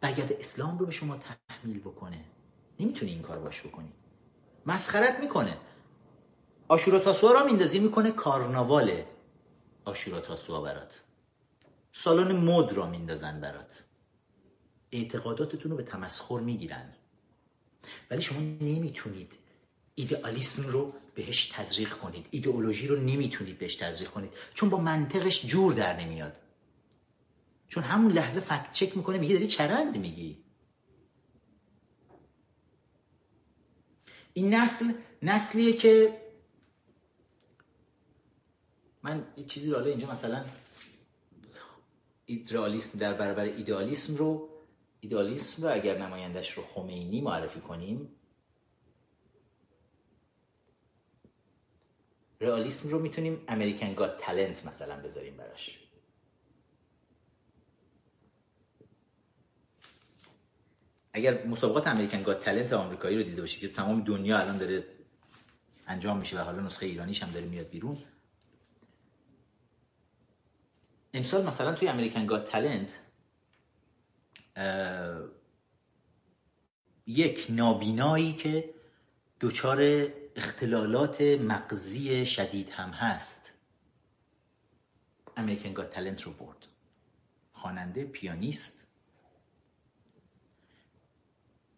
[0.00, 2.24] برگرد اسلام رو به شما تحمیل بکنه؟
[2.80, 3.92] نمی‌تونی این کار باش بکنی.
[4.66, 5.58] مسخرت می‌کنه.
[6.68, 9.13] آشورا تاسوها را میندازی می‌کنه کارناواله.
[9.84, 11.00] آشورا تاسوها برات.
[11.92, 13.82] سالن مد را میندازن برات.
[14.92, 16.92] اعتقاداتتون رو به تمسخر می‌گیرن.
[18.10, 19.32] ولی شما نمی‌تونید
[19.94, 22.26] ایدئالیسم رو بهش تزریق کنید.
[22.30, 24.32] ایدئولوژی رو نمی‌تونید بهش تزریق کنید.
[24.54, 26.36] چون با منطقش جور در نمیاد.
[27.68, 30.44] چون همون لحظه فکت چک می‌کنه میگه داری چرند میگی.
[34.32, 34.92] این نسل
[35.22, 36.23] نسلیه که
[39.04, 40.44] من یه چیزی رو اینجا مثلا
[42.26, 44.48] ایدرالیسم در برابر ایدئالیسم رو
[45.00, 48.08] ایدئالیسم رو اگر نمایندش رو خمینی معرفی کنیم
[52.40, 55.78] رئالیسم رو می‌تونیم امریکن گاد تلنت مثلا بذاریم براش.
[61.12, 64.84] اگر مسابقات امریکن گاد تلنت آمریکایی رو دیده باشید که تمام دنیا الان داره
[65.86, 67.98] انجام میشه و حالا نسخه ایرانیش هم داره میاد بیرون
[71.14, 72.98] امسال مثلا توی امریکن گاد تلنت
[77.06, 78.74] یک نابینایی که
[79.40, 83.52] دچار اختلالات مغزی شدید هم هست.
[85.36, 86.66] امریکن گاد تلنت رو برد.
[87.52, 88.86] خواننده پیانیست.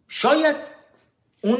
[0.08, 0.56] شاید
[1.40, 1.58] اون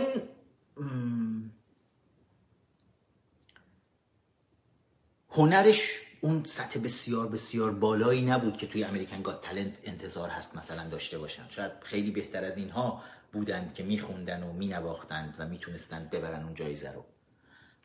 [5.30, 10.88] هنرش اون سطح بسیار بسیار بالایی نبود که توی امریکن گاد تلنت انتظار هست مثلا
[10.88, 11.42] داشته باشن.
[11.50, 16.92] شاید خیلی بهتر از اینها بودند که میخوندن و مینواختند و می‌تونستند ببرن اون جایزه
[16.92, 17.04] رو.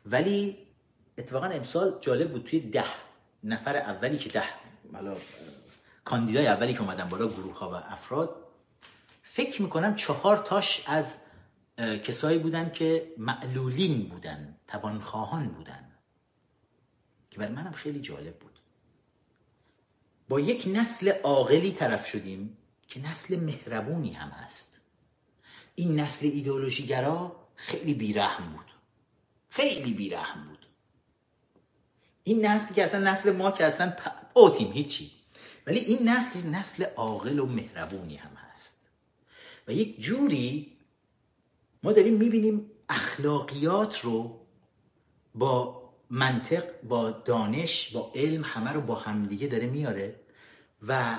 [0.06, 0.58] ولی
[1.18, 2.84] اتفاقا امسال جالب بود توی ده
[3.44, 4.44] نفر اولی که ده
[4.94, 5.16] حالا
[6.04, 8.36] کاندیدای اولی که اومدن بالا گروه ها و افراد
[9.22, 11.22] فکر می‌کنم چهار تاش از
[11.78, 15.91] کسایی بودن که معلولین بودن توانخواهان بودن.
[17.32, 18.58] که برای منم خیلی جالب بود.
[20.28, 22.56] با یک نسل عاقلی طرف شدیم
[22.88, 24.80] که نسل مهربونی هم هست.
[25.74, 28.70] این نسل ایدئولوژیگرا خیلی بیرحم بود.
[29.48, 30.66] خیلی بیرحم بود.
[32.24, 33.96] این نسل که اصلا نسل ما که اصلا
[34.34, 35.10] اوتیم هیچی.
[35.66, 38.78] ولی این نسل نسل عاقل و مهربونی هم هست.
[39.68, 40.72] و یک جوری
[41.82, 44.40] ما داریم می‌بینیم اخلاقیات رو
[45.34, 45.81] با
[46.14, 50.14] منطق با دانش با علم همه رو با همدیگه داره میاره
[50.88, 51.18] و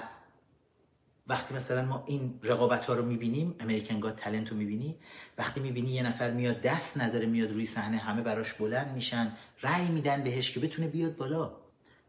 [1.27, 4.95] وقتی مثلا ما این رقابت ها رو می‌بینیم امریکن گاد تلنت رو می‌بینی
[5.37, 9.89] وقتی می‌بینی یه نفر میاد دست نداره میاد روی صحنه همه براش بلند میشن رأی
[9.89, 11.51] میدن بهش که بتونه بیاد بالا.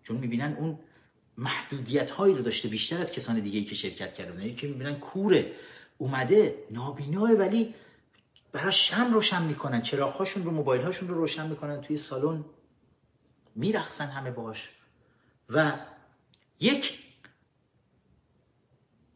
[0.03, 0.79] چون می‌بینن اون
[1.39, 5.53] محدودیت هایی رو داشته بیشتر از کسان دیگه که شرکت کردن که می‌بینن کوره
[5.99, 7.75] اومده نابیناه ولی
[8.53, 9.83] براش شم روشن می‌کنن.
[9.83, 12.45] چراغ هاشون رو موبایل هاشون رو روشن می‌کنن توی سالن.
[13.55, 14.71] میرخصن همه باش.
[15.49, 15.73] و
[16.61, 17.05] یک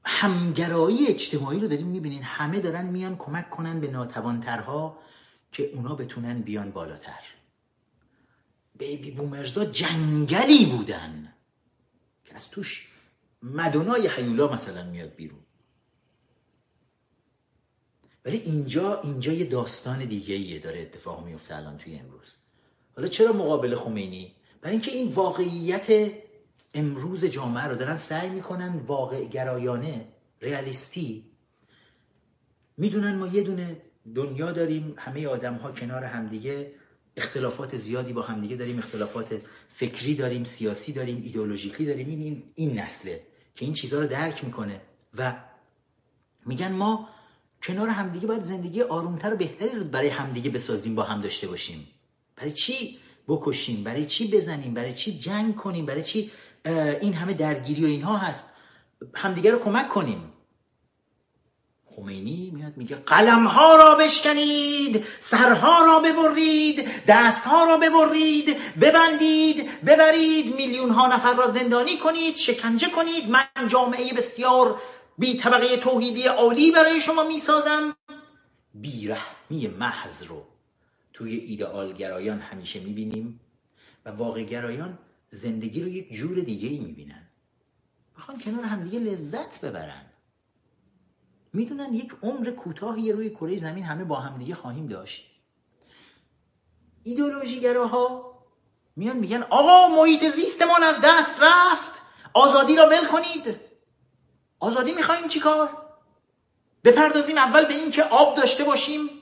[0.05, 2.23] همگرایی اجتماعی رو داریم می‌بینین.
[2.23, 4.99] همه دارن میان کمک کنن به ناتوانترها
[5.53, 7.21] که اونا بتونن بیان بالاتر.
[8.75, 11.35] بیبی بومرزا جنگلی بودن
[12.25, 12.93] که از توش
[13.43, 15.41] مدونای حیولا مثلا میاد بیرون.
[18.25, 22.37] ولی اینجا اینجا یه داستان دیگه ایه داره اتفاق میفته الان توی امروز.
[22.99, 26.13] حالا چرا مقابل خمینی؟ برای اینکه این واقعیت
[26.75, 30.09] امروز جامعه رو دارن سعی می‌کنن واقع گرایانه
[30.41, 31.25] ریالیستی.
[32.77, 33.77] می‌دونن ما یه دونه
[34.15, 36.73] دنیا داریم همه آدم ها کنار همدیگه.
[37.17, 39.43] اختلافات زیادی با همدیگه داریم اختلافات
[39.73, 42.09] فکری داریم سیاسی داریم ایدئولوژیکی داریم.
[42.09, 43.21] این, این, نسله
[43.55, 44.81] که این چیزها رو درک می‌کنه
[45.19, 45.35] و
[46.47, 47.09] میگن ما
[47.63, 51.89] کنار همدیگه باید زندگی آرومتر و بهتری رو برای همدیگه بسازیم با هم داشته باشیم.
[52.39, 52.99] برای چی
[53.29, 56.31] بکشیم؟ برای چی بزنیم؟ برای چی جنگ کنیم؟ برای چی
[57.01, 58.55] این همه درگیری و اینها هست؟
[59.15, 60.33] همدیگه رو کمک کنیم.
[61.87, 70.55] خمینی میاد میگه قلم ها را بشکنید سرها را ببرید دستها را ببرید ببندید ببرید.
[70.55, 73.31] میلیون ها نفر را زندانی کنید شکنجه کنید.
[73.31, 74.81] من جامعه بسیار
[75.19, 77.97] بی طبقه توحیدی عالی برای شما می‌سازم.
[78.75, 80.48] بیرحمی محض رو
[81.19, 83.41] توی ایدئال گرایان همیشه می‌بینیم
[84.05, 84.99] و واقع گرایان
[85.31, 87.29] زندگی رو یک جور دیگه ای می‌بینن.
[88.17, 90.07] می‌خوان کنار همدیگه لذت ببرن.
[91.53, 95.31] می‌دونن یک عمر کوتاهی روی کره زمین همه با همدیگه خواهیم داشت.
[97.03, 98.39] ایدئولوژی گراها
[98.97, 102.03] میان میگن آقا محیط زیستمان از دست رفت!
[102.35, 103.57] آزادی را ول کنید!
[104.61, 105.87] آزادی می‌خوایم چیکار؟
[106.85, 109.18] بپردازیم اول به این که آب داشته باشیم.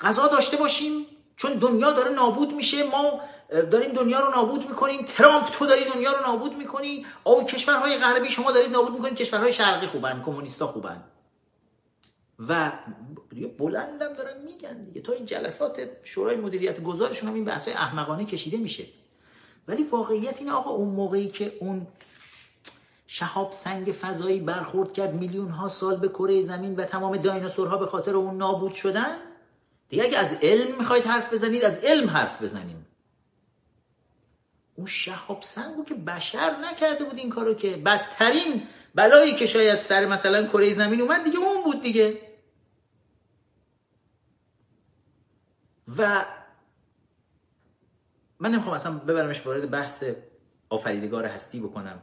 [0.00, 1.06] غذا داشته باشیم
[1.36, 2.90] چون دنیا داره نابود میشه.
[2.90, 3.20] ما
[3.50, 5.04] داریم دنیا رو نابود می‌کنیم.
[5.04, 7.06] ترامپ تو داری دنیا رو نابود می‌کنی.
[7.24, 9.14] او کشورهای غربی شما دارید نابود می‌کنید.
[9.14, 11.02] کشورهای شرقی خوبن کمونیستا خوبن.
[12.48, 12.72] و
[13.58, 15.00] بلندم دارن میگن دیگه.
[15.00, 18.84] تا این جلسات شورای مدیریت گذارشون هم این بحث احمقانه کشیده میشه.
[19.68, 21.86] ولی واقعیت این آقا اون موقعی که اون
[23.06, 27.86] شهاب سنگ فضایی برخورد کرد میلیون ها سال به کره زمین و تمام دایناسورها به
[27.86, 29.16] خاطر اون نابود شدن
[29.88, 32.86] دیگه اگه از علم می‌خواید حرف بزنید از علم حرف بزنیم.
[34.74, 40.06] اون شهاب سنگو که بشر نکرده بود این کارو که بدترین بلایی که شاید سر
[40.06, 42.20] مثلا کره زمین اومد دیگه اون بود دیگه.
[45.98, 46.24] و
[48.38, 50.04] من نمی‌خوام اصلا ببرمش وارد بحث
[50.68, 52.02] آفریدگار هستی بکنم.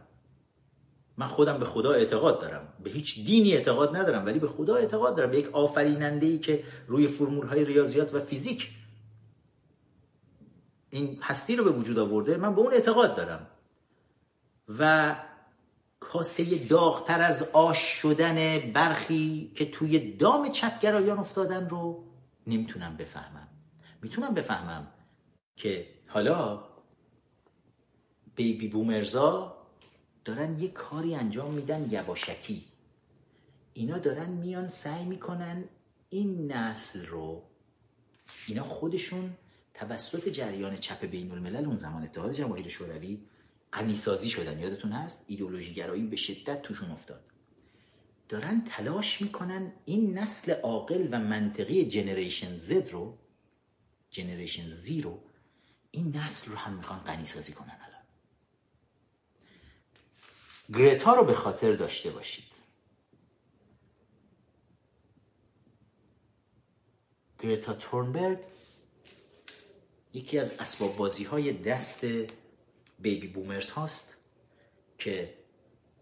[1.18, 2.74] من خودم به خدا اعتقاد دارم.
[2.84, 5.32] به هیچ دینی اعتقاد ندارم ولی به خدا اعتقاد دارم.
[5.32, 8.72] به یک آفریننده ای که روی فرمول های ریاضیات و فیزیک
[10.90, 13.48] این هستی رو به وجود آورده من به اون اعتقاد دارم.
[14.80, 15.16] و
[16.00, 22.04] کاسه داغتر از آش شدن برخی که توی دام چپگرایان افتادن رو
[22.48, 23.48] نمی‌تونم بفهمم.
[24.02, 24.88] می‌تونم بفهمم
[25.56, 26.64] که حالا
[28.36, 29.55] بیبی بومرزا
[30.26, 32.66] دارن یه کاری انجام میدن یواشکی.
[33.74, 35.64] اینا دارن میان سعی می‌کنن
[36.10, 37.44] این نسل رو
[38.48, 39.34] اینا خودشون
[39.74, 43.20] توسط جریان چپ بین الملل اون زمان اتحاد جماهیر شوروی
[43.74, 44.60] غنیسازی شدن.
[44.60, 47.22] یادتون هست؟ ایدئولوژی گرایی به شدت توشون افتاد.
[48.30, 53.18] دارن تلاش می‌کنن این نسل عاقل و منطقی جنریشن زد رو
[54.10, 55.20] جنریشن زی رو
[55.92, 57.85] این نسل رو هم می‌خوان غنیسازی کنن.
[60.74, 62.56] گرتا رو به خاطر داشته باشید.
[67.40, 68.40] گرتا تورنبرگ
[70.14, 72.06] یکی از اسباب بازی های دست
[73.00, 74.18] بیبی بومرز هاست
[74.98, 75.34] که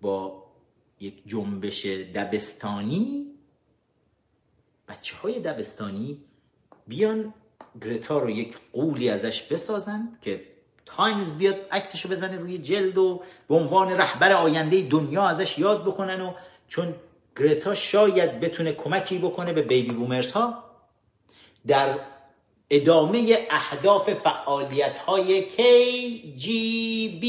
[0.02, 0.44] با
[1.00, 3.36] یک جنبش دبستانی
[4.88, 6.24] بچه های دبستانی
[6.88, 7.34] بیان
[7.82, 10.53] گرتا رو یک قولی ازش بسازن که
[10.86, 16.22] تایمز بیاد عکسشو بزنه روی جلد و به عنوان رهبر آینده دنیا ازش یاد بکنن
[16.22, 16.34] و
[16.68, 16.96] چون
[17.36, 20.64] گرتا شاید بتونه کمکی بکنه به بیبی بومرز ها
[21.68, 22.00] در
[22.70, 27.26] ادامه اهداف فعالیت های KGB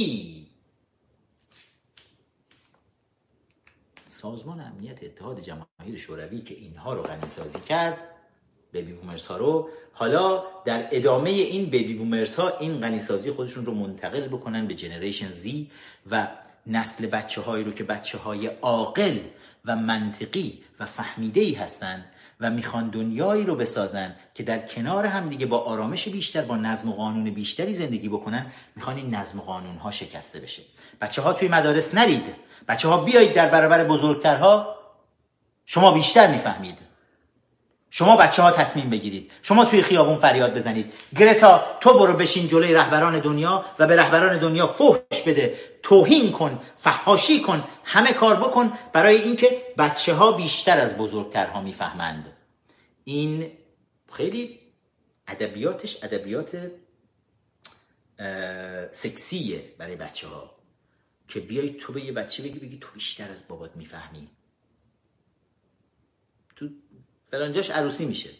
[4.08, 8.13] سازمان امنیت اتحاد جماهیر شوروی که اینها رو غنیسازی کرد
[8.74, 9.68] بیبی بومرز ها رو.
[9.92, 15.30] حالا در ادامه این بیبی بومرز ها این غنیسازی خودشون رو منتقل بکنن به جنریشن
[15.32, 15.70] زی
[16.10, 16.28] و
[16.66, 19.18] نسل بچه هایی رو که بچه های عاقل
[19.64, 22.04] و منطقی و فهمیده ای هستند
[22.40, 26.88] و می‌خوان دنیایی رو بسازن که در کنار هم دیگه با آرامش بیشتر با نظم
[26.88, 30.62] و قانون بیشتری زندگی بکنن می‌خوان این نظم و قانون ها شکسته بشه.
[31.00, 32.24] بچه ها توی مدارس نرید.
[32.68, 34.76] بچه ها بیایید در برابر بزرگترها.
[35.66, 36.78] شما بیشتر می‌فهمید.
[37.96, 39.30] شما بچه ها تصمیم بگیرید.
[39.42, 40.92] شما توی خیابون فریاد بزنید.
[41.16, 45.58] گرتا تو برو بشین جلوی رهبران دنیا و به رهبران دنیا فحش بده.
[45.82, 52.32] توهین کن فحاشی کن همه کار بکن برای اینکه بچه ها بیشتر از بزرگترها می‌فهمند.
[53.04, 53.52] این
[54.12, 54.60] خیلی
[55.28, 56.70] ادبیاتش ادبیات
[58.92, 60.54] سکسیه برای بچه ها
[61.28, 64.28] که بیای تو به یه بچه بگی بگی تو بیشتر از بابات می‌فهمی
[66.56, 66.68] تو
[67.34, 68.30] فلانجاش عروسی میشه.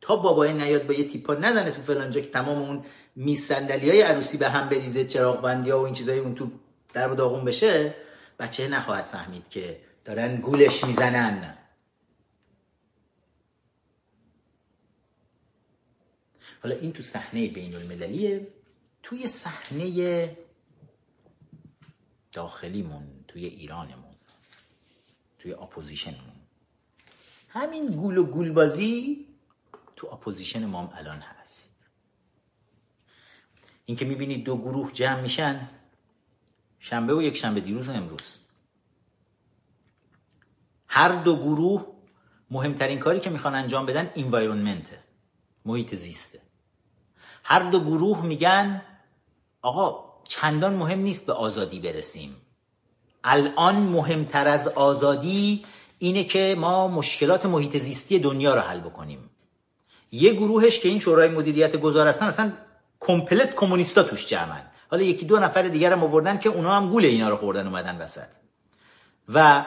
[0.00, 2.84] تا بابای نیاد با یه تیپا ندنه تو فلانجا که تمام اون
[3.16, 6.50] میسندلی های عروسی به هم بریزه چراغ بندی ها و این چیزای اون تو
[6.92, 7.94] در داغون بشه
[8.38, 11.58] بچه نخواهد فهمید که دارن گولش می‌زنن.
[16.62, 18.46] حالا این تو صحنه بین المللیه
[19.02, 20.36] توی صحنه
[22.32, 24.14] داخلیمون توی ایرانمون
[25.38, 26.35] توی opposition مون.
[27.56, 29.26] همین گول و گولبازی
[29.96, 31.76] تو opposition ما هم الان هست.
[33.84, 35.68] این که می‌بینید دو گروه جمع میشن
[36.78, 38.36] شنبه و یک شنبه دیروز و امروز.
[40.88, 41.86] هر دو گروه
[42.50, 44.98] مهمترین کاری که می‌خوان انجام بدن انوایرونمنت
[45.64, 46.40] محیط زیسته.
[47.44, 48.82] هر دو گروه میگن
[49.62, 52.36] آقا چندان مهم نیست به آزادی برسیم.
[53.24, 55.64] الان مهمتر از آزادی
[55.98, 59.30] اینه که ما مشکلات محیط زیستی دنیا رو حل بکنیم.
[60.12, 62.52] یه گروهش که این شورای مدیریت گذار هستن اصلا
[63.00, 64.70] کمپلت کمونیستا توش جمعن.
[64.90, 67.98] حالا یکی دو نفر دیگر هم آوردن که اونا هم گول اینا رو خوردن اومدن
[67.98, 68.28] وسط.
[69.28, 69.66] و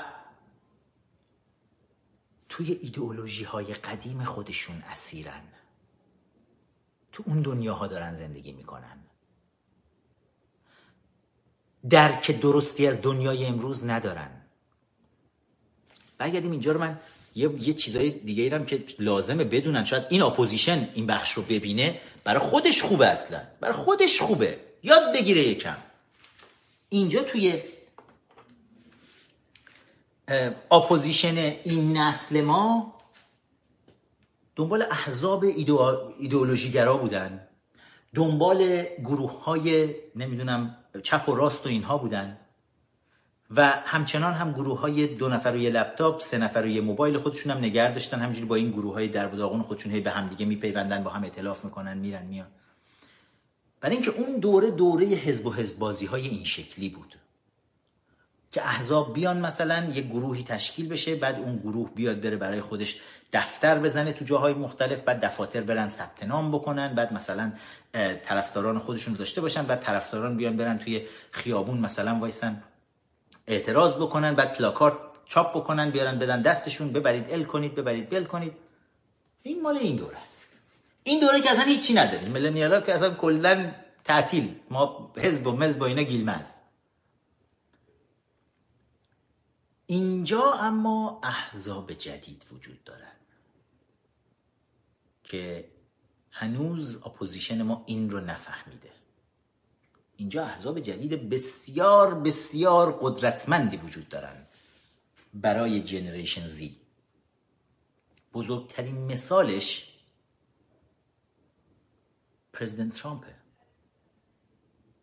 [2.50, 5.42] توی ایدئولوژی های قدیم خودشون اسیرن.
[7.12, 8.98] تو اون دنیاها دارن زندگی می‌کنن.
[11.90, 14.39] درک درستی از دنیای امروز ندارن.
[16.20, 17.00] برگردیم اینجا رو من
[17.36, 19.84] یه, یه چیزای دیگه ای رم که لازمه بدونن.
[19.84, 23.42] شاید این opposition این بخش رو ببینه برای خودش خوبه اصلا.
[23.60, 24.60] برای خودش خوبه.
[24.84, 25.78] یاد بگیره یکم.
[26.90, 27.62] اینجا توی
[30.72, 32.94] opposition این نسل ما
[34.56, 37.48] دنبال احزاب ایدئولوژیگرا بودن.
[38.16, 42.38] دنبال گروه های نمی‌دونم چپ و راست و اینها بودن.
[43.56, 47.58] و همچنان هم گروه های دو نفر یه لپتاپ سه نفر یه موبایل خودشون هم
[47.58, 48.20] نگه داشتن.
[48.20, 49.28] همینجوری با این گروه های در
[49.62, 52.48] خودشون هی به همدیگه میپیوندن با هم ائتلاف می‌کنن میرن میان.
[53.82, 57.16] برای اینکه اون دوره دوره حزب و حزب بازی های این شکلی بود
[58.52, 63.00] که احزاب بیان مثلا یه گروهی تشکیل بشه بعد اون گروه بیاد بره برای خودش
[63.34, 67.52] دفتر بزنه تو جاهای مختلف بعد دفاتر برن ثبت نام بکنن بعد مثلا
[68.26, 71.02] طرفداران خودشون داشته باشن بعد طرفداران بیان برن توی
[71.32, 72.64] خیابون مثلا وایسن.
[73.50, 78.54] اعتراض بکنن بعد پلاکارد چاپ بکنن بیارن بدن دستشون ببرید ال کنید ببرید بل کنید.
[79.44, 80.58] این مال این دوره است.
[81.04, 82.32] این دوره که اصلا هیچی نداریم.
[82.32, 83.72] millennial ا که اصلا کلا
[84.04, 84.60] تعطیل.
[84.70, 86.62] ما حزب و مزب و اینا گیلمه است.
[89.86, 93.12] اینجا اما احزاب جدید وجود دارن
[95.24, 95.70] که
[96.32, 98.99] هنوز opposition ما این رو نفهمیده.
[100.20, 104.46] اینجا احزاب جدید بسیار بسیار قدرتمندی وجود دارن
[105.34, 106.76] برای جنریشن زی.
[108.34, 109.94] بزرگترین مثالش
[112.54, 113.36] پرزیدنت ترامپه.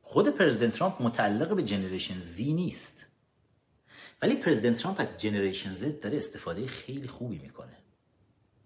[0.03, 3.07] خود پرزیدنت ترامپ متعلق به جنریشن زی نیست.
[4.23, 7.77] ولی پرزیدنت ترامپ از جنریشن زد داره استفاده خیلی خوبی می‌کنه.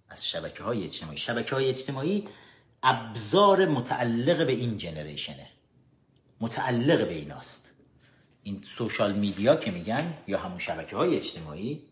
[0.08, 1.18] از شبکه های اجتماعی.
[1.18, 2.28] شبکه های اجتماعی
[2.82, 5.49] ابزار متعلق به این جنریشنه.
[6.40, 7.70] متعلق به ایناست.
[8.42, 11.90] این سوشال میدیا که میگن یا همون شبکه های اجتماعی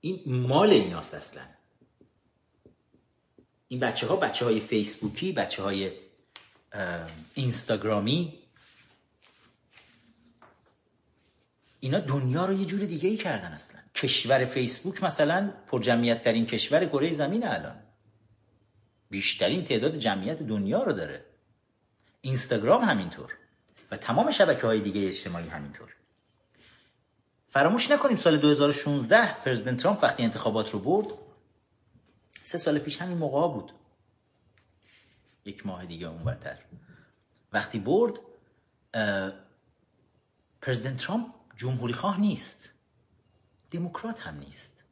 [0.00, 1.42] این مال ایناست اصلا.
[3.68, 5.92] این بچه ها بچه های فیسبوکی بچه های
[7.34, 8.38] اینستاگرامی
[11.80, 13.83] اینا دنیا رو یه جور دیگه ای کردن اصلا.
[13.94, 17.82] کشور فیسبوک مثلا پر جمعیت ترین کشور کره زمین الان.
[19.10, 21.24] بیشترین تعداد جمعیت دنیا رو داره.
[22.20, 23.36] اینستاگرام همینطور.
[23.90, 25.94] و تمام شبکه های دیگه اجتماعی همینطور.
[27.48, 31.06] فراموش نکنیم سال 2016 پرزیدنت ترامپ وقتی انتخابات رو برد
[32.42, 33.72] سه سال پیش همین موقع بود.
[35.44, 36.58] یک ماه دیگه اونورتر.
[37.52, 38.14] وقتی برد
[40.62, 41.26] پرزیدنت ترامپ
[41.56, 42.70] جمهوری خواه نیست.
[43.78, 44.84] دموکرات هم نیست.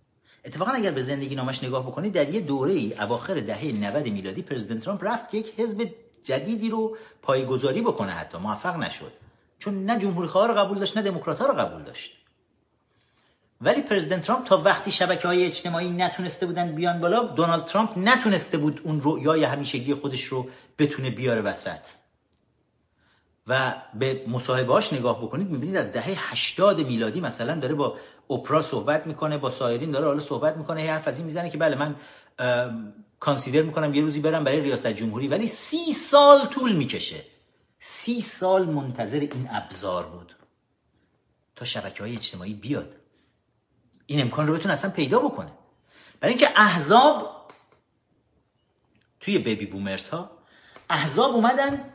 [0.45, 4.43] اتفاقا اگر به زندگی نامش نگاه بکنید در یه دوره ای اواخر دهه 90 میلادی
[4.43, 8.39] پرزیدنت ترامپ رفت که یک حزب جدیدی رو پایگذاری بکنه حتی.
[8.39, 9.13] موفق نشد.
[9.59, 12.19] چون نه جمهوری رو قبول داشت نه دموکرات ها رو قبول داشت.
[13.61, 18.59] ولی پرزیدنت ترامپ تا وقتی شبکه های اجتماعی نتونسته بودن بیان بالا دونالد ترامپ نتونسته
[18.59, 20.49] بود اون رویای همیشگی خودش رو
[20.79, 22.02] بتونه بیاره وسط.
[23.47, 27.99] و به مصاحبهاش نگاه بکنید می‌بینید از دهه 80 میلادی مثلا داره با
[28.31, 31.59] اپرا صحبت می‌کنه با سایرین داره حالا صحبت می‌کنه هی حرف از این می‌زنه که
[31.59, 31.97] بله من
[33.21, 37.25] کانسیدر می‌کنم یه روزی برم برای ریاست جمهوری ولی سی سال طول می‌کشه.
[37.81, 40.37] سی سال منتظر این ابزار بود.
[41.57, 42.97] تا شبکه های اجتماعی بیاد.
[44.07, 45.53] این امکان رو بتونه اصلا پیدا بکنه.
[46.21, 47.49] برای اینکه احزاب
[49.21, 50.31] توی بیبی بومرز ها
[50.91, 51.92] احزاب اومدن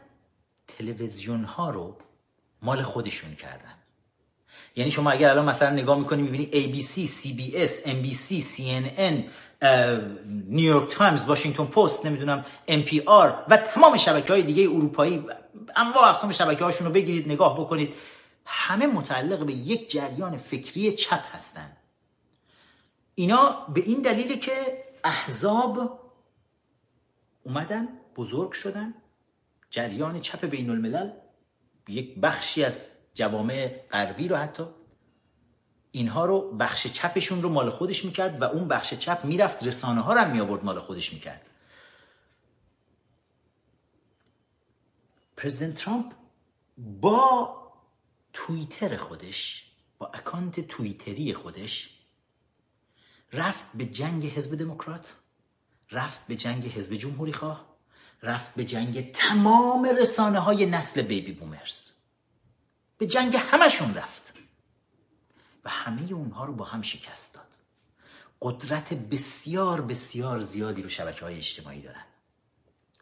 [0.78, 1.98] تلویزیون ها رو
[2.62, 3.74] مال خودشون کردن.
[4.76, 9.16] یعنی شما اگر الان مثلا نگاه می‌کنی می‌بینی ABC, CBS, NBC, CNN,
[10.26, 15.26] نیویورک تایمز، واشنگتن پست، نمی‌دونم NPR و تمام شبکه های دیگه اروپایی
[15.76, 17.94] انواع اقسام شبکه هاشون رو بگیرید نگاه بکنید.
[18.46, 21.78] همه متعلق به یک جریان فکری چپ هستن.
[23.16, 26.00] اینا به این دلیله که احزاب
[27.44, 28.94] اومدن بزرگ شدن
[29.70, 31.12] جریان چپ بین الملل
[31.88, 34.64] یک بخشی از جوامع غربی رو حتی
[35.92, 40.14] اینها رو بخش چپشون رو مال خودش می‌کرد و اون بخش چپ می‌رفت رسانه ها
[40.14, 41.42] رو هم میآورد مال خودش می‌کرد.
[45.38, 46.14] پرزیدنت ترامپ
[46.78, 47.58] با
[48.34, 52.00] توییتر خودش با اکانت توییتری خودش
[53.34, 55.14] رفت به جنگ حزب دموکرات
[55.92, 57.77] رفت به جنگ حزب جمهوری خواه
[58.22, 61.92] رفت به جنگ تمام رسانه های نسل baby boomers.
[62.98, 64.34] به جنگ همشون رفت.
[65.66, 67.48] و همه اونها رو با هم شکست داد.
[68.42, 72.06] قدرت بسیار بسیار زیادی رو شبکه های اجتماعی دارن.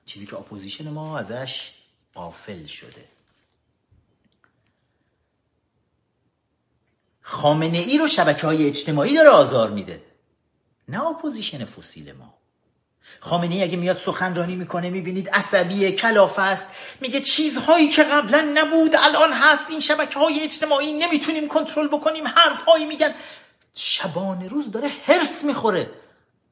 [0.05, 1.71] چیزی که opposition ما ازش
[2.13, 3.07] غافل شده.
[7.21, 10.03] خامنه ای رو شبکه های اجتماعی داره آزار میده.
[10.87, 12.33] نه اپوزیشن فسیل ما.
[13.19, 16.67] خامنه‌ای که میاد سخنرانی می‌کنه می‌بینید عصبی کلافه است.
[17.01, 19.69] میگه چیزهایی که قبلا نبود الان هست.
[19.69, 22.27] این شبکه های اجتماعی نمی‌تونیم کنترل بکنیم.
[22.27, 23.13] حرفهایی میگن.
[23.73, 25.89] شبانه روز داره حرص می‌خوره.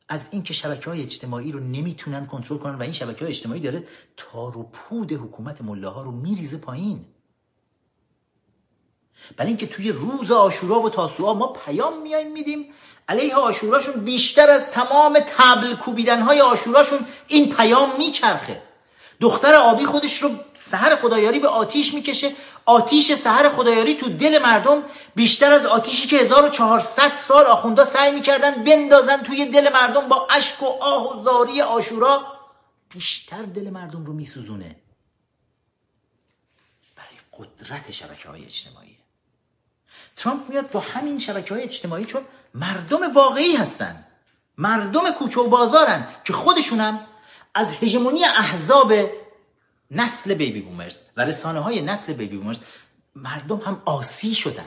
[0.10, 3.88] از اینکه شبکه های اجتماعی رو نمی‌تونن کنترل کنن و این شبکه های اجتماعی داره
[4.18, 7.06] تار و پود حکومت ملاها رو میریزه پایین.
[9.38, 12.66] برای اینکه توی روز آشورا و تاسوعا ما پیام میایم میدیم
[13.10, 18.62] علیه آشوراشون بیشتر از تمام تبل کوبیدن های آشوراشون این پیام میچرخه.
[19.20, 22.32] دختر آبی خودش رو سهر خدایاری به آتیش می‌کشه.
[22.66, 24.84] آتیش سهر خدایاری تو دل مردم
[25.16, 30.64] بیشتر از آتیشی که 1400 سال آخوندا سعی می‌کردن بندازن توی دل مردم با اشک
[30.64, 32.26] و آه و زاری آشورا
[32.90, 34.76] بیشتر دل مردم رو میسوزونه.
[36.96, 38.98] برای قدرت شبکه های اجتماعی.
[40.18, 44.06] ترامپ میاد با همین شبکه های اجتماعی چون مردم واقعی هستن.
[44.58, 47.00] مردم کوچه و بازارن که خودشونم
[47.54, 48.94] از هژمونی احزاب
[49.92, 52.60] نسل بیبی بومرز و رسانه های نسل بیبی بومرز
[53.16, 54.66] مردم هم آسی شدن.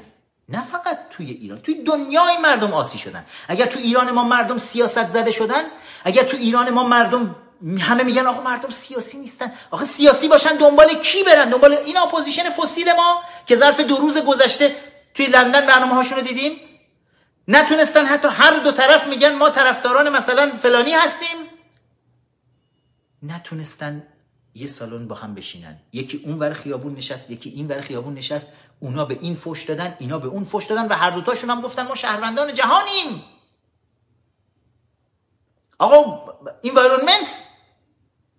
[0.48, 3.26] نه فقط توی ایران توی دنیای مردم آسی شدن.
[3.48, 5.64] اگر تو ایران ما مردم سیاست زده شدن
[6.04, 7.36] اگر تو ایران ما مردم
[7.78, 9.52] همه میگن آقا مردم سیاسی نیستن.
[9.70, 14.18] آخه سیاسی باشن دنبال کی برن؟ دنبال این اپوزیشن فسیل ما که ظرف دو روز
[14.18, 14.76] گذشته
[15.14, 16.52] توی لندن برنامه هاشون رو دیدیم؟
[17.48, 21.36] نتونستن حتی هر دو طرف میگن ما طرفداران مثلا فلانی هستیم.
[23.22, 24.06] نتونستن
[24.54, 25.76] یه سالن با هم بشینن.
[25.92, 28.48] یکی اون ور خیابون نشست یکی این ور خیابون نشست.
[28.80, 31.86] اونا به این فش دادن اینا به اون فش دادن و هر دوتاشون هم گفتن
[31.86, 33.24] ما شهروندان جهانیم.
[35.78, 36.32] آقا
[36.64, 37.38] انوایرونمنت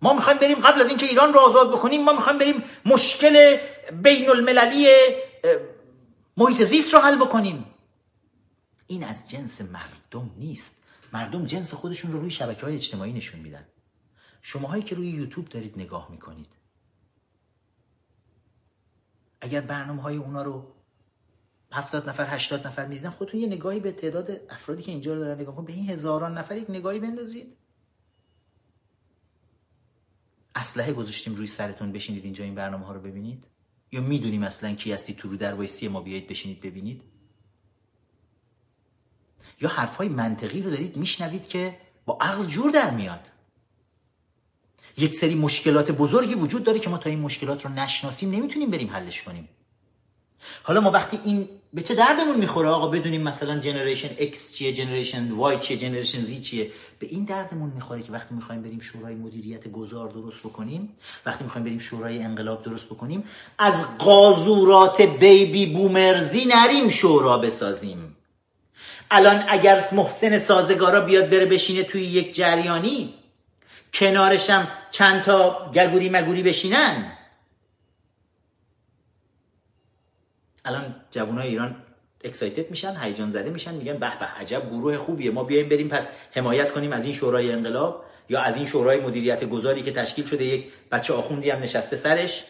[0.02, 3.56] ما می‌خوایم بریم قبل از اینکه ایران رو آزاد بکنیم ما می‌خوایم بریم مشکل
[3.92, 4.88] بین المللی
[6.36, 7.74] محیط زیست رو حل بکنیم.
[8.88, 10.84] این از جنس مردم نیست.
[11.12, 13.66] مردم جنس خودشون رو روی شبکه های اجتماعی نشون میدن.
[14.42, 16.52] شماهایی که روی یوتیوب دارید نگاه می‌کنید.
[19.40, 20.74] اگر برنامه های اونا رو
[21.72, 25.40] هفتاد نفر هشتاد نفر می‌دیدن خودتون یه نگاهی به تعداد افرادی که اینجا رو دارن
[25.40, 27.56] نگاه کن به این هزاران نفر یک نگاهی بندازید.
[30.54, 33.44] اسلحه گذاشتیم روی سرتون بشینید اینجا این برنامه ها رو ببینید.
[33.92, 37.02] یا می‌دونیم اصلا کی هستی تو رو در وایسی ما بیایید بشینید ببینید.
[39.60, 41.76] یا حرفهای منطقی رو دارید میشنوید که
[42.06, 43.20] با عقل جور در میاد.
[44.96, 48.90] یک سری مشکلات بزرگی وجود داره که ما تا این مشکلات رو نشناسیم نمی‌تونیم بریم
[48.90, 49.48] حلش کنیم.
[50.62, 55.30] حالا ما وقتی این به چه دردمون می‌خوره؟ آقا بدونیم مثلا Generation X چیه Generation
[55.30, 59.68] Y چیه Generation Z چیه؟ به این دردمون می‌خوره که وقتی می‌خوایم بریم شورای مدیریت
[59.68, 63.24] گذار درست بکنیم وقتی می‌خوایم بریم شورای انقلاب درست بکنیم
[63.58, 68.07] از قازورات بیبی بومرزی نریم شورا بسازیم.
[69.10, 73.14] الان اگر محسن سازگارا بیاد بره بشینه توی یک جریانی
[73.94, 77.12] کنارشم چند تا گگوری مگوری بشینن.
[80.64, 81.76] الان جوانای ایران
[82.24, 86.08] excited میشن هیجان زده میشن میگن به به عجب گروه خوبیه ما بیایم بریم پس
[86.32, 90.44] حمایت کنیم از این شورای انقلاب یا از این شورای مدیریت گذار که تشکیل شده
[90.44, 92.44] یک بچه آخوندی هم نشسته سرش.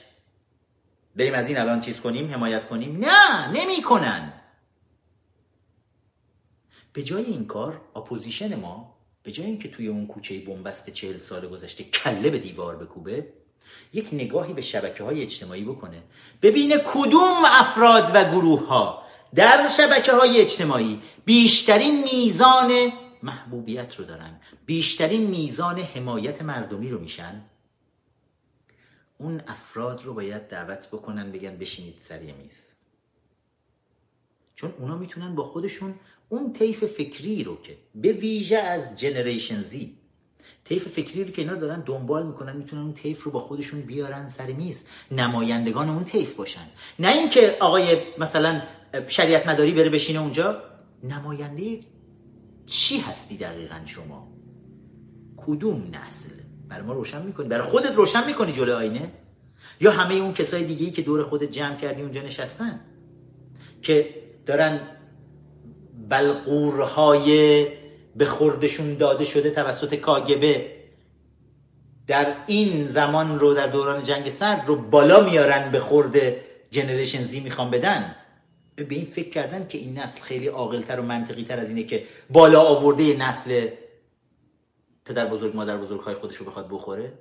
[1.17, 3.05] بریم از این الان چیز کنیم حمایت کنیم.
[3.05, 4.33] نه نمی‌کنن.
[6.93, 11.49] به جای این کار اپوزیشن ما به جای اینکه توی اون کوچه بنبست چهل سال
[11.49, 13.33] گذشته کله به دیوار بکوبه
[13.93, 16.03] یک نگاهی به شبکه های اجتماعی بکنه.
[16.43, 19.03] ببینه کدوم افراد و گروه ها
[19.35, 22.93] در شبکه های اجتماعی بیشترین میزان
[23.23, 27.43] محبوبیت رو دارن بیشترین میزان حمایت مردمی رو میشن.
[29.19, 32.75] اون افراد رو باید دعوت بکنن بگن بشینید سر میز.
[34.55, 35.95] چون اونا می‌تونن با خودشون
[36.29, 39.99] اون طیف فکری رو که به ویژه از جنریشن زی.
[40.65, 44.29] طیف فکری رو که اینا دارن دنبال می‌کنن می‌تونن اون طیف رو با خودشون بیارن
[44.29, 44.87] سر میز.
[45.11, 46.67] نمایندگان اون طیف باشن.
[46.99, 48.63] نه اینکه آقای مثلا
[49.09, 50.63] شریعت مداری بره بشینه اونجا.
[51.03, 51.81] نماینده
[52.67, 54.33] چی هستی دقیقا شما؟
[55.37, 56.31] کدوم نسل؟
[56.69, 59.13] برای ما روشن می‌کنی؟ برای خودت روشن می‌کنی جلو آینه؟
[59.81, 62.81] یا همه اون کسای دیگه که دور خودت جمع کردی اونجا نشستن؟
[63.83, 64.15] که
[64.47, 64.98] دارن
[66.09, 67.67] بلقورهای
[68.17, 70.73] به خوردشون داده شده توسط کاگبه.
[72.07, 76.17] در این زمان رو در دوران جنگ سرد رو بالا میارن به خورد
[76.71, 78.15] جنریشن زی می‌خوان بدن.
[78.77, 82.05] به این فکر کردن که این نسل خیلی عاقلتر و منطقی تر از اینه که
[82.31, 83.69] بالا آورده نسل
[85.05, 87.13] پدر بزرگ مادر بزرگ های خودش رو بخواد بخوره.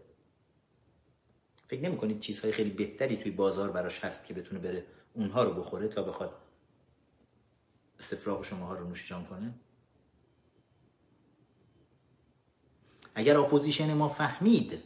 [1.67, 4.83] فکر نمی کنید چیزهای خیلی بهتری توی بازار براش هست که بتونه بره
[5.13, 6.31] اونها رو بخوره تا بخواد
[7.99, 9.53] استفراغ شما ها رو نوش جان کنه؟
[13.15, 14.83] اگر اپوزیشن ما فهمید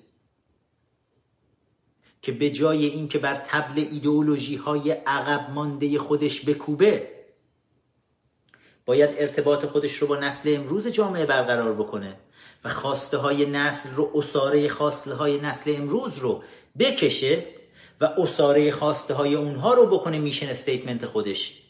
[2.21, 7.07] که به جای اینکه بر طبل ایدئولوژی های عقب مانده خودش بکوبه
[8.85, 12.17] باید ارتباط خودش رو با نسل امروز جامعه برقرار بکنه
[12.63, 16.43] و خواسته های نسل رو عصاره خواسته های نسل امروز رو
[16.79, 17.45] بکشه
[18.01, 21.60] و عصاره خواسته های اونها رو بکنه میشن statement خودش.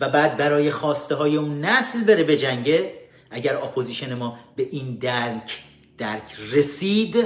[0.00, 2.94] و بعد برای خواسته های اون نسل بره به جنگه
[3.30, 5.62] اگر اپوزیشن ما به این درک
[5.98, 7.16] درک رسید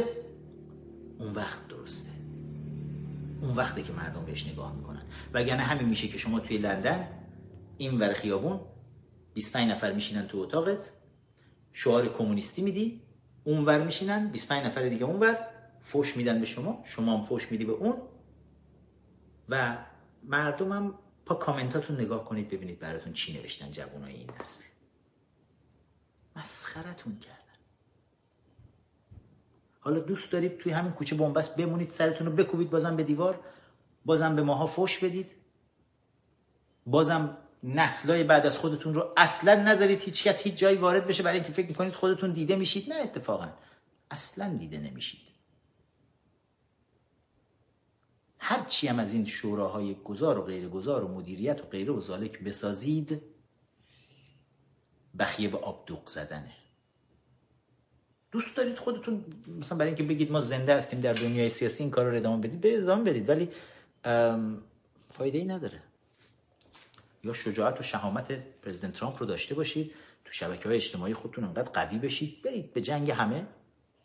[1.18, 2.10] اون وقت درسته.
[3.40, 5.02] اون وقته که مردم بهش نگاه می‌کنن.
[5.34, 7.08] وگرنه همین میشه که شما توی لندن
[7.78, 8.60] این ور خیابون
[9.34, 10.90] 25 نفر میشینن تو اتاقت
[11.72, 13.00] شعار کمونیستی میدی
[13.44, 15.38] اون ور میشینن 25 نفر دیگه اون ور
[15.82, 17.94] فوش میدن به شما شما هم فوش میدی به اون
[19.48, 19.76] و
[20.24, 20.94] مردم هم
[21.26, 24.64] پا کامنتاتون نگاه کنید ببینید براتون چی نوشتن جوانای این نسل.
[26.36, 27.38] مسخرتون کردن.
[29.80, 33.40] حالا دوست دارید توی همین کوچه بنبست بمونید سرتون رو بکوبید بازم به دیوار
[34.04, 35.32] بازم به ماها فوش بدید.
[36.86, 41.38] بازم نسلای بعد از خودتون رو اصلا نذارید هیچ کس هیچ جایی وارد بشه برای
[41.38, 42.92] اینکه فکر می‌کنید خودتون دیده میشید.
[42.92, 43.48] نه اتفاقا.
[44.10, 45.33] اصلا دیده نمیشید.
[48.46, 52.00] هر چی هم از این شوراهای گذار و غیر گذار و مدیریت و غیره و
[52.00, 53.22] ذالک بسازید
[55.18, 56.52] بخیه به آب دوغ زدنه.
[58.32, 59.24] دوست دارید خودتون
[59.60, 62.60] مثلا برای اینکه بگید ما زنده هستیم در دنیای سیاسی این کار رو ادامه بدید
[62.60, 63.28] برید ادامه بدید.
[63.28, 63.48] ولی
[65.08, 65.82] فایده ای نداره.
[67.24, 69.92] یا شجاعت و شهامت پرزیدنت ترامپ رو داشته باشید
[70.24, 73.46] تو شبکه های اجتماعی خودتون انقدر قوی بشید برید به جنگ همه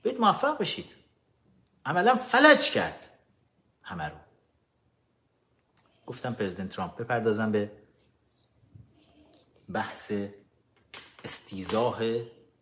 [0.03, 0.85] برید موفق بشید.
[1.85, 3.05] عملا فلج کرد
[3.81, 4.28] همه رو.
[6.09, 7.71] گفتم پرزیدنت ترامپ بپردازم به
[9.73, 10.13] بحث
[11.23, 11.99] استیزاه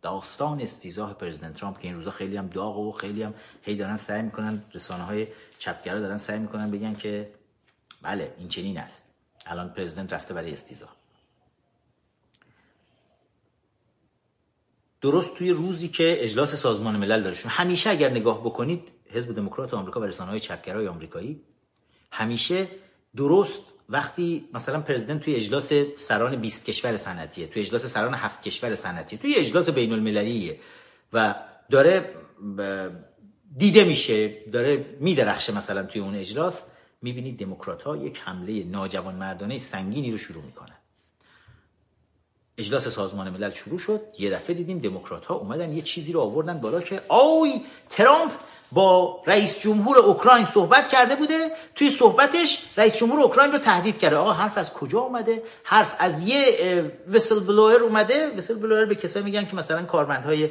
[0.02, 3.98] داستان استیزاه پرزیدنت ترامپ که این روزا خیلی هم داغ و خیلی هم هی دارن
[3.98, 5.28] سعی می‌کنن رسانه های
[5.60, 7.32] چپگرا دارن سعی می‌کنن بگن که
[8.02, 9.06] بله این چنین است.
[9.46, 10.90] الان پرزیدنت رفته برای استیزا
[15.02, 17.36] درست توی روزی که اجلاس سازمان ملل داره.
[17.36, 21.42] همیشه اگر نگاه بکنید حزب دموکرات آمریکا و رسانه های چپگرای آمریکایی
[22.12, 22.68] همیشه
[23.16, 23.60] درست
[23.90, 29.20] وقتی مثلا پرزیدنت توی اجلاس سران 20 کشور صنعتیه توی اجلاس سران 7 کشور صنعتیه
[29.20, 30.60] توی اجلاس بین المللیه
[31.14, 31.36] و
[31.70, 32.14] داره
[33.58, 36.64] دیده میشه داره میدرخشه مثلا توی اون اجلاس
[37.02, 40.76] می‌بینید دموکرات ها یک حمله ناجوان مردانه سنگینی رو شروع می‌کنن.
[42.58, 46.58] اجلاس سازمان ملل شروع شد یه دفعه دیدیم دموکرات ها اومدن یه چیزی رو آوردن
[46.58, 48.32] بالا که آی ترامپ
[48.72, 51.52] با رئیس جمهور اوکراین صحبت کرده بوده.
[51.76, 54.16] توی صحبتش رئیس جمهور اوکراین رو تهدید کرده.
[54.16, 56.44] آقا حرف از کجا اومده؟ حرف از یه
[57.08, 58.30] whistleblower اومده.
[58.30, 60.50] whistleblower به کسایی میگن که مثلا کارمندهای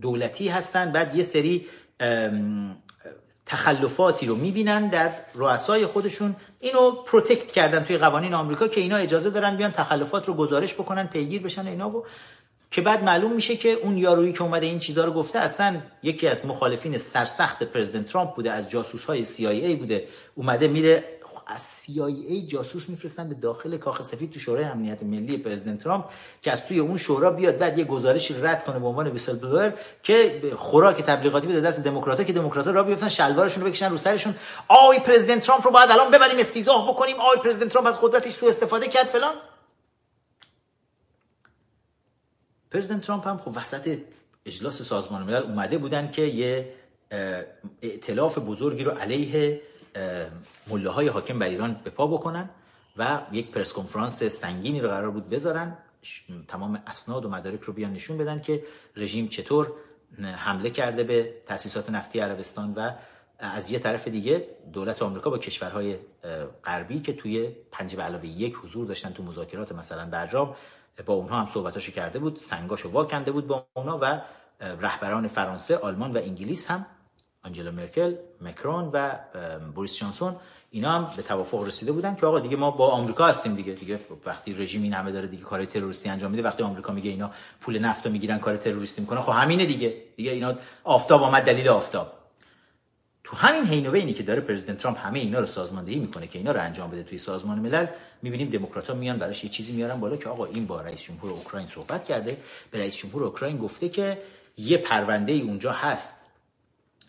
[0.00, 0.92] دولتی هستن.
[0.92, 1.66] بعد یه سری
[3.46, 6.36] تخلفاتی رو می‌بینن در رؤسای خودشون.
[6.60, 11.06] اینو protect کردن توی قوانین آمریکا که اینا اجازه دارن بیان تخلفات رو گزارش بکنن
[11.06, 12.04] پیگیر بشن اینا و
[12.70, 16.28] که بعد معلوم میشه که اون یارویی که اومده این چیزها رو گفته اصلا یکی
[16.28, 20.08] از مخالفین سرسخت پرزیدنت ترامپ بوده از جاسوس های CIA بوده.
[20.34, 21.04] اومده میره
[21.46, 26.04] از CIA جاسوس میفرستن به داخل کاخ سفید تو شورای امنیت ملی پرزیدنت ترامپ
[26.42, 30.42] که از توی اون شورا بیاد بعد یه گزارشی رد کنه به عنوان whistleblower که
[30.56, 34.34] خوراک تبلیغاتی بده دست دموکرات‌ها که دموکرات‌ها را بیفتن شلوارشون رو بکشن رو سرشون.
[34.68, 37.16] آی پرزیدنت ترامپ رو باید الان ببریم استیضاح بکنیم.
[37.16, 39.34] آی پرزیدنت ترامپ از قدرتش سوء استفاده کرد فلان.
[42.70, 43.98] پرزیدنت ترامپ هم خب وسط
[44.46, 46.72] اجلاس سازمان ملل اومده بودن که یه
[47.82, 49.60] ائتلاف بزرگی رو علیه
[50.68, 52.50] مله های حاکم بر ایران به پا بکنن
[52.96, 55.76] و یک پرس کنفرانس سنگینی رو قرار بود بذارن.
[56.48, 58.62] تمام اسناد و مدارک رو بیان نشون بدن که
[58.96, 59.72] رژیم چطور
[60.22, 62.90] حمله کرده به تاسیسات نفتی عربستان و
[63.38, 65.96] از یه طرف دیگه دولت آمریکا با کشورهای
[66.64, 70.56] غربی که توی پنج علاوه یک حضور داشتن تو مذاکرات مثلا برجام
[71.06, 74.20] با اونها هم صحبتاشو کرده بود سنگاشو واکنده بود با اونها و
[74.80, 76.86] رهبران فرانسه آلمان و انگلیس هم
[77.44, 79.14] آنجلا مرکل مکرون و
[79.74, 80.36] بوریس جانسون
[80.70, 84.00] اینا هم به توافق رسیده بودن که آقا دیگه ما با آمریکا هستیم دیگه دیگه
[84.26, 87.78] وقتی رژیم این همه داره دیگه کار تروریستی انجام میده وقتی آمریکا میگه اینا پول
[87.78, 90.54] نفت رو می‌گیرن کار تروریستی می‌کنه خب همینه دیگه دیگه اینا
[90.84, 92.19] آفتاب آمد دلیل آفتاب.
[93.30, 96.60] تو همین حین که داره پرزیدنت ترامپ همه اینا رو سازماندهی می‌کنه که اینا رو
[96.60, 97.86] انجام بده توی سازمان ملل
[98.22, 101.66] می‌بینیم دموکرات میان براش یه چیزی میارن بالا که آقا این با رئیس جمهور اوکراین
[101.66, 102.36] صحبت کرده.
[102.70, 104.18] به رئیس جمهور اوکراین گفته که
[104.56, 106.20] یه پرونده ای اونجا هست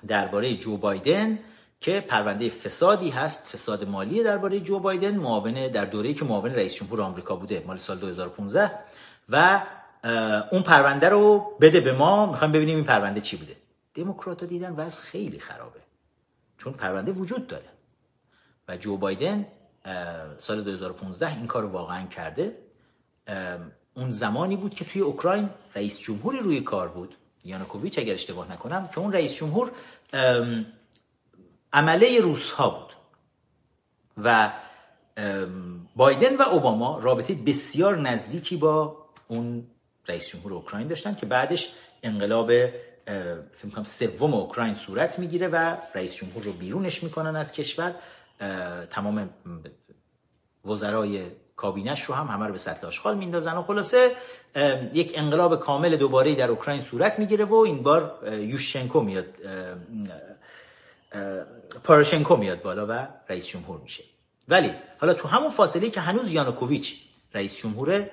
[0.08, 1.40] درباره جو بایدن
[1.80, 6.74] که پرونده فسادی هست فساد مالی درباره جو بایدن معاون در دوره‌ای که معاون رئیس
[6.74, 8.72] جمهور آمریکا بوده مال سال 2015
[9.30, 9.62] و
[10.52, 12.26] اون پرونده رو بده به ما.
[12.26, 13.56] می‌خوایم ببینیم این پرونده چی بوده.
[13.96, 15.81] دموکرات‌ها دیدن وضع خیلی خرابه.
[16.62, 17.70] چون پرونده وجود داره.
[18.68, 19.46] و جو بایدن
[20.38, 22.58] سال 2015 این کار واقعا کرده.
[23.94, 27.16] اون زمانی بود که توی اوکراین رئیس جمهوری روی کار بود.
[27.44, 29.72] یانوکوویچ اگر اشتباه نکنم که اون رئیس جمهور
[31.74, 32.94] عمله روس ها بود.
[34.18, 34.52] و
[35.96, 39.68] بایدن و اوباما رابطه بسیار نزدیکی با اون
[40.08, 41.72] رئیس جمهور اوکراین داشتن که بعدش
[42.04, 42.52] انقلاب
[43.52, 47.96] فکر کنم سوم اوکراین صورت می‌گیره و رئیس جمهور رو بیرونش می‌کنن از کشور.
[48.90, 49.30] تمام
[50.66, 51.26] وزرای
[51.56, 54.12] کابینش رو هم همه رو به سطل آشغال میندازن و خلاصه
[54.94, 59.26] یک انقلاب کامل دوباره در اوکراین صورت می‌گیره و این بار یوشنکو میاد
[61.84, 64.04] پاروشنکو میاد بالا و رئیس جمهور میشه.
[64.48, 66.96] ولی حالا تو همون فاصله که هنوز یانوکوویچ
[67.34, 68.12] رئیس جمهوره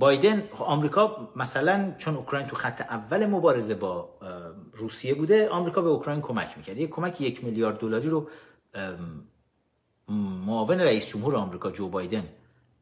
[0.00, 4.08] بایدن آمریکا مثلا چون اوکراین تو خط اول مبارزه با
[4.72, 6.76] روسیه بوده آمریکا به اوکراین کمک می‌کرد.
[6.78, 8.28] یک کمک یک میلیارد دلاری رو
[10.46, 12.28] معاون رئیس جمهور آمریکا جو بایدن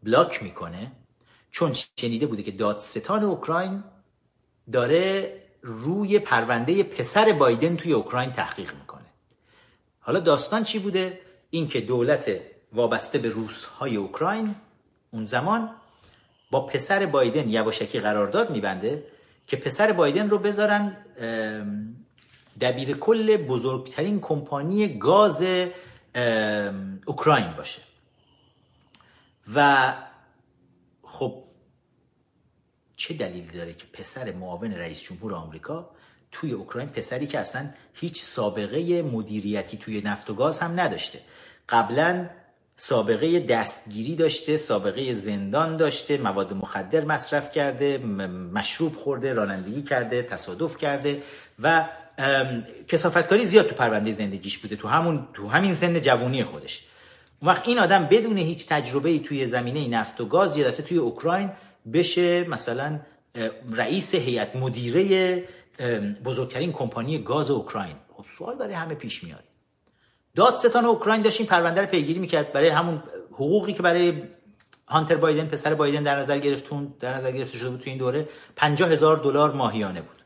[0.03, 0.93] بلاک می‌کنه.
[1.51, 3.85] چون شنیده بوده که دادستان اوکراین
[4.73, 5.33] داره
[5.63, 9.11] روی پرونده پسر بایدن توی اوکراین تحقیق می‌کنه.
[10.01, 11.21] حالا داستان چی بوده؟
[11.51, 12.41] اینکه دولت
[12.73, 14.55] وابسته به روسهای اوکراین
[15.11, 15.71] اون زمان
[16.51, 19.05] با پسر بایدن یواشکی قرارداد میبنده
[19.47, 20.97] که پسر بایدن رو بذارن
[22.61, 25.45] دبیر کل بزرگترین کمپانی گاز
[27.07, 27.83] اوکراین باشه.
[29.55, 29.93] و
[31.03, 31.45] خب
[32.97, 35.91] چه دلیلی داره که پسر معاون رئیس جمهور آمریکا
[36.33, 41.21] توی اوکراین پسری که اصلا هیچ سابقه مدیریتی توی نفت و گاز هم نداشته؟
[41.69, 42.31] قبلا
[42.81, 47.99] سابقه دستگیری داشته سابقه زندان داشته مواد مخدر مصرف کرده
[48.53, 51.23] مشروب خورده رانندگی کرده تصادف کرده
[51.63, 51.89] و
[52.89, 56.85] کسافتکاری زیاد تو پرونده زندگیش بوده تو همون تو همین سن جوونی خودش.
[57.41, 60.87] اون وقت این آدم بدون هیچ تجربه ای توی زمینه نفت و گاز یه دفعه
[60.87, 61.51] توی اوکراین
[61.93, 63.01] بشه مثلا
[63.73, 65.45] رئیس هیئت مدیره
[66.25, 67.97] بزرگترین کمپانی گاز اوکراین.
[68.17, 69.45] خب سوال برای همه پیش میاد.
[70.35, 73.03] دادستان اوکراین داشت این پرونده رو پیگیری می‌کرد برای همون
[73.33, 74.23] حقوقی که برای
[74.89, 78.29] هانتر بایدن پسر بایدن در نظر گرفتون در نظر گرفته شده بود تو این دوره
[78.57, 80.23] 50 هزار دلار ماهیانه بود.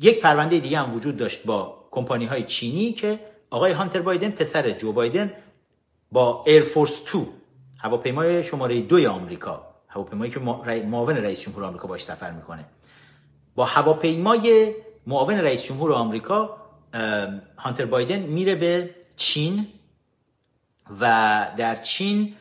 [0.00, 3.20] یک پرونده دیگه هم وجود داشت با کمپانی های چینی که
[3.50, 5.32] آقای هانتر بایدن پسر جو بایدن
[6.12, 7.26] با ایرفورس 2
[7.78, 10.40] هواپیمای شماره دوی آمریکا هواپیمایی که
[10.86, 12.64] معاون رئیس جمهور آمریکا باش سفر می‌کنه.
[13.54, 14.74] با هواپیمای
[15.06, 16.56] معاون رئیس جمهور آمریکا
[17.58, 19.66] هانتر بایدن میره به چین
[21.00, 21.04] و
[21.56, 22.34] در چین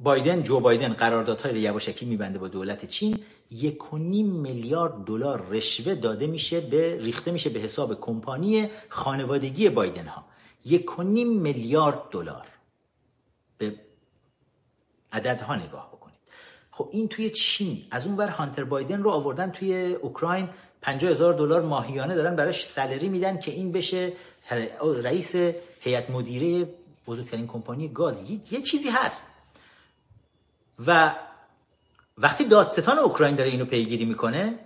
[0.00, 3.18] بایدن جو بایدن قراردادهای رو یواشکی میبنده با دولت چین.
[3.50, 9.68] یک و نیم میلیارد دلار رشوه داده میشه به ریخته میشه به حساب کمپانی خانوادگی
[9.68, 10.24] بایدن ها
[10.64, 12.46] یک و نیم میلیارد دلار.
[13.58, 13.74] به
[15.12, 16.18] عددها نگاه بکنید.
[16.70, 17.84] خب این توی چین.
[17.90, 20.48] از اون ور هانتر بایدن رو آوردن توی اوکراین.
[20.82, 24.12] 50 هزار دلار ماهیانه دارن براش سالری میدن که این بشه
[24.82, 25.34] رئیس
[25.80, 26.68] هیئت مدیره
[27.06, 28.30] بزرگترین کمپانی گاز.
[28.50, 29.26] یه چیزی هست.
[30.86, 31.14] و
[32.18, 34.58] وقتی دادستان اوکراین داره اینو پیگیری می‌کنه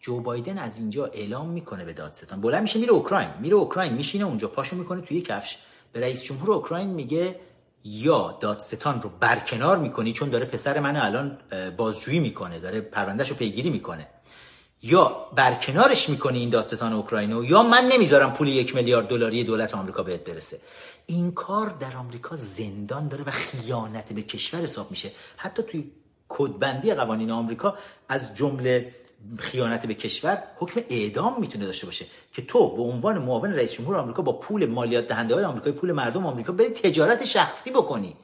[0.00, 2.40] جو بایدن از اینجا اعلام می‌کنه به دادستان.
[2.40, 3.28] بلند میشه میره اوکراین.
[3.40, 5.58] میره اوکراین میشینه اونجا پاشو می‌کنه توی کفش.
[5.92, 7.40] به رئیس جمهور اوکراین میگه
[7.84, 11.38] یا دادستان رو برکنار می‌کنی چون داره پسر منو الان
[11.76, 14.06] بازجویی می‌کنه داره پروندهش رو پیگیری می‌کنه.
[14.82, 20.02] یا برکنارش می‌کنی این دادستان اوکراینو یا من نمی‌ذارم پول یک میلیارد دلاری دولت آمریکا
[20.02, 20.58] بهت برسه.
[21.06, 25.10] این کار در آمریکا زندان داره و خیانت به کشور حساب میشه.
[25.36, 25.90] حتی توی
[26.28, 27.74] کدبندی قوانین آمریکا
[28.08, 28.94] از جمله
[29.38, 33.96] خیانت به کشور حکم اعدام می‌تونه داشته باشه که تو به عنوان معاون رئیس جمهور
[33.96, 38.16] آمریکا با پول مالیات دهنده های آمریکا پول مردم آمریکا بری تجارت شخصی بکنی.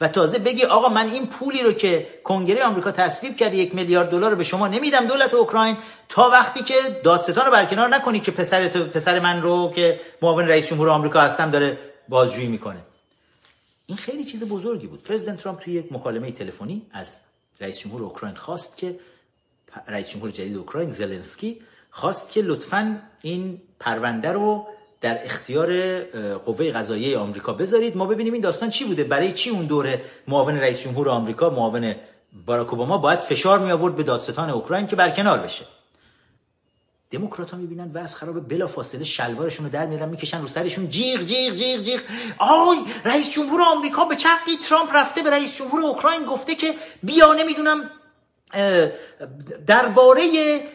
[0.00, 4.10] و تازه بگی آقا من این پولی رو که کنگره آمریکا تصویب کرده یک میلیارد
[4.10, 5.76] دلار رو به شما نمیدم دولت اوکراین
[6.08, 10.66] تا وقتی که دادستان رو برکنار نکنی که پسر پسر من رو که معاون رئیس
[10.66, 12.78] جمهور آمریکا هستم داره بازجویی می‌کنه.
[13.86, 15.02] این خیلی چیز بزرگی بود.
[15.02, 17.16] پرزیدنت ترامپ توی یک مکالمه تلفنی از
[17.60, 18.98] رئیس جمهور اوکراین خواست که
[19.88, 21.60] رئیس جمهور جدید اوکراین زلنسکی
[21.90, 24.66] خواست که لطفا این پرونده رو
[25.00, 26.00] در اختیار
[26.38, 27.96] قوه قضاییه آمریکا بذارید.
[27.96, 29.04] ما ببینیم این داستان چی بوده.
[29.04, 31.94] برای چی اون دوره معاون رئیس جمهور آمریکا معاون
[32.46, 35.64] باراک اوباما باید فشار می آورد به دادستان اوکراین که برکنار بشه؟
[37.10, 40.90] دموکرات ها می‌بینن وضع خراب بلا فاصله شلوارشون رو در میرن می‌کشن رو سرشون.
[40.90, 42.00] جیغ جیغ جیغ جیغ.
[42.38, 47.34] آی رئیس جمهور آمریکا به چقی ترامپ رفته به رئیس جمهور اوکراین گفته که بیا
[47.34, 47.90] نمی‌دونم
[49.66, 50.22] درباره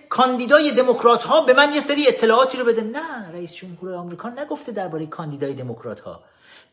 [0.09, 2.81] کاندیدای دموکرات ها به من یه سری اطلاعاتی رو بده.
[2.81, 6.23] نه رئیس جمهور آمریکا نگفته درباره کاندیدای دموکرات ها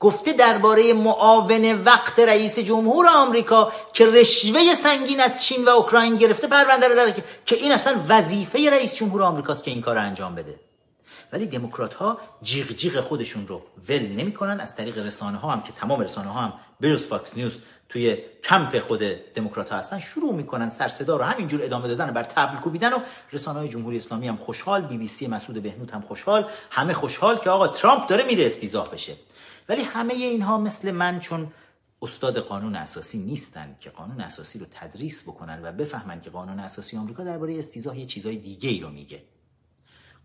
[0.00, 6.46] گفته درباره معاون وقت رئیس جمهور آمریکا که رشوه سنگین از چین و اوکراین گرفته
[6.46, 7.14] پرونده رو داره
[7.46, 10.54] که این اصلا وظیفه رئیس جمهور آمریکاست که این کار رو انجام بده.
[11.32, 14.60] ولی دموکرات ها جیغ جیغ خودشون رو ول نمی‌کنن.
[14.60, 16.52] از طریق رسانه ها هم که تمام رسانه ها هم
[16.82, 17.58] بجز فاکس نیوز
[17.90, 19.02] توی کمپ خود
[19.34, 19.98] دموکرات هستن.
[19.98, 22.98] شروع می‌کنن سر صدا رو همینجور ادامه دادن بر طبل کوبیدن و
[23.32, 27.38] رسانه های جمهوری اسلامی هم خوشحال بی بی سی مسعود بهنود هم خوشحال همه خوشحال
[27.38, 29.16] که آقا ترامپ داره میره استیضاح بشه.
[29.68, 31.52] ولی همه اینها مثل من چون
[32.02, 36.96] استاد قانون اساسی نیستن که قانون اساسی رو تدریس بکنن و بفهمن که قانون اساسی
[36.96, 39.22] آمریکا درباره استیزاه یه چیزای دیگه ای رو میگه.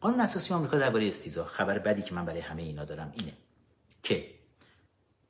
[0.01, 3.33] قانون اساسی آمریکا درباره استیزاه خبر بدی که من برای همه اینا دارم اینه
[4.03, 4.35] که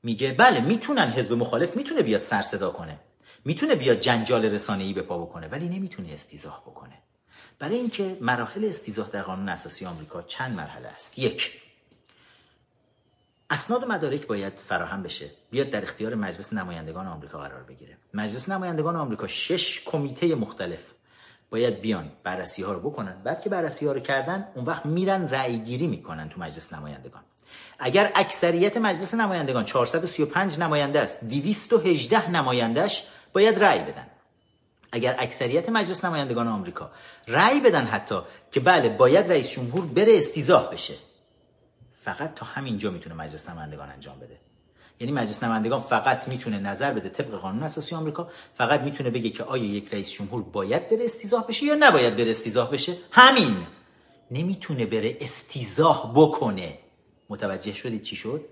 [0.05, 2.99] میگه بله می‌تونن حزب مخالف می‌تونه بیاد سر صدا کنه.
[3.45, 6.93] می‌تونه بیاد جنجال رسانه‌ای به پا بکنه ولی نمی‌تونه استیزاه بکنه.
[7.59, 11.19] برای اینکه مراحل استیزاه در قانون اساسی آمریکا چند مرحله است.
[11.19, 11.61] یک
[13.49, 15.31] اسناد و مدارک باید فراهم بشه.
[15.51, 17.97] بیاد در اختیار مجلس نمایندگان آمریکا قرار بگیره.
[18.13, 20.91] مجلس نمایندگان آمریکا شش کمیته مختلف
[21.49, 23.21] باید بیان بررسی ها رو بکنن.
[23.23, 27.24] بعد که بررسی ها رو کردن اون وقت میرن رأی گیری می‌کنن تو مجلس نمایندگان.
[27.79, 33.03] اگر اکثریت مجلس نمایندگان 435 نماینده است 218 نمایندهش
[33.33, 34.07] باید رأی بدن.
[34.91, 36.91] اگر اکثریت مجلس نمایندگان آمریکا
[37.27, 38.21] رأی بدن حتی
[38.51, 40.93] که بله باید رئیس جمهور بره استیزاه بشه.
[41.95, 44.37] فقط تا همینجا می‌تونه مجلس نمایندگان انجام بده.
[44.99, 48.27] یعنی مجلس نمایندگان فقط می‌تونه نظر بده طبق قانون اساسی آمریکا
[48.57, 52.31] فقط می‌تونه بگه که آیا یک رئیس جمهور باید بره استیزاه بشه یا نباید بره
[52.31, 53.67] استیزاه بشه؟ همین.
[54.31, 56.77] نمی‌تونه بره استیزاه بکنه.
[57.29, 58.45] متوجه شدید چی شد؟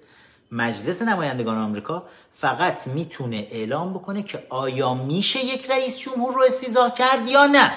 [0.51, 6.93] مجلس نمایندگان آمریکا فقط می‌تونه اعلام بکنه که آیا میشه یک رئیس جمهور رو استیزاه
[6.93, 7.73] کرد یا نه.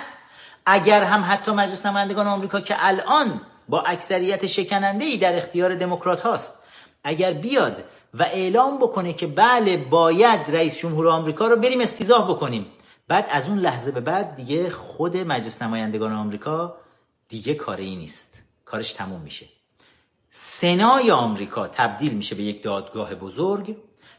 [0.66, 6.20] اگر هم حتی مجلس نمایندگان آمریکا که الان با اکثریت شکننده ای در اختیار دموکرات
[6.20, 6.54] هاست
[7.04, 12.66] اگر بیاد و اعلام بکنه که بله باید رئیس جمهور آمریکا رو بریم استیزاه بکنیم.
[13.08, 16.76] بعد از اون لحظه به بعد دیگه خود مجلس نمایندگان آمریکا
[17.28, 18.42] دیگه کاری نیست.
[18.64, 19.55] کارش تموم میشه.
[20.30, 23.76] سنای آمریکا تبدیل میشه به یک دادگاه بزرگ.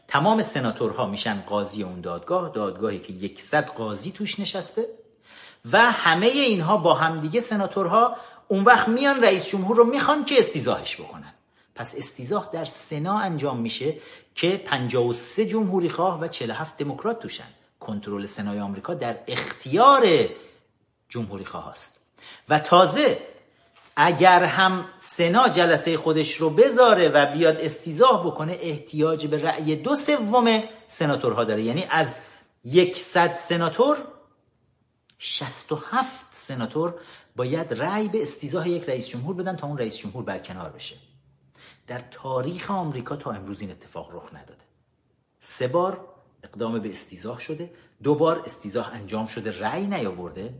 [0.08, 4.86] تمام سناتورها میشن قاضی اون دادگاه دادگاهی که یکصد قاضی توش نشسته.
[5.72, 8.16] و همه اینها با همدیگه سناتورها
[8.48, 11.34] اون وقت میان رئیس جمهور رو می‌خوان که استیزاهش بکنن.
[11.74, 13.94] پس استیزاه در سنا انجام میشه
[14.34, 17.48] که 53 جمهوری خواه و 47 دموکرات توشن.
[17.80, 20.06] کنترل سنای آمریکا در اختیار
[21.08, 22.00] جمهوری خواه است
[22.48, 23.18] و تازه
[24.00, 29.94] اگر هم سنا جلسه خودش رو بذاره و بیاد استیزاه بکنه احتیاج به رأی دو
[29.94, 31.62] سوم سناتورها داره.
[31.62, 32.16] یعنی از
[32.64, 33.96] یکصد سناتور
[35.18, 36.94] 67 سناتور
[37.36, 40.96] باید رأی به استیزاه یک رئیس جمهور بدن تا اون رئیس جمهور برکنار بشه.
[41.86, 44.64] در تاریخ آمریکا تا امروز این اتفاق رخ نداده.
[45.40, 46.08] سه بار
[46.44, 47.70] اقدام به استیزاه شده
[48.02, 50.54] دو بار استیزاه انجام شده رأی نیاورده.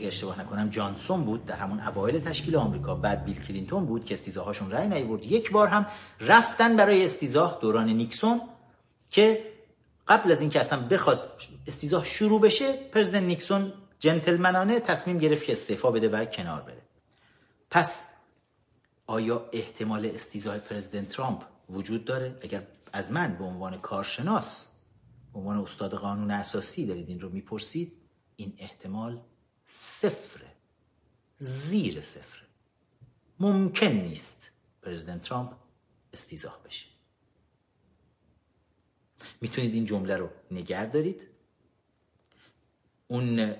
[0.00, 2.94] اگر اشتباه نکنم جانسون بود در همون اوایل تشکیل آمریکا.
[2.94, 5.26] بعد بیل کلینتون بود که استیزاهاشون رأی نیاورد.
[5.26, 5.86] یک بار هم
[6.20, 8.40] رفتن برای استیزاه دوران نیکسون
[9.10, 9.44] که
[10.08, 11.32] قبل از اینکه اصلا بخواد
[11.66, 16.82] استیزاه شروع بشه پرزیدنت نیکسون جنتلمنانه تصمیم گرفت که استعفا بده و کنار بره.
[17.70, 18.10] پس
[19.06, 22.62] آیا احتمال استیزاه پرزیدنت ترامپ وجود داره؟ اگر
[22.92, 24.66] از من به عنوان کارشناس
[25.32, 27.92] به عنوان استاد قانون اساسی دارید این رو می‌پرسید
[28.36, 29.20] این احتمال
[29.72, 30.40] صفر.
[31.36, 32.38] زیر صفر.
[33.40, 34.50] ممکن نیست
[34.82, 35.52] پرزیدنت ترامپ
[36.12, 36.86] استیزاه بشه.
[39.40, 41.26] می‌تونید این جمله رو نگر دارید؟
[43.06, 43.56] اون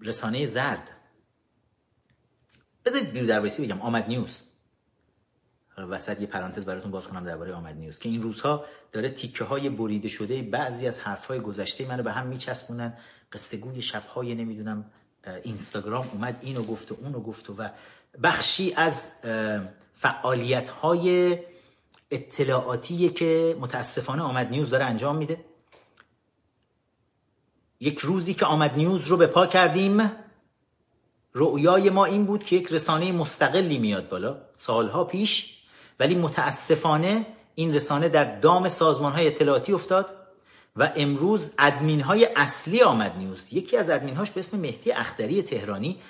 [0.00, 0.90] رسانه زرد.
[2.84, 4.40] بذارید بیرو در بگم آمد نیوز.
[5.86, 9.68] وسط یه پرانتز براتون باز کنم درباره آمد نیوز که این روزها داره تیکه های
[9.68, 12.98] بریده شده بعضی از حرف های گذشته منو به هم میچسبونن.
[13.32, 14.90] قصه گوی شب های نمی‌دونم
[15.42, 17.68] اینستاگرام اومد اینو گفت و اونو گفت و
[18.22, 19.10] بخشی از
[19.94, 21.38] فعالیت های
[22.10, 25.44] اطلاعاتی که متاسفانه آمد نیوز داره انجام میده.
[27.80, 30.12] یک روزی که آمد نیوز رو به پا کردیم
[31.34, 35.58] رؤیای ما این بود که یک رسانه مستقلی میاد بالا سالها پیش
[36.00, 40.06] ولی متاسفانه این رسانه در دام سازمان های اطلاعاتی افتاد.
[40.76, 43.52] و امروز ادمین های اصلی آمد نیوز.
[43.52, 46.00] یکی از ادمین هاش به اسم مهدی اختری تهرانی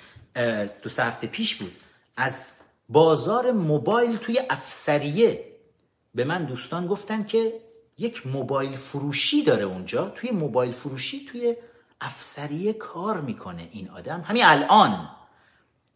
[0.81, 1.71] دو سه هفته پیش بود.
[2.17, 2.47] از
[2.89, 5.45] بازار موبایل توی افسریه
[6.15, 7.53] به من دوستان گفتن که
[7.97, 10.09] یک موبایل فروشی داره اونجا.
[10.09, 11.55] توی موبایل فروشی توی
[12.01, 14.21] افسریه کار می‌کنه این آدم.
[14.21, 15.09] همین الان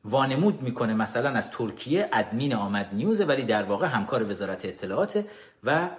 [0.05, 5.25] وانمود می‌کنه مثلا از ترکیه ادمین آمد نیوزه ولی در واقع همکار وزارت اطلاعات
[5.63, 5.89] و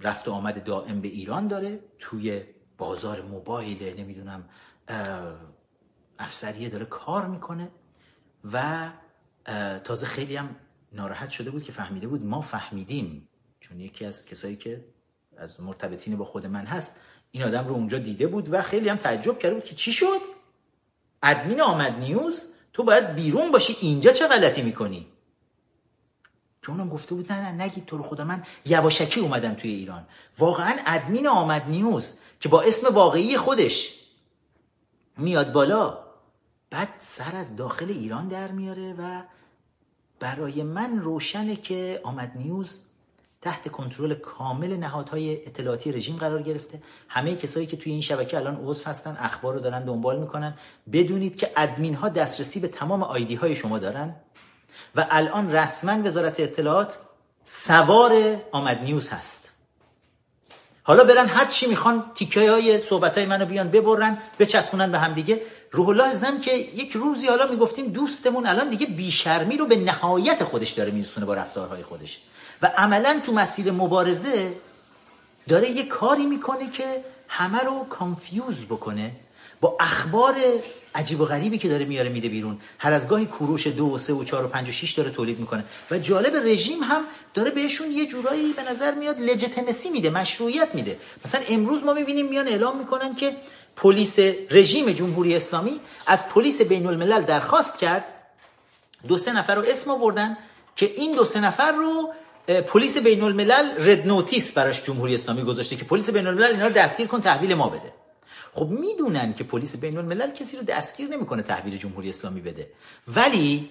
[0.00, 2.42] رفت و آمد دائم به ایران داره توی
[2.78, 4.48] بازار موبایل نمی‌دونم
[6.18, 7.70] افسریه داره کار می‌کنه
[8.52, 8.88] و
[9.84, 10.56] تازه خیلی هم
[10.92, 13.28] ناراحت شده بود که فهمیده بود ما فهمیدیم
[13.60, 14.84] چون یکی از کسایی که
[15.36, 17.00] از مرتبطین با خود من هست
[17.30, 20.20] این آدم رو اونجا دیده بود و خیلی هم تعجب کرده بود که چی شد؟
[21.22, 25.06] ادمین آمد نیوز تو باید بیرون باشی اینجا چه غلطی می‌کنی؟
[26.62, 28.24] که اونم گفته بود نه نه نگید تو رو خدا.
[28.24, 30.06] من یواشکی اومدم توی ایران.
[30.38, 33.94] واقعا ادمین آمد نیوز که با اسم واقعی خودش
[35.18, 35.98] میاد بالا.
[36.70, 39.22] بعد سر از داخل ایران در میاره و
[40.20, 42.78] برای من روشنه که آمد نیوز
[43.42, 46.82] تحت کنترل کامل نهادهای اطلاعاتی رژیم قرار گرفته.
[47.08, 50.54] همه کسایی که توی این شبکه الان عضو هستن اخبار رو دارن دنبال می‌کنن.
[50.92, 54.16] بدونید که ادمین ها دسترسی به تمام آیدی های شما دارن.
[54.96, 56.98] و الان رسما وزارت اطلاعات
[57.44, 59.50] سوار آمد نیوز هست.
[60.82, 65.14] حالا برن هر چی می‌خوان تیکه های صحبت های منو بیان ببرن بچسبونن به هم
[65.14, 65.42] دیگه.
[65.72, 70.44] روح الله زم که یک روزی حالا می‌گفتیم دوستمون الان دیگه بیشرمی رو به نهایت
[70.44, 72.20] خودش داره میرسونه با رفتارهای خودش.
[72.62, 74.52] و عملا تو مسیر مبارزه
[75.48, 79.12] داره یه کاری می‌کنه که همه رو کانفیوز بکنه
[79.60, 80.34] با اخبار
[80.94, 82.58] عجیب و غریبی که داره میاره میده بیرون.
[82.78, 85.38] هر از گاهی کوروش دو و سه و چهار و پنج و شیش داره تولید
[85.38, 85.64] می‌کنه.
[85.90, 87.02] و جالب رژیم هم
[87.34, 90.98] داره بهشون یه جورایی به نظر میاد لجتمسی میده مشروعیت میده.
[91.24, 93.36] مثلا امروز ما می‌بینیم میان اعلام می‌کنن که
[93.76, 94.18] پلیس
[94.50, 98.04] رژیم جمهوری اسلامی از پلیس بین الملل درخواست کرد.
[99.08, 100.36] دو سه نفر رو اسم آوردن
[100.76, 102.12] که این دو سه نفر رو
[102.66, 106.72] پلیس بین الملل رد نوتیس براش جمهوری اسلامی گذاشته که پلیس بین الملل اینا رو
[106.72, 107.92] دستگیر کن تحویل ما بده.
[108.52, 112.70] خب می‌دونن که پلیس بین الملل کسی رو دستگیر نمی‌کنه تحویل جمهوری اسلامی بده.
[113.08, 113.70] ولی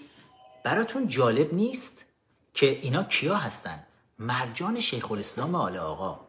[0.63, 2.05] براتون جالب نیست
[2.53, 3.83] که اینا کیا هستن؟
[4.19, 6.19] مرجان شیخ الاسلام آل آقا.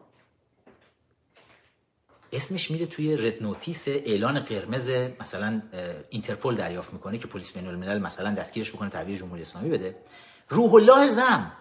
[2.33, 5.61] اسمش میره توی red notice اعلان قرمز مثلا
[6.09, 9.95] اینترپل دریافت می‌کنه که پلیس بین الملل مثلا دستگیرش بکنه تحویل جمهوری اسلامی بده.
[10.49, 11.51] روح الله زم.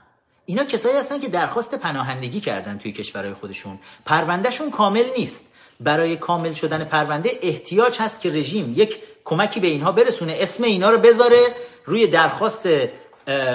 [0.44, 3.78] اینا کسایی هستن که درخواست پناهندگی کردن توی کشورهای خودشون.
[4.04, 5.49] پروندهشون کامل نیست.
[5.80, 10.90] برای کامل شدن پرونده احتیاج هست که رژیم یک کمکی به اینها برسونه اسم اینا
[10.90, 11.54] رو بذاره
[11.84, 12.68] روی درخواست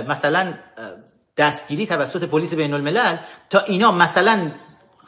[0.07, 0.53] مثلا
[1.37, 3.17] دستگیری توسط پلیس بین الملل
[3.49, 4.51] تا اینا مثلا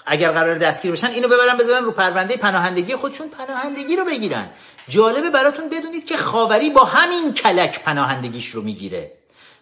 [0.06, 4.50] اگر قرار دستگیر بشن اینو ببرن بذارن رو پرونده پناهندگی خودشون پناهندگی رو بگیرن.
[4.88, 9.12] جالبه براتون بدونید که خاوری با همین کلک پناهندگیش رو می‌گیره.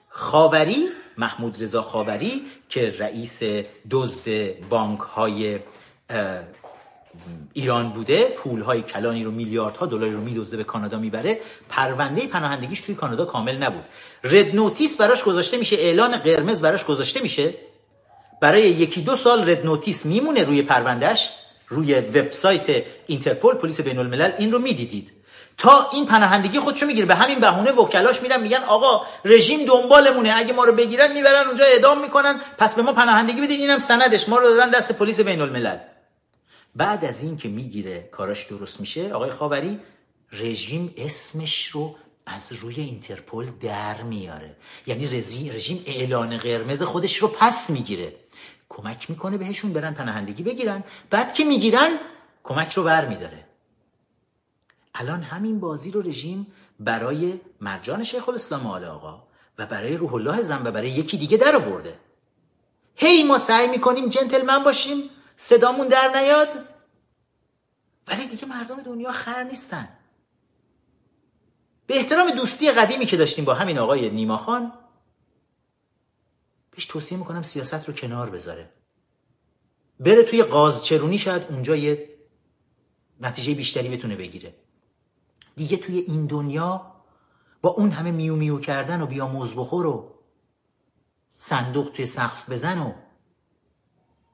[0.09, 3.41] خاوری محمود رضا خاوری که رئیس
[3.91, 5.59] دزد بانک های
[7.53, 11.39] ایران بوده پول های کلانی رو میلیاردها دلاری رو میدزده به کانادا می‌بره.
[11.69, 13.83] پرونده پناهندگیش توی کانادا کامل نبود.
[14.23, 17.53] red notice براش گذاشته میشه اعلان قرمز براش گذاشته میشه.
[18.41, 21.29] برای یکی دو سال red notice میمونه روی پروندهش
[21.67, 25.11] روی وبسایت اینترپل پلیس بین الملل این رو می‌دیدید.
[25.57, 27.05] تا این پناهندگی خودشو می‌گیره.
[27.05, 30.33] به همین بهونه وکلاش میرن میگن آقا رژیم دنبالمونه.
[30.35, 32.41] اگه ما رو بگیرن می‌برن اونجا اعدام می‌کنن.
[32.57, 33.59] پس به ما پناهندگی بدین.
[33.59, 34.29] اینم سندش.
[34.29, 35.77] ما رو دادن دست پلیس بین الملل
[36.75, 39.79] بعد از این که می‌گیره کاراش درست میشه آقای خاوری
[40.31, 41.95] رژیم اسمش رو
[42.25, 44.55] از روی اینترپل در میاره.
[44.87, 45.07] یعنی
[45.49, 48.15] رژیم اعلان قرمز خودش رو پس می‌گیره.
[48.69, 50.83] کمک می‌کنه بهشون برن پناهندگی بگیرن.
[51.09, 51.89] بعد که می‌گیرن
[52.43, 53.45] کمک رو ور میداره.
[54.95, 56.47] الان همین بازی رو رژیم
[56.79, 59.23] برای مرجان شیخ الاسلام آل آقا
[59.57, 61.99] و برای روح الله زن و برای یکی دیگه در آورده.
[62.95, 64.97] هی ما سعی می‌کنیم جنتلمن باشیم.
[65.37, 66.49] صدامون در نیاد.
[68.07, 69.89] ولی دیگه مردم دنیا خر نیستن.
[71.87, 74.73] به احترام دوستی قدیمی که داشتیم با همین آقای نیما خان
[76.71, 78.69] بهش توصیه می‌کنم سیاست رو کنار بذاره.
[79.99, 82.09] بره توی قازچرونی شاید اونجا یه
[83.21, 84.55] نتیجه بیشتری بتونه بگیره.
[85.55, 86.95] دیگه توی این دنیا
[87.61, 90.15] با اون همه میو میو کردن و بیا موز بخور و
[91.33, 92.93] صندوق توی سقف بزن و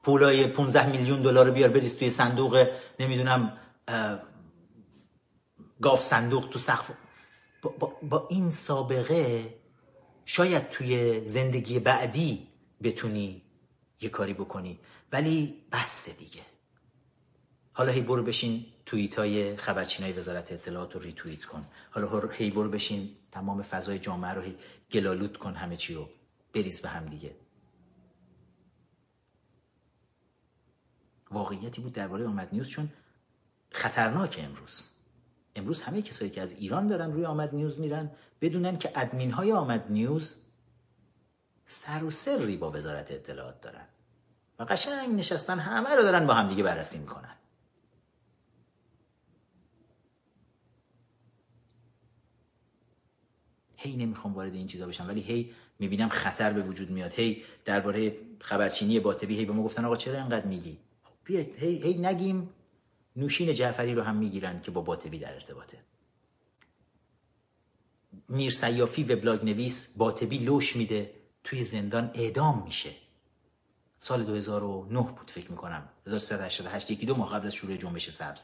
[0.02, 2.68] پولای 15 میلیون دلار بیار بریز توی صندوق
[3.00, 3.58] نمی‌دونم
[5.82, 6.90] گاف صندوق تو سقف.
[7.62, 9.54] با, با, با این سابقه
[10.24, 12.48] شاید توی زندگی بعدی
[12.82, 13.42] بتونی
[14.00, 14.78] یه کاری بکنی
[15.12, 16.42] ولی بس دیگه.
[17.72, 21.66] حالا هی برو بشین توییت های خبرچین های وزارت اطلاعات رو ریتوییت کن.
[21.90, 24.56] حالا هی برو بشین تمام فضای جامعه رو هی
[25.38, 26.08] کن همه چی رو
[26.54, 27.41] بریز به هم دیگه.
[31.32, 32.88] واقعیتی بود درباره آمد نیوز چون
[33.70, 34.84] خطرناک امروز.
[35.56, 38.10] امروز همه کسایی که از ایران دارن روی آمد نیوز میرن
[38.40, 40.34] بدونن که ادمین های آمد نیوز
[41.66, 43.84] سر و سری با وزارت اطلاعات دارن.
[44.58, 47.36] و قشنگ نشستن همه رو دارن با همدیگه بررسی می‌کنن.
[53.76, 57.12] هی نمی‌خوام وارد این چیزا بشم ولی هی می‌بینم خطر به وجود میاد.
[57.12, 60.78] هی درباره خبرچینی باطبی هی به ما گفتن آقا چرا اینقدر میگی؟
[61.24, 62.50] بیاید هی, هی نگیم.
[63.16, 65.78] نوشین جعفری رو هم می‌گیرن که با باطبی در ارتباطه.
[68.28, 71.10] میر سیافی وبلاگ نویس باطبی لوش میده
[71.44, 72.90] توی زندان اعدام میشه.
[73.98, 75.88] سال 2009 بود فکر می‌کنم.
[76.06, 78.42] 1388 یکی دو ماه قبل از شروع جنبش سبز.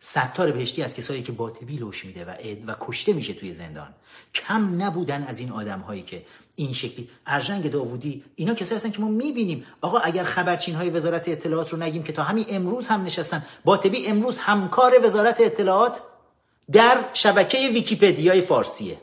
[0.00, 2.30] ستار بهشتی از کسایی که باطبی لوش میده و
[2.66, 3.94] و کشته میشه توی زندان.
[4.34, 6.26] کم نبودن از این آدم هایی که
[6.56, 7.10] این شکلی.
[7.26, 9.66] ارژنگ داوودی اینا کسایی هستن که ما می‌بینیم.
[9.80, 14.06] آقا اگر خبرچین های وزارت اطلاعات رو نگیم که تا همین امروز هم نشستن باطبی
[14.06, 16.00] امروز همکار وزارت اطلاعات
[16.72, 19.00] در شبکه ویکیپدیای فارسیه.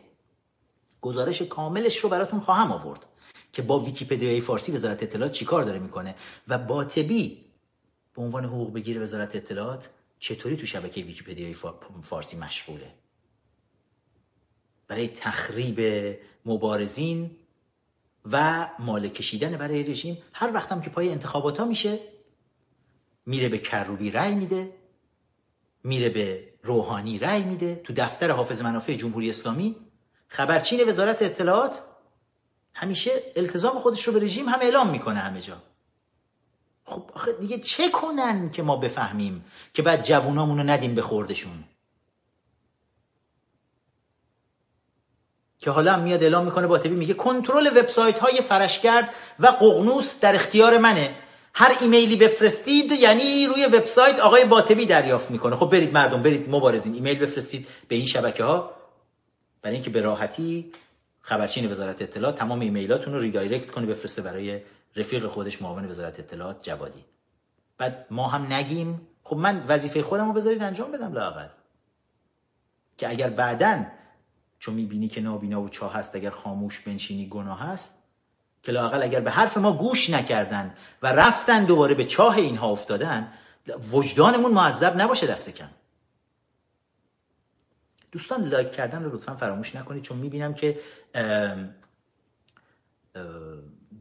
[1.01, 3.05] گزارش کاملش رو براتون خواهم آورد
[3.53, 6.15] که با ویکیپدیای فارسی وزارت اطلاعات چیکار داره می‌کنه
[6.47, 7.45] و باطبی
[8.15, 9.89] به عنوان حقوق بگیر وزارت اطلاعات
[10.19, 11.55] چطوری تو شبکه ویکیپدیای
[12.01, 12.93] فارسی مشغوله؟
[14.87, 15.79] برای تخریب
[16.45, 17.31] مبارزین
[18.31, 21.99] و مال کشیدن برای رژیم هر وقتم که پای انتخابات ها میشه
[23.25, 24.73] میره به کروبی رأی میده
[25.83, 27.75] میره به روحانی رأی میده.
[27.75, 29.75] تو دفتر حافظ منافع جمهوری اسلامی
[30.27, 31.81] خبرچین وزارت اطلاعات
[32.73, 35.57] همیشه التزام خودش رو به رژیم هم اعلام می‌کنه همه جا.
[36.85, 41.63] خب آخه دیگه چه کنن که ما بفهمیم که بعد جوونامون ندیم به خوردشون؟
[45.59, 50.35] که حالا هم میاد اعلام می‌کنه باطبی میگه کنترل وبسایت های فرشگرد و ققنوس در
[50.35, 51.15] اختیار منه.
[51.53, 55.55] هر ایمیلی بفرستید یعنی روی وبسایت آقای باطبی دریافت می‌کنه.
[55.55, 58.73] خب برید مردم برید مبارزین ایمیل بفرستید به این شبکه ها
[59.61, 60.71] برای اینکه به راحتی
[61.21, 64.61] خبرچین وزارت اطلاعات تمام ایمیلاتون رو ریدایرکت کنه بفرسته برای
[64.95, 67.05] رفیق خودش معاون وزارت اطلاعات جوادی.
[67.77, 69.07] بعد ما هم نگیم.
[69.23, 71.47] خب من وظیفه خودم رو بذارید انجام بدم لاقل
[72.97, 73.85] که اگر بعدا
[74.59, 77.95] چون می‌بینی که نابینا و چاه هست اگر خاموش بنشینی گناه هست.
[78.63, 83.33] که لاقل اگر به حرف ما گوش نکردن و رفتن دوباره به چاه اینها افتادن
[83.91, 85.69] وجدانمون معذب نباشه دست کم.
[88.11, 90.79] دوستان لایک کردن رو لطفا فراموش نکنید چون می‌بینم که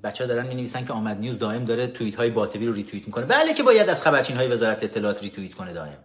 [0.03, 3.27] بچه دارن می نویسن که آمد نیوز دائم داره توییت های باطبی رو ریتوییت می‌کنه.
[3.27, 5.99] بله که باید از خبرچین های وزارت اطلاعات ریتوییت کنه دائم.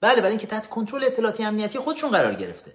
[0.00, 2.72] بله برای اینکه تحت کنترل اطلاعاتی امنیتی خودشون قرار گرفته.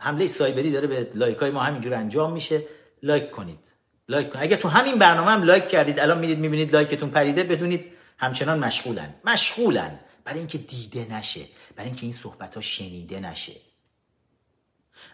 [0.00, 2.64] حمله سایبری داره به لایک های ما همینجور انجام میشه.
[3.02, 3.72] لایک کنید.
[4.08, 7.84] لایک کنید اگه تو همین برنامه هم لایک کردید الان میرید می‌بینید لایکتون پریده بدونید
[8.18, 9.14] همچنان مشغولن.
[9.24, 10.00] مشغولن.
[10.24, 11.46] برای اینکه دیده نشه.
[11.76, 13.56] برای اینکه این صحبت ها شنیده نشه.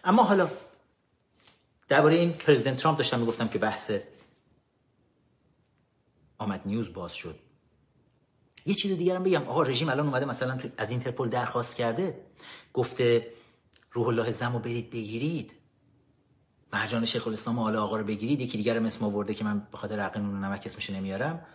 [0.03, 0.49] اما حالا
[1.87, 3.91] درباره این پرزیدنت ترامپ داشتم می‌گفتم که بحث
[6.37, 7.35] آمد نیوز باز شد.
[8.65, 9.47] یه چیز دیگه هم بگم.
[9.47, 12.19] آقا رژیم الان اومده مثلا از اینترپل درخواست کرده.
[12.73, 13.27] گفته
[13.97, 15.51] روح الله زم رو برید بگیرید.
[16.73, 18.41] مرجان شیخ الاسلام آل آقا رو بگیرید.
[18.41, 21.45] یکی دیگر اسم آورده که من به خاطر حق نمک اسمش نمیارم.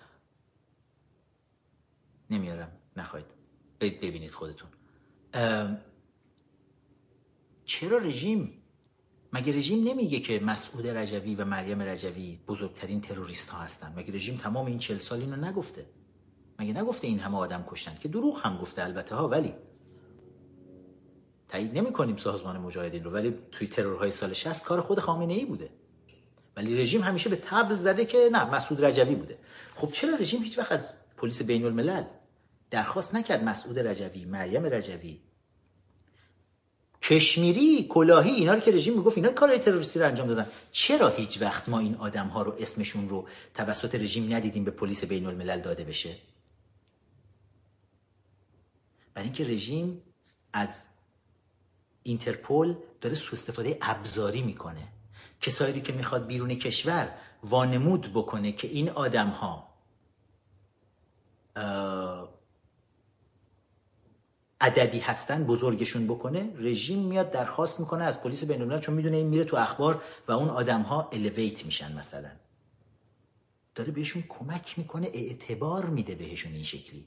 [2.31, 2.73] نمیارم.
[2.97, 3.27] نخواهید.
[3.81, 4.69] برید ببینید خودتون.
[7.65, 8.63] چرا رژیم؟
[9.33, 14.37] مگه رژیم نمیگه که مسعود رجوی و مریم رجوی بزرگترین تروریست ها هستن؟ مگه رژیم
[14.37, 15.87] تمام این چل سال اینو نگفته؟
[16.59, 19.55] مگه نگفته این همه آدم کشتن؟ که دروغ هم گفته البته ها ولی
[21.53, 25.45] تایید نمی کنیم سازمان مجاهدین رو ولی توی ترورهای سال 60 کار خود خامنه ای
[25.45, 25.71] بوده.
[26.57, 29.39] ولی رژیم همیشه به تبل زده که نه مسعود رجوی بوده.
[29.75, 32.05] خب چرا رژیم هیچ وقت از پلیس بین الملل
[32.71, 35.21] درخواست نکرد مسعود رجوی مریم رجوی؟
[37.03, 40.47] کشمیری کلاهی اینا رو که رژیم می‌گفت اینا کارهای تروریستی رو انجام دادن.
[40.71, 45.05] چرا هیچ وقت ما این آدم ها رو اسمشون رو توسط رژیم ندیدیم به پلیس
[45.05, 46.17] بین الملل داده بشه؟
[49.15, 50.03] برای اینکه رژیم
[50.53, 50.92] از
[52.03, 54.89] اینترپل داره سوء استفاده ابزاری می‌کنه.
[55.41, 59.69] کسایی که می‌خواد بیرون کشور وانمود بکنه که این آدم ها
[64.61, 69.45] عددی هستن بزرگشون بکنه رژیم میاد درخواست می‌کنه از پلیس بین چون می‌دونه این میره
[69.45, 72.31] تو اخبار و اون آدم ها الیویت میشن مثلا.
[73.75, 77.07] داره بهشون کمک می‌کنه اعتبار میده بهشون این شکلی.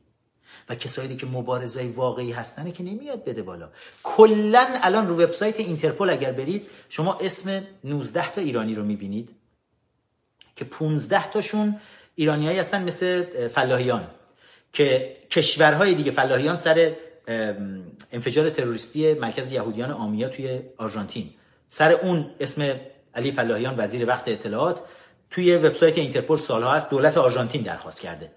[0.70, 3.70] و کسایی که مبارزای واقعی هستن که نمیاد بده بالا.
[4.04, 9.30] کلا الان رو وبسایت اینترپل اگر برید شما اسم 19 تا ایرانی رو می‌بینید
[10.56, 11.76] که 15 تاشون
[12.16, 14.08] ایرانیایی هستن مثل فلاحیان
[14.74, 16.96] که کشورهای دیگه فلاحیان سر
[18.12, 21.30] انفجار تروریستی مرکز یهودیان آمیا توی آرژانتین.
[21.70, 22.80] سر اون اسم
[23.16, 24.80] علی فلاحیان وزیر وقت اطلاعات
[25.30, 28.32] توی وبسایت اینترپل سالها هست دولت آرژانتین درخواست کرده.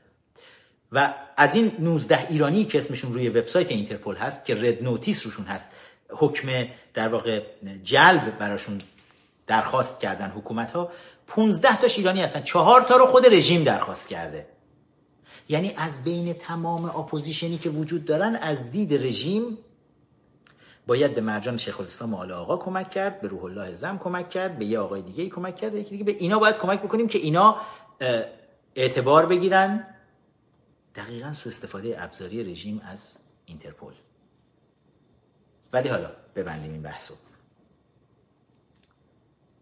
[0.93, 5.45] و از این 19 ایرانی که اسمشون روی وبسایت اینترپل هست که Red Notice روشون
[5.45, 5.71] هست
[6.11, 6.49] حکم
[6.95, 7.43] در واقع
[7.83, 8.81] جلب براشون
[9.47, 10.91] درخواست کردن حکومت ها
[11.27, 12.43] 15 تاش ایرانی هستن.
[12.43, 14.47] چهار تا رو خود رژیم درخواست کرده.
[15.49, 19.59] یعنی از بین تمام اپوزیشنی که وجود دارن از دید رژیم
[20.87, 24.59] باید به مرجان شیخ الاسلام آل آقا کمک کرد به روح الله زم کمک کرد
[24.59, 25.73] به یه آقای دیگه کمک کرد.
[25.73, 27.57] به یکی دیگه به اینا باید کمک بکنیم که اینا
[28.75, 29.87] اعتبار بگیرن.
[30.99, 33.93] دقیقا سو استفاده ابزاری رژیم از اینترپل
[35.73, 37.15] ولی حالا ببندیم این بحثو.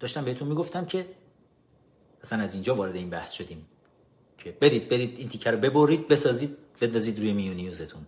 [0.00, 1.06] داشتم بهتون می‌گفتم که
[2.22, 3.66] اصلا از اینجا وارد این بحث شدیم
[4.38, 8.06] که برید برید این تیکه رو ببرید بسازید بندازید روی میونیوزتون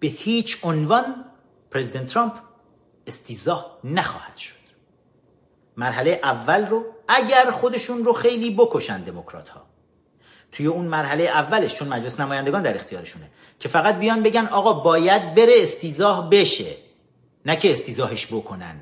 [0.00, 1.24] به هیچ عنوان
[1.70, 2.32] پرزیدنت ترامپ
[3.06, 4.56] استیضاح نخواهد شد.
[5.76, 9.75] مرحله اول رو اگر خودشون رو خیلی بکشن دموکرات ها
[10.56, 15.34] توی اون مرحله اولش چون مجلس نمایندگان در اختیارشونه که فقط بیان بگن آقا باید
[15.34, 16.76] بره استیزاه بشه
[17.46, 18.80] نه که استیزاهش بکنن.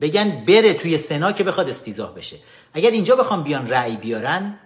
[0.00, 2.36] بگن بره توی سنا که بخواد استیزاه بشه.
[2.72, 4.58] اگر اینجا بخوام بیان رأی بیارن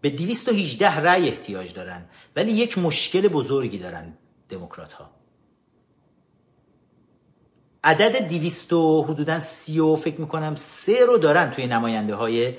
[0.00, 2.04] به 218 رأی احتیاج دارن.
[2.36, 4.12] ولی یک مشکل بزرگی دارن
[4.48, 5.10] دموکرات ها
[7.84, 8.72] عدد 200
[9.08, 12.54] حدودا 30 و فکر می‌کنم سه رو دارن توی نماینده های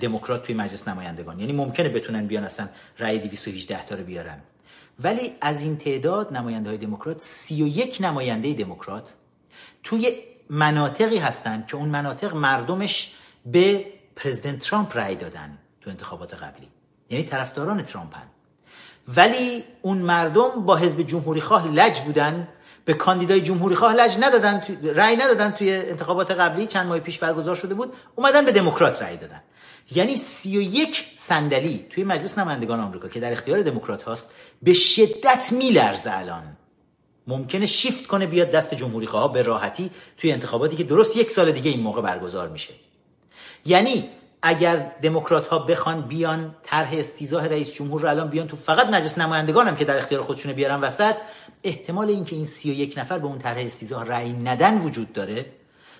[0.00, 1.40] دموکرات توی مجلس نمایندگان.
[1.40, 4.38] یعنی ممکنه بتونن بیان اصلا رأی 218 تا رو بیارن.
[5.00, 9.12] ولی از این تعداد نماینده های دموکرات 31 نماینده دموکرات
[9.82, 10.12] توی
[10.50, 13.14] مناطقی هستن که اون مناطق مردمش
[13.46, 13.84] به
[14.16, 16.68] پرزیدنت ترامپ رأی دادن تو انتخابات قبلی.
[17.10, 18.22] یعنی طرفداران ترامپن.
[19.08, 22.48] ولی اون مردم با حزب جمهوری خواه لج بودن.
[22.84, 24.62] به کاندیدای جمهوری خواه لج ندادن
[24.94, 26.66] رأی ندادن توی انتخابات قبلی.
[26.66, 27.92] چند ماه پیش برگزار شده بود.
[28.14, 29.42] اومدن به دموکرات رأی دادن.
[29.90, 34.30] یعنی 31 صندلی توی مجلس نمایندگان آمریکا که در اختیار دموکرات هاست
[34.62, 36.56] به شدت میلرزه الان.
[37.26, 41.52] ممکنه شیفت کنه بیاد دست جمهوری خواه به راحتی توی انتخاباتی که درست یک سال
[41.52, 42.74] دیگه این موقع برگزار میشه.
[43.66, 44.08] یعنی
[44.42, 49.18] اگر دموکرات ها بخوان بیان طرح استیزاه رئیس جمهور رو الان بیان تو فقط مجلس
[49.18, 51.14] نمایندگان هم که در اختیار خودشونه بیارن وسط
[51.64, 55.46] احتمال اینکه این سی و یک نفر به اون طرح استیزاه رأی ندن وجود داره.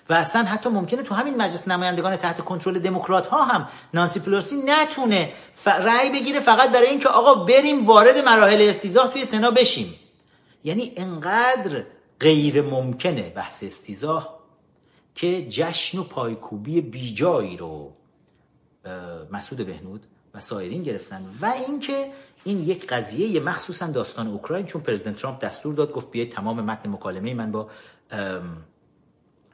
[0.09, 4.55] و اصلا حتی ممکنه تو همین مجلس نمایندگان تحت کنترل دموکرات ها هم نانسی پلوسی
[4.65, 5.67] نتونه ف...
[5.67, 9.93] رأی بگیره فقط برای اینکه آقا بریم وارد مراحل استیزاه توی سنا بشیم.
[10.63, 11.83] یعنی انقدر
[12.19, 14.39] غیر ممکنه بحث استیزاه
[15.15, 17.93] که جشن و پایکوبی بیجایی رو
[19.31, 21.25] مسعود بهنود و سایرین گرفتن.
[21.41, 22.11] و اینکه
[22.43, 26.89] این یک قضیه مخصوصا داستان اوکراین چون پرزیدنت ترامپ دستور داد گفت بیاید تمام متن
[26.89, 27.69] مکالمه من با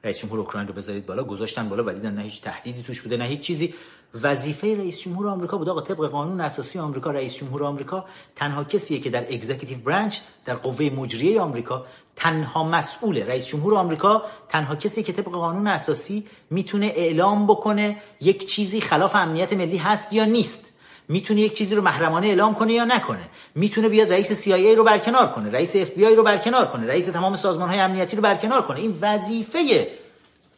[0.05, 1.23] رئیس جمهور اوکراین رو بذارید بالا.
[1.23, 3.73] گذاشتن بالا و دیدن نه هیچ تهدیدی توش بوده نه هیچ چیزی.
[4.21, 5.69] وظیفه رئیس جمهور آمریکا بود.
[5.69, 10.55] آقا طبق قانون اساسی آمریکا رئیس جمهور آمریکا تنها کسیه که در executive branch در
[10.55, 11.85] قوه مجریه آمریکا
[12.15, 18.47] تنها مسئول رئیس جمهور آمریکا تنها کسی که طبق قانون اساسی می‌تونه اعلام بکنه یک
[18.47, 20.74] چیزی خلاف امنیت ملی هست یا نیست.
[21.07, 23.29] می‌تونه یک چیزی رو محرمانه اعلام کنه یا نکنه.
[23.55, 27.69] می‌تونه بیاد رئیس CIA رو برکنار کنه رئیس FBI رو برکنار کنه رئیس تمام سازمان
[27.69, 28.79] های امنیتی رو برکنار کنه.
[28.79, 29.87] این وظیفه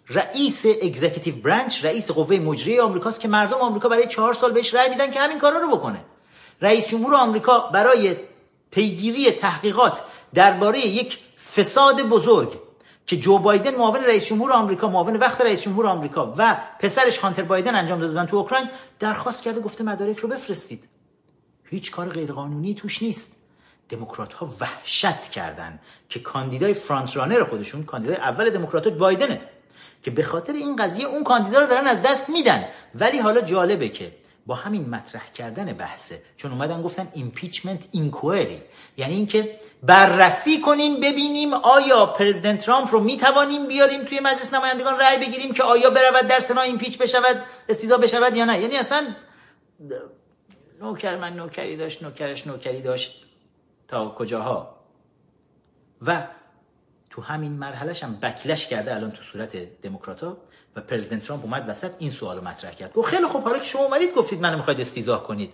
[0.09, 4.90] رئیس اگزیکیتیو برانچ رئیس قوه مجریه آمریکاست که مردم آمریکا برای چهار سال بهش رأی
[4.90, 6.01] میدن که همین کارا رو بکنه.
[6.61, 8.16] رئیس جمهور آمریکا برای
[8.72, 10.01] پیگیری تحقیقات
[10.34, 11.17] درباره یک
[11.56, 12.67] فساد بزرگ
[13.08, 17.44] که جو بایدن معاون رئیس جمهور آمریکا معاون وقت رئیس جمهور آمریکا و پسرش هانتر
[17.44, 18.69] بایدن انجام دادن تو اوکراین
[19.00, 20.84] درخواست کرده گفته مدارک رو بفرستید.
[21.64, 23.32] هیچ کار غیرقانونی توش نیست.
[23.90, 25.80] دموکرات ها وحشت کردن
[26.10, 29.42] که کاندیدای front runner خودشون کاندیدای اول دموکرات بایدنه
[30.03, 32.64] که به خاطر این قضیه اون کاندیدا رو دارن از دست میدن.
[32.95, 34.11] ولی حالا جالبه که
[34.48, 36.22] با همین مطرح کردن بحثه.
[36.38, 38.61] چون اومدن گفتن impeachment inquiry
[38.98, 45.17] یعنی اینکه بررسی کنیم ببینیم آیا پرزیدنت ترامپ رو می‌توانیم بیاریم توی مجلس نمایندگان رأی
[45.17, 48.61] بگیریم که آیا برود در سنا impeach بشود استیزا بشود یا نه.
[48.61, 49.08] یعنی اصلا
[50.80, 53.26] نوکر من نوکری داشت نوکرش نوکری داشت
[53.88, 54.77] تا کجاها؟
[56.01, 56.27] و
[57.09, 60.38] تو همین مرحلهش هم بکلش کرده الان تو صورت دموکراتا
[60.77, 62.93] و پرزیدنت ترامپ اومد وسط این سوالو مطرح کرد.
[62.93, 65.53] گفت خیلی خوب حالا که شما اومدید گفتید منو می‌خواید استیزاه کنید.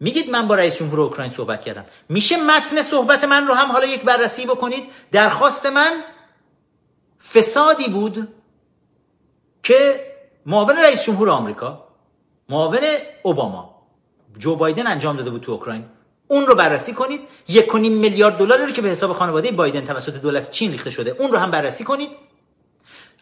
[0.00, 1.84] میگید من با رئیس جمهور اوکراین صحبت کردم.
[2.08, 5.92] میشه متن صحبت من رو هم حالا یک بررسی بکنید؟ درخواست من
[7.32, 8.28] فسادی بود
[9.62, 10.06] که
[10.46, 11.88] معاون رئیس جمهور آمریکا
[12.48, 12.80] معاون
[13.22, 13.82] اوباما
[14.38, 15.84] جو بایدن انجام داده بود تو اوکراین
[16.28, 17.20] اون رو بررسی کنید.
[17.48, 21.32] یک میلیارد دلاری رو که به حساب خانواده بایدن توسط دولت چین ریخته شده اون
[21.32, 22.10] رو هم بررسی کنید.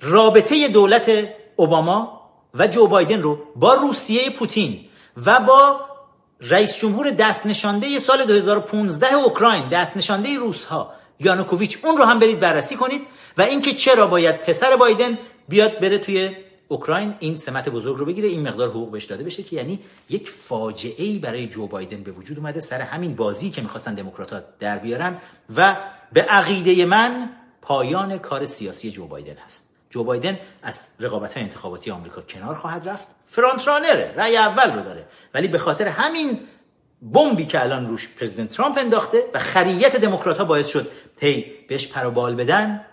[0.01, 1.11] رابطه دولت
[1.57, 2.21] اوباما
[2.55, 4.81] و جو بایدن رو با روسیه پوتین
[5.27, 5.81] و با
[6.41, 12.19] رئیس جمهور دست نشانده سال 2015 اوکراین دست نشانده روس ها یانوکوویچ اون رو هم
[12.19, 13.03] برید بررسی کنید
[13.39, 16.37] و اینکه چرا باید پسر بایدن بیاد بره توی
[16.69, 20.31] اوکراین این سمت بزرگ رو بگیره این مقدار حقوق بهش داده بشه که یعنی یک
[20.31, 24.79] فاجعه ای برای جو بایدن به وجود اومده سر همین بازی که می‌خواستن دموکرات‌ها در
[24.79, 25.17] بیارن
[25.57, 25.77] و
[26.13, 27.31] به عقیده من
[27.63, 29.74] پایان کار سیاسی جو بایدن هست.
[29.95, 33.09] جو بایدن از رقابت های انتخاباتی آمریکا کنار خواهد رفت.
[33.27, 35.07] فرانت رانره رأی اول رو داره.
[35.35, 36.41] ولی به خاطر همین
[37.03, 40.91] بمبی که الان روش پرزیدنت ترامپ انداخته و خریت دموکرات ها باعث شد
[41.21, 42.85] هی بهش پروبال بدن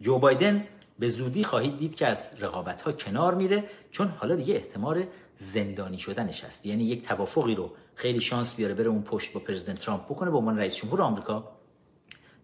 [0.00, 0.66] جو بایدن
[0.98, 5.98] به زودی خواهید دید که از رقابت ها کنار میره چون حالا دیگه احتمال زندانی
[5.98, 6.66] شدنش هست.
[6.66, 10.30] یعنی یک توافقی رو خیلی شانس بیاره بره اون پشت با پرزیدنت ترامپ بکنه.
[10.30, 11.52] به عنوان رئیس جمهور آمریکا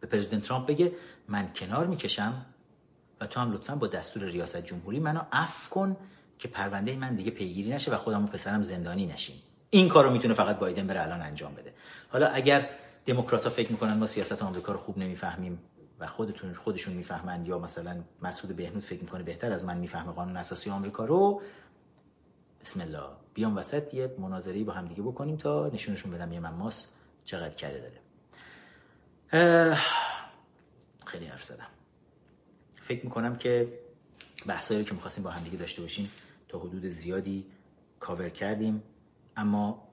[0.01, 0.93] به پرزیدنت ترامپ بگه
[1.29, 2.47] من کنار می‌کشم.
[3.21, 5.97] و تو هم لطفا با دستور ریاست جمهوری منو اف کن
[6.39, 9.43] که پرونده من دیگه پیگیری نشه و خودم و پسرم زندانی نشیم.
[9.71, 11.75] این کارو می‌تونه فقط بایدن بره الان انجام بده.
[12.09, 12.69] حالا اگر
[13.07, 15.59] دموکرات فکر می‌کنن ما سیاست آمریکا رو خوب نمی‌فهمیم
[16.01, 20.37] و خودتون خودشون می‌فهمند یا مثلا مسعود بهنود فکر می‌کنه بهتر از من می‌فهمه قانون
[20.37, 21.43] اساسی آمریکا رو
[22.61, 23.03] بسم الله.
[23.35, 26.87] بیام وسط یه مناظری با هم دیگه بکنیم تا نشونشون بدم یه مماس
[27.25, 28.01] چقدر کرده داره.
[31.07, 31.70] خیلی حرف زدم.
[32.91, 33.69] فکر می‌کنم که
[34.47, 36.11] بحثایی که می‌خواستیم با همدیگه داشته باشیم
[36.49, 37.47] تا حدود زیادی
[38.01, 38.83] کاور کردیم.
[39.37, 39.89] اما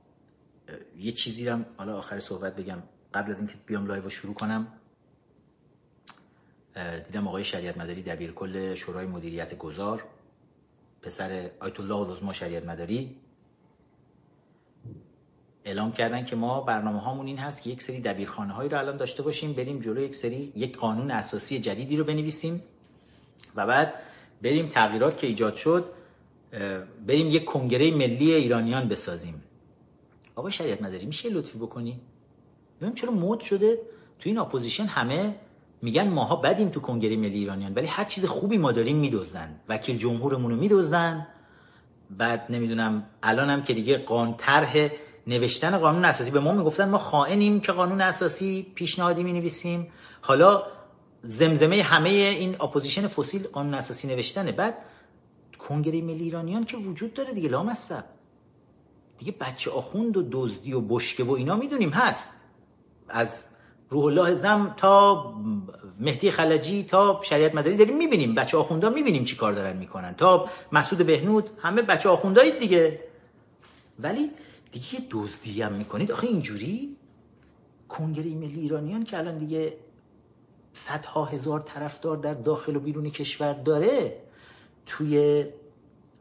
[0.98, 2.84] یه چیزی رو حالا آخر صحبت بگم.
[3.14, 4.68] قبل از اینکه بیام live رو شروع کنم
[7.06, 10.04] دیدم آقای شریعت مداری دبیر کل شورای مدیریت گذار
[11.02, 13.16] پسر آیت الله ما شریعت مداری
[15.66, 18.98] اعلام کردن که ما برنامه هامون این هست که یک سری دبیرخانه هایی رو الان
[18.98, 22.64] داشته باشیم بریم جلو یک سری یک قانون اساسی جدیدی رو بنویسیم.
[23.58, 23.94] و بعد
[24.42, 25.86] بریم تغییرات که ایجاد شد
[27.08, 29.44] بریم یک کنگره ملی ایرانیان بسازیم.
[30.36, 32.00] آقا شریعت مداری میشه لطفی بکنی؟
[32.82, 33.80] ببین چرا مد شده؟
[34.20, 35.36] تو این اپوزیشن همه
[35.82, 39.98] میگن ماها بدیم تو کنگره ملی ایرانیان ولی هر چیز خوبی ما داریم میدزدن وکیل
[39.98, 41.28] جمهورمون رو میدزدن
[42.10, 44.90] بعد نمی‌دونم الانم که دیگه قانون طرح
[45.28, 49.88] نوشتن قانون اساسی به ما می‌گفتن ما خائنیم که قانون اساسی پیشنهادی می نویسیم
[50.22, 50.64] حالا
[51.24, 54.78] زمزمه همه این اپوزیشن فسیل قانون اساسی نوشتنه بعد
[55.60, 58.04] کنگره ملی ایرانیان که وجود داره دیگه لامصب.
[59.20, 62.30] دیگه بچه آخوند و دزدی و بشکه و اینا می‌دونیم هست.
[63.10, 63.46] از
[63.90, 65.34] روح الله زم تا
[66.00, 68.36] مهدی خلجی تا شریعت مداری داریم می‌بینیم.
[68.36, 70.14] بچه آخوندا می‌بینیم چی کار دارن می‌کنن.
[70.14, 73.00] تا مسعود بهنود همه بچه آخوندایید دیگه.
[74.00, 74.32] ولی
[74.72, 76.12] دیگه دزدی هم می‌کنید.
[76.12, 76.98] آخه اینجوری
[77.90, 79.78] کنگره ملی ایرانیان که الان دیگه
[80.78, 84.18] صدها هزار طرفدار در داخل و بیرون کشور داره.
[84.86, 85.46] توی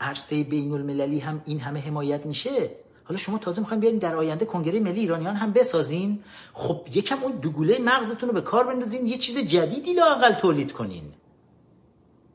[0.01, 2.70] عرصه بین المللی هم این همه حمایت میشه.
[3.05, 6.25] حالا شما تازه می‌خواین بیارین در آینده کنگره ملی ایرانیان هم بسازین.
[6.52, 11.12] خب یکم اون دوگوله مغزتون رو به کار بندازین یه چیز جدیدی لاقل تولید کنین.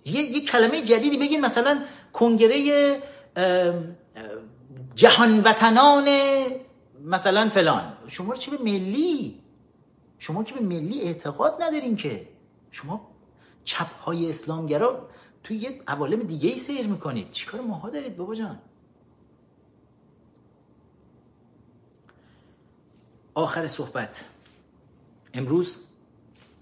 [0.06, 1.82] یه, یه کلمه جدیدی بگین مثلا
[2.14, 2.98] کنگره
[4.96, 6.08] جهان وطنان
[7.06, 7.94] مثلا فلان.
[8.08, 9.41] شما رو چه به ملی؟
[10.22, 12.28] شما که به ملی اعتقاد ندارین که
[12.72, 13.12] شما
[13.64, 15.10] چپ های اسلامگرا
[15.44, 17.32] توی یه عوالم دیگه ای سیر می‌کنید.
[17.32, 18.60] چیکار ماها دارید بابا جان؟
[23.34, 24.26] آخر صحبت.
[25.34, 25.78] امروز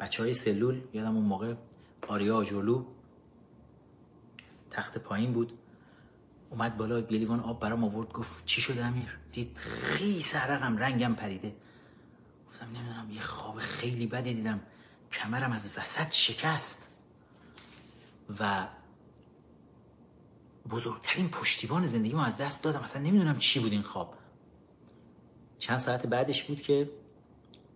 [0.04, 1.54] بچه های سلول یادم اون موقع
[2.08, 2.86] آریا جولو
[4.72, 5.54] تخت پایین بود.
[6.50, 11.56] اومد بالا یه آب برام آورد گفت چی شده امیر؟ دید خیلی عرقم رنگم پریده.
[12.48, 14.60] گفتم نمی‌دونم یه خواب خیلی بدی دیدم.
[15.12, 16.88] کمرم از وسط شکست.
[18.40, 18.68] و
[20.70, 22.80] بزرگترین پشتیبان زندگیمو از دست دادم.
[22.80, 24.16] اصلا نمی‌دونم چی بود این خواب.
[25.60, 26.90] چند ساعت بعدش بود که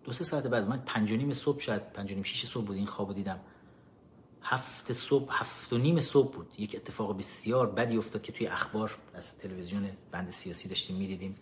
[0.07, 2.65] دو سه ساعت بعد من پنج و نیم صبح شاید پنج و نیم شیش صبح
[2.65, 3.39] بود این خواب دیدم.
[4.41, 6.53] هفت صبح هفت و نیم صبح بود.
[6.57, 11.35] یک اتفاق بسیار بدی افتاد که توی اخبار از تلویزیون بند سیاسی داشتیم می‌دیدیم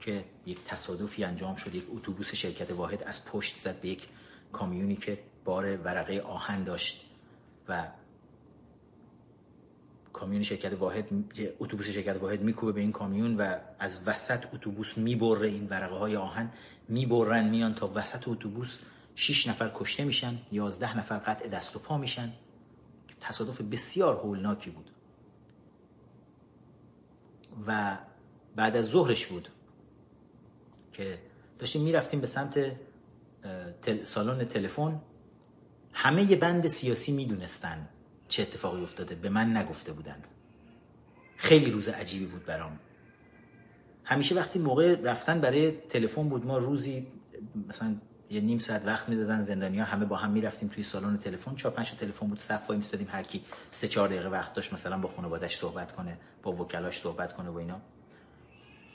[0.00, 1.74] که یک تصادفی انجام شد.
[1.74, 4.08] یک اتوبوس شرکت واحد از پشت زد به یک
[4.52, 7.04] کامیونی که بار ورقه آهن داشت
[7.68, 7.88] و
[10.24, 11.08] کامیون شرکت واحد
[11.60, 16.16] اتوبوس شرکت واحد میکوبه به این کامیون و از وسط اتوبوس می‌بره این ورقه های
[16.16, 16.52] آهن.
[16.88, 18.78] می‌برن میان تا وسط اتوبوس
[19.14, 22.32] 6 نفر کشته میشن 11 نفر قطع دست و پا میشن.
[23.20, 24.90] تصادف بسیار هولناکی بود.
[27.66, 27.98] و
[28.56, 29.48] بعد از ظهرش بود
[30.92, 31.18] که
[31.58, 32.72] داشتیم می‌رفتیم به سمت
[33.82, 35.02] تل، سالن تلفن.
[35.92, 37.88] همه بند سیاسی می‌دونستن.
[38.34, 40.16] چه اتفاقی افتاده؟ به من نگفته بودن.
[41.36, 42.78] خیلی روز عجیبی بود برام.
[44.04, 47.06] همیشه وقتی موقع رفتن برای تلفن بود ما روزی
[47.68, 47.94] مثلا
[48.30, 51.54] یه نیم ساعت وقت می‌دادن زندانیا همه با هم می‌رفتیم توی سالن تلفن.
[51.54, 54.98] چهار پنج تلفن بود صف وای میستادیم هر کی سه چهار دقیقه وقت داشت مثلا
[54.98, 57.80] با خانواده‌اش صحبت کنه با وکلاش صحبت کنه و اینا.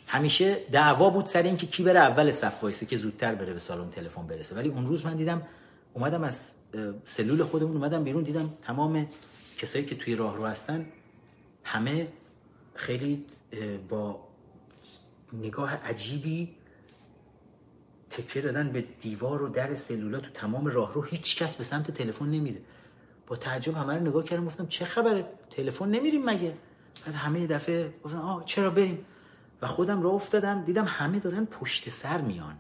[0.08, 3.90] همیشه دعوا بود سر اینکه کی بره اول صف وایسه که زودتر بره به سالن
[3.90, 4.56] تلفن برسه.
[4.56, 5.42] ولی اون روز من دیدم
[5.94, 6.56] اومدم از
[7.06, 9.08] سلول خودمون اومدم بیرون دیدم تمام
[9.58, 10.86] کسایی که توی راه رو هستن
[11.64, 12.08] همه
[12.76, 13.26] خیلی
[13.90, 14.28] با
[15.34, 16.56] نگاه عجیبی
[18.10, 21.92] تکیه دادن به دیوار و در سلولا تو تمام راه رو هیچ کس به سمت
[21.92, 22.62] تلفن نمیره.
[23.28, 26.54] با تعجب همه رو نگاه کردم گفتم چه خبره تلفن نمیریم مگه؟
[27.06, 29.06] بعد همه دفعه گفتن آه چرا بریم؟
[29.62, 32.56] و خودم راه افتادم دیدم همه دارن پشت سر میان.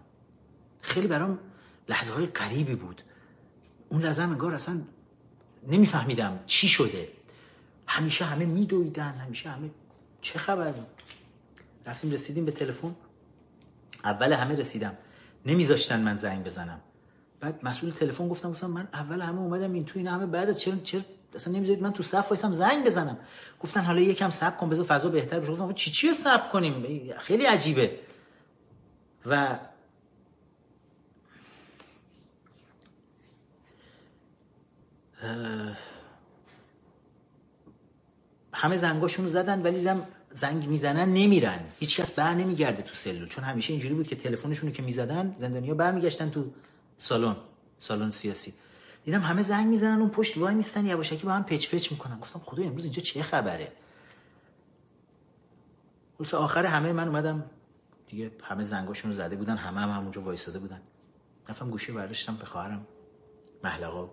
[0.81, 1.39] خیلی برام
[1.89, 3.01] لحظه های قریبی بود.
[3.89, 4.81] اون لحظه انگار اصلا
[5.67, 7.07] نمیفهمیدم چی شده.
[7.87, 9.69] همیشه همه میدویدن همیشه همه
[10.21, 10.73] چه خبر؟
[11.85, 12.95] رفتیم رسیدیم به تلفن.
[14.03, 14.97] اول همه رسیدم.
[15.45, 16.79] نمیذاشتن من زنگ بزنم.
[17.39, 20.75] بعد مسئول تلفن گفتم گفتم من اول همه اومدم این تو این همه بعد چرا
[20.75, 21.01] چرا
[21.35, 23.17] اصلا نمی‌ذارید من تو صف وایسم زنگ بزنم؟
[23.59, 25.51] گفتن حالا یکم صبر کن بذار فضا بهتر بشه.
[25.51, 26.83] گفتم چی چی صبر کنیم؟
[27.17, 27.99] خیلی عجیبه.
[29.25, 29.59] و
[38.53, 41.59] همه زنگاشون رو زدن ولی دیدم زنگ می‌زنن نمیرن.
[41.79, 43.27] هیچکس بر نمیگرده تو سلول.
[43.27, 46.51] چون همیشه اینجوری بود که تلفنشون که می‌زدن زندانیا برمیگشتن تو
[46.97, 47.35] سالن
[47.79, 48.53] سالن سیاسی.
[49.05, 52.19] دیدم همه زنگ می‌زنن اون پشت وای نیستن یواشکی با هم پچ پچ می‌کنن.
[52.19, 53.71] گفتم خدا امروز اینجا چه خبره؟
[56.17, 57.49] روز آخر همه من اومدم.
[58.07, 60.81] دیگه همه زنگاشون رو زده بودن همه هم همونجا وایساده بودن.
[61.49, 62.87] رفتم گوشی برداشتم به خواهرم
[63.63, 64.09] محلقا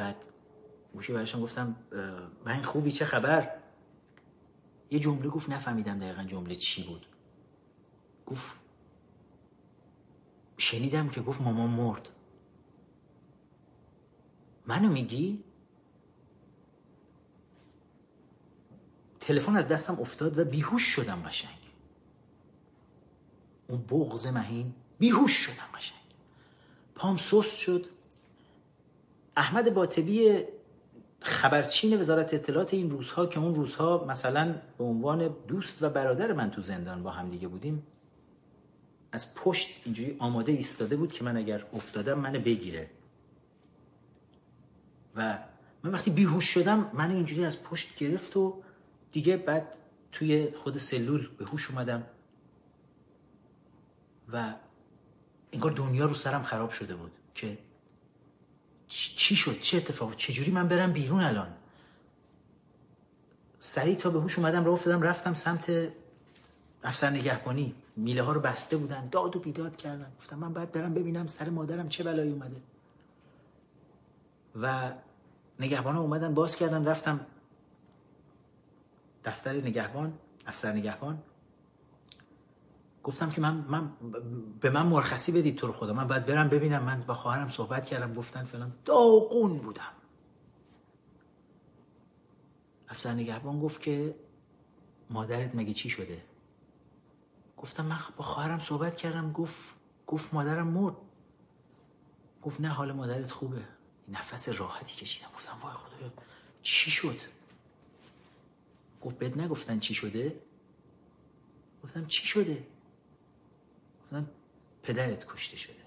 [0.00, 0.16] بعد
[0.92, 1.76] گوشی برداشتم گفتم
[2.44, 3.56] من خوبی چه خبر؟
[4.90, 7.06] یه جمله گفت نفهمیدم دقیقا جمله چی بود.
[8.26, 8.58] گفت
[10.56, 12.08] شنیدم که گفت مامان مرد.
[14.66, 15.44] منو میگی؟
[19.20, 21.58] تلفن از دستم افتاد و بیهوش شدم قشنگ.
[23.68, 26.00] اون بغض مهین بیهوش شدم قشنگ.
[26.94, 27.99] پام سست شد.
[29.40, 30.44] احمد باطبی
[31.20, 36.50] خبرچین وزارت اطلاعات این روزها که اون روزها مثلا به عنوان دوست و برادر من
[36.50, 37.82] تو زندان با هم دیگه بودیم
[39.12, 42.90] از پشت اینجوری آماده ایستاده بود که من اگر افتادم منو بگیره.
[45.16, 45.38] و
[45.82, 48.62] من وقتی بیهوش شدم من اینجوری از پشت گرفت و
[49.12, 49.68] دیگه بعد
[50.12, 52.06] توی خود سلول به هوش اومدم.
[54.32, 54.54] و
[55.52, 57.58] انگار دنیا رو سرم خراب شده بود که
[58.90, 61.48] چی شد؟ چه اتفاق؟ چجوری من برم بیرون الان؟
[63.58, 65.92] سریع تا به هوش اومدم راه افتادم رفتم سمت
[66.84, 67.74] افسر نگهبانی.
[67.96, 71.48] میله ها رو بسته بودن داد و بیداد کردم گفتم من باید برم ببینم سر
[71.48, 72.60] مادرم چه بلایی اومده.
[74.60, 74.92] و
[75.60, 77.26] نگهبان ها اومدن باز کردن رفتم
[79.24, 80.12] دفتر نگهبان
[80.46, 81.22] افسر نگهبان.
[83.02, 83.92] گفتم که من, من
[84.60, 85.92] به من مرخصی بدید تو رو خدا.
[85.92, 86.82] من باید برم ببینم.
[86.82, 88.14] من با خواهرم صحبت کردم.
[88.14, 88.72] گفتن فلان.
[88.84, 89.92] داغون بودم.
[92.88, 94.14] افسر نگهبان گفت که
[95.10, 96.22] مادرت مگه چی شده؟
[97.56, 99.32] گفتم من با خواهرم صحبت کردم.
[99.32, 100.96] گفت گفت مادرم مرد.
[102.42, 103.64] گفت نه حال مادرت خوبه.
[104.08, 105.28] نفس راحتی کشیدم.
[105.36, 106.12] گفتم وای خدایا
[106.62, 107.20] چی شد؟
[109.00, 110.40] گفت بهت نگفتن چی شده؟
[111.84, 112.66] گفتم چی شده؟
[114.82, 115.86] پدرت کشته شده.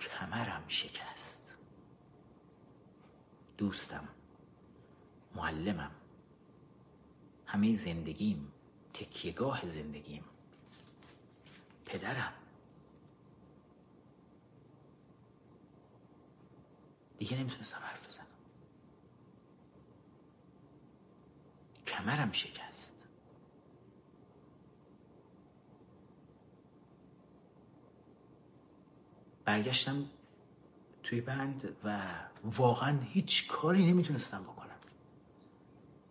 [0.00, 1.54] کمرم شکست.
[3.58, 4.08] دوستم
[5.34, 5.90] معلمم.
[7.46, 8.52] همه زندگیم
[8.94, 10.24] تکیهگاه زندگیم.
[11.86, 12.32] پدرم.
[17.18, 18.26] دیگه نمی‌تونستم حرف بزنم.
[21.86, 22.91] کمرم شکست.
[29.44, 30.04] برگشتم
[31.02, 32.00] توی بند و
[32.44, 34.76] واقعا هیچ کاری نمی‌تونستم بکنم.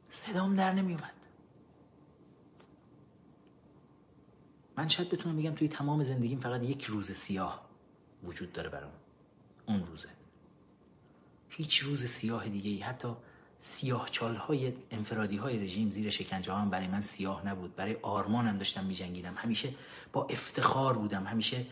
[0.10, 1.14] صدام در نمیومد
[4.78, 7.70] من شاید بتونم بگم توی تمام زندگیم فقط یک روز سیاه
[8.24, 8.92] وجود داره برام.
[9.66, 10.10] اون روزه.
[11.50, 13.16] هیچ روز سیاه دیگه ای حتی
[13.60, 17.76] سیاه چال های انفرادی های رژیم زیر شکنجه هم برای من سیاه نبود.
[17.76, 19.74] برای آرمانم داشتم می جنگیدم همیشه
[20.14, 21.28] با افتخار بودم.
[21.28, 21.66] همیشه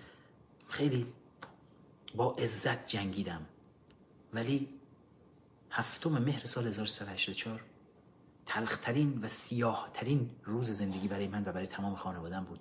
[0.68, 1.08] خیلی
[2.16, 3.46] با عزت جنگیدم.
[4.34, 4.70] ولی
[5.72, 7.64] هفتم مهر سال 1384
[8.46, 12.60] تلخترین و سیاهترین روز زندگی برای من و برای تمام خانوادم بود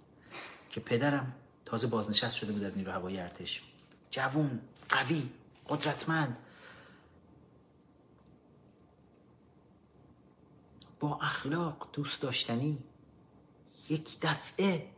[0.70, 3.62] که پدرم تازه بازنشست شده بود از نیرو هوایی ارتش.
[4.10, 5.30] جوون قوی
[5.68, 6.36] قدرتمند.
[11.00, 12.78] با اخلاق دوست داشتنی.
[13.88, 14.90] یک دفعه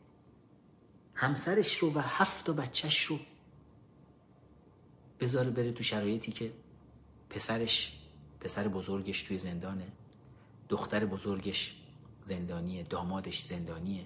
[1.14, 3.18] همسرش رو و هفت و بچهش رو
[5.20, 6.52] بذاره بره تو شرایطی که
[7.30, 8.00] پسرش
[8.40, 9.86] پسر بزرگش توی زندانه.
[10.68, 11.76] دختر بزرگش
[12.24, 14.04] زندانیه دامادش زندانیه.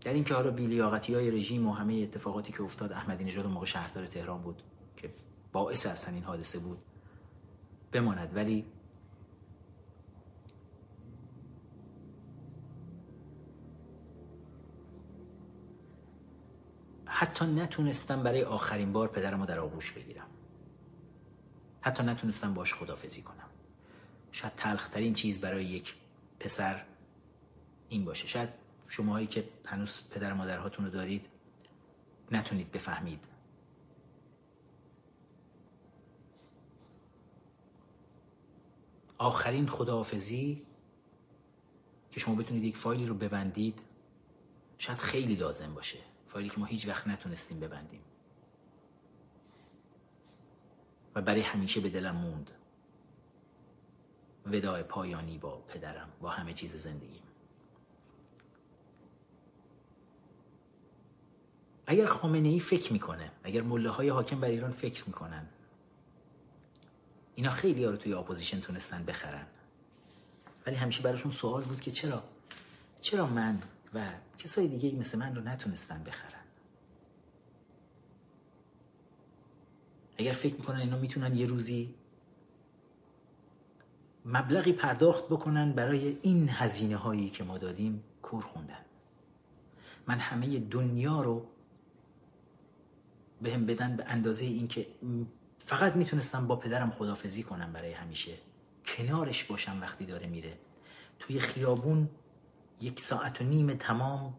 [0.00, 3.66] در این که حالا بیلیاقتی های رژیم و همه اتفاقاتی که افتاد احمدی نژاد موقع
[3.66, 4.62] شهردار تهران بود
[4.96, 5.14] که
[5.52, 6.78] باعث اصلا این حادثه بود.
[7.92, 8.36] بماند.
[8.36, 8.64] ولی
[17.22, 20.26] حتی نتونستم برای آخرین بار پدرم رو در آغوش بگیرم.
[21.80, 23.48] حتی نتونستم باش خدافزی کنم.
[24.32, 25.94] شاید تلخترین چیز برای یک
[26.40, 26.84] پسر
[27.88, 28.26] این باشه.
[28.26, 28.48] شاید
[28.88, 31.26] شماهایی که هنوز پدر مادرهاتون رو دارید
[32.30, 33.24] نتونید بفهمید.
[39.18, 40.62] آخرین خداحافظی
[42.12, 43.78] که شما بتونید یک فایلی رو ببندید
[44.78, 46.11] شاید خیلی لازم باشه.
[46.32, 48.00] فایلی که ما هیچ وقت نتونستیم ببندیم.
[51.14, 52.50] و برای همیشه به دلم موند.
[54.46, 57.22] وداع پایانی با پدرم با همه چیز زندگیم.
[61.86, 65.46] اگر خامنه ای فکر می‌کنه اگر ملاهای حاکم بر ایران فکر می‌کنن
[67.34, 69.46] اینا خیلی ها رو توی اپوزیشن تونستن بخرن.
[70.66, 72.24] ولی همیشه براشون سوال بود که چرا؟
[73.00, 73.62] چرا من
[73.94, 76.42] و کسای دیگه مثل من رو نتونستن بخرن.
[80.16, 81.94] اگر فکر می‌کنن اینا می‌تونن یه روزی
[84.24, 88.84] مبلغی پرداخت بکنن برای این هزینه هایی که ما دادیم کور خوندن.
[90.06, 91.46] من همه دنیا رو
[93.42, 94.86] بهم بدن به اندازه اینکه
[95.58, 98.32] فقط می‌تونستم با پدرم خدافزی کنم برای همیشه.
[98.84, 100.58] کنارش باشم وقتی داره میره.
[101.18, 102.08] توی خیابون
[102.82, 104.34] یک ساعت و نیم تمام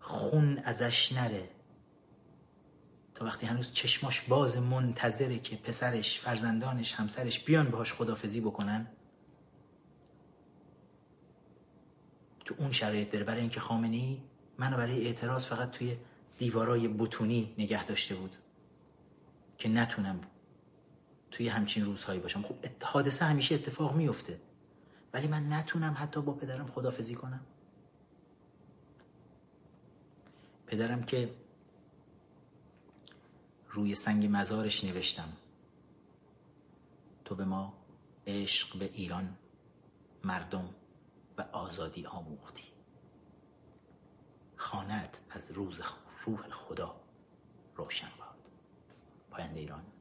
[0.00, 1.48] خون ازش نره.
[3.14, 8.86] تا وقتی هنوز چشماش باز منتظره که پسرش فرزندانش همسرش بیان باهاش خدافزی بکنن.
[12.44, 14.22] تو اون شرایط بره برای اینکه خامنه ای
[14.58, 15.96] منو برای اعتراض فقط توی
[16.38, 18.36] دیوارای بتونی نگه داشته بود.
[19.58, 20.20] که نتونم
[21.30, 22.42] توی همچین روزهایی باشم.
[22.42, 24.40] خب حادثه همیشه اتفاق میفته
[25.12, 27.40] ولی من نتونم حتی با پدرم خدافزی کنم.
[30.66, 31.34] پدرم که
[33.68, 35.32] روی سنگ مزارش نوشتم.
[37.24, 37.74] تو به ما
[38.26, 39.36] عشق به ایران
[40.24, 40.74] مردم
[41.38, 42.64] و آزادی آموختی.
[44.56, 45.80] خانت از روز
[46.24, 47.00] روح خدا
[47.76, 48.36] روشن باد.
[49.30, 49.95] پاینده ایران.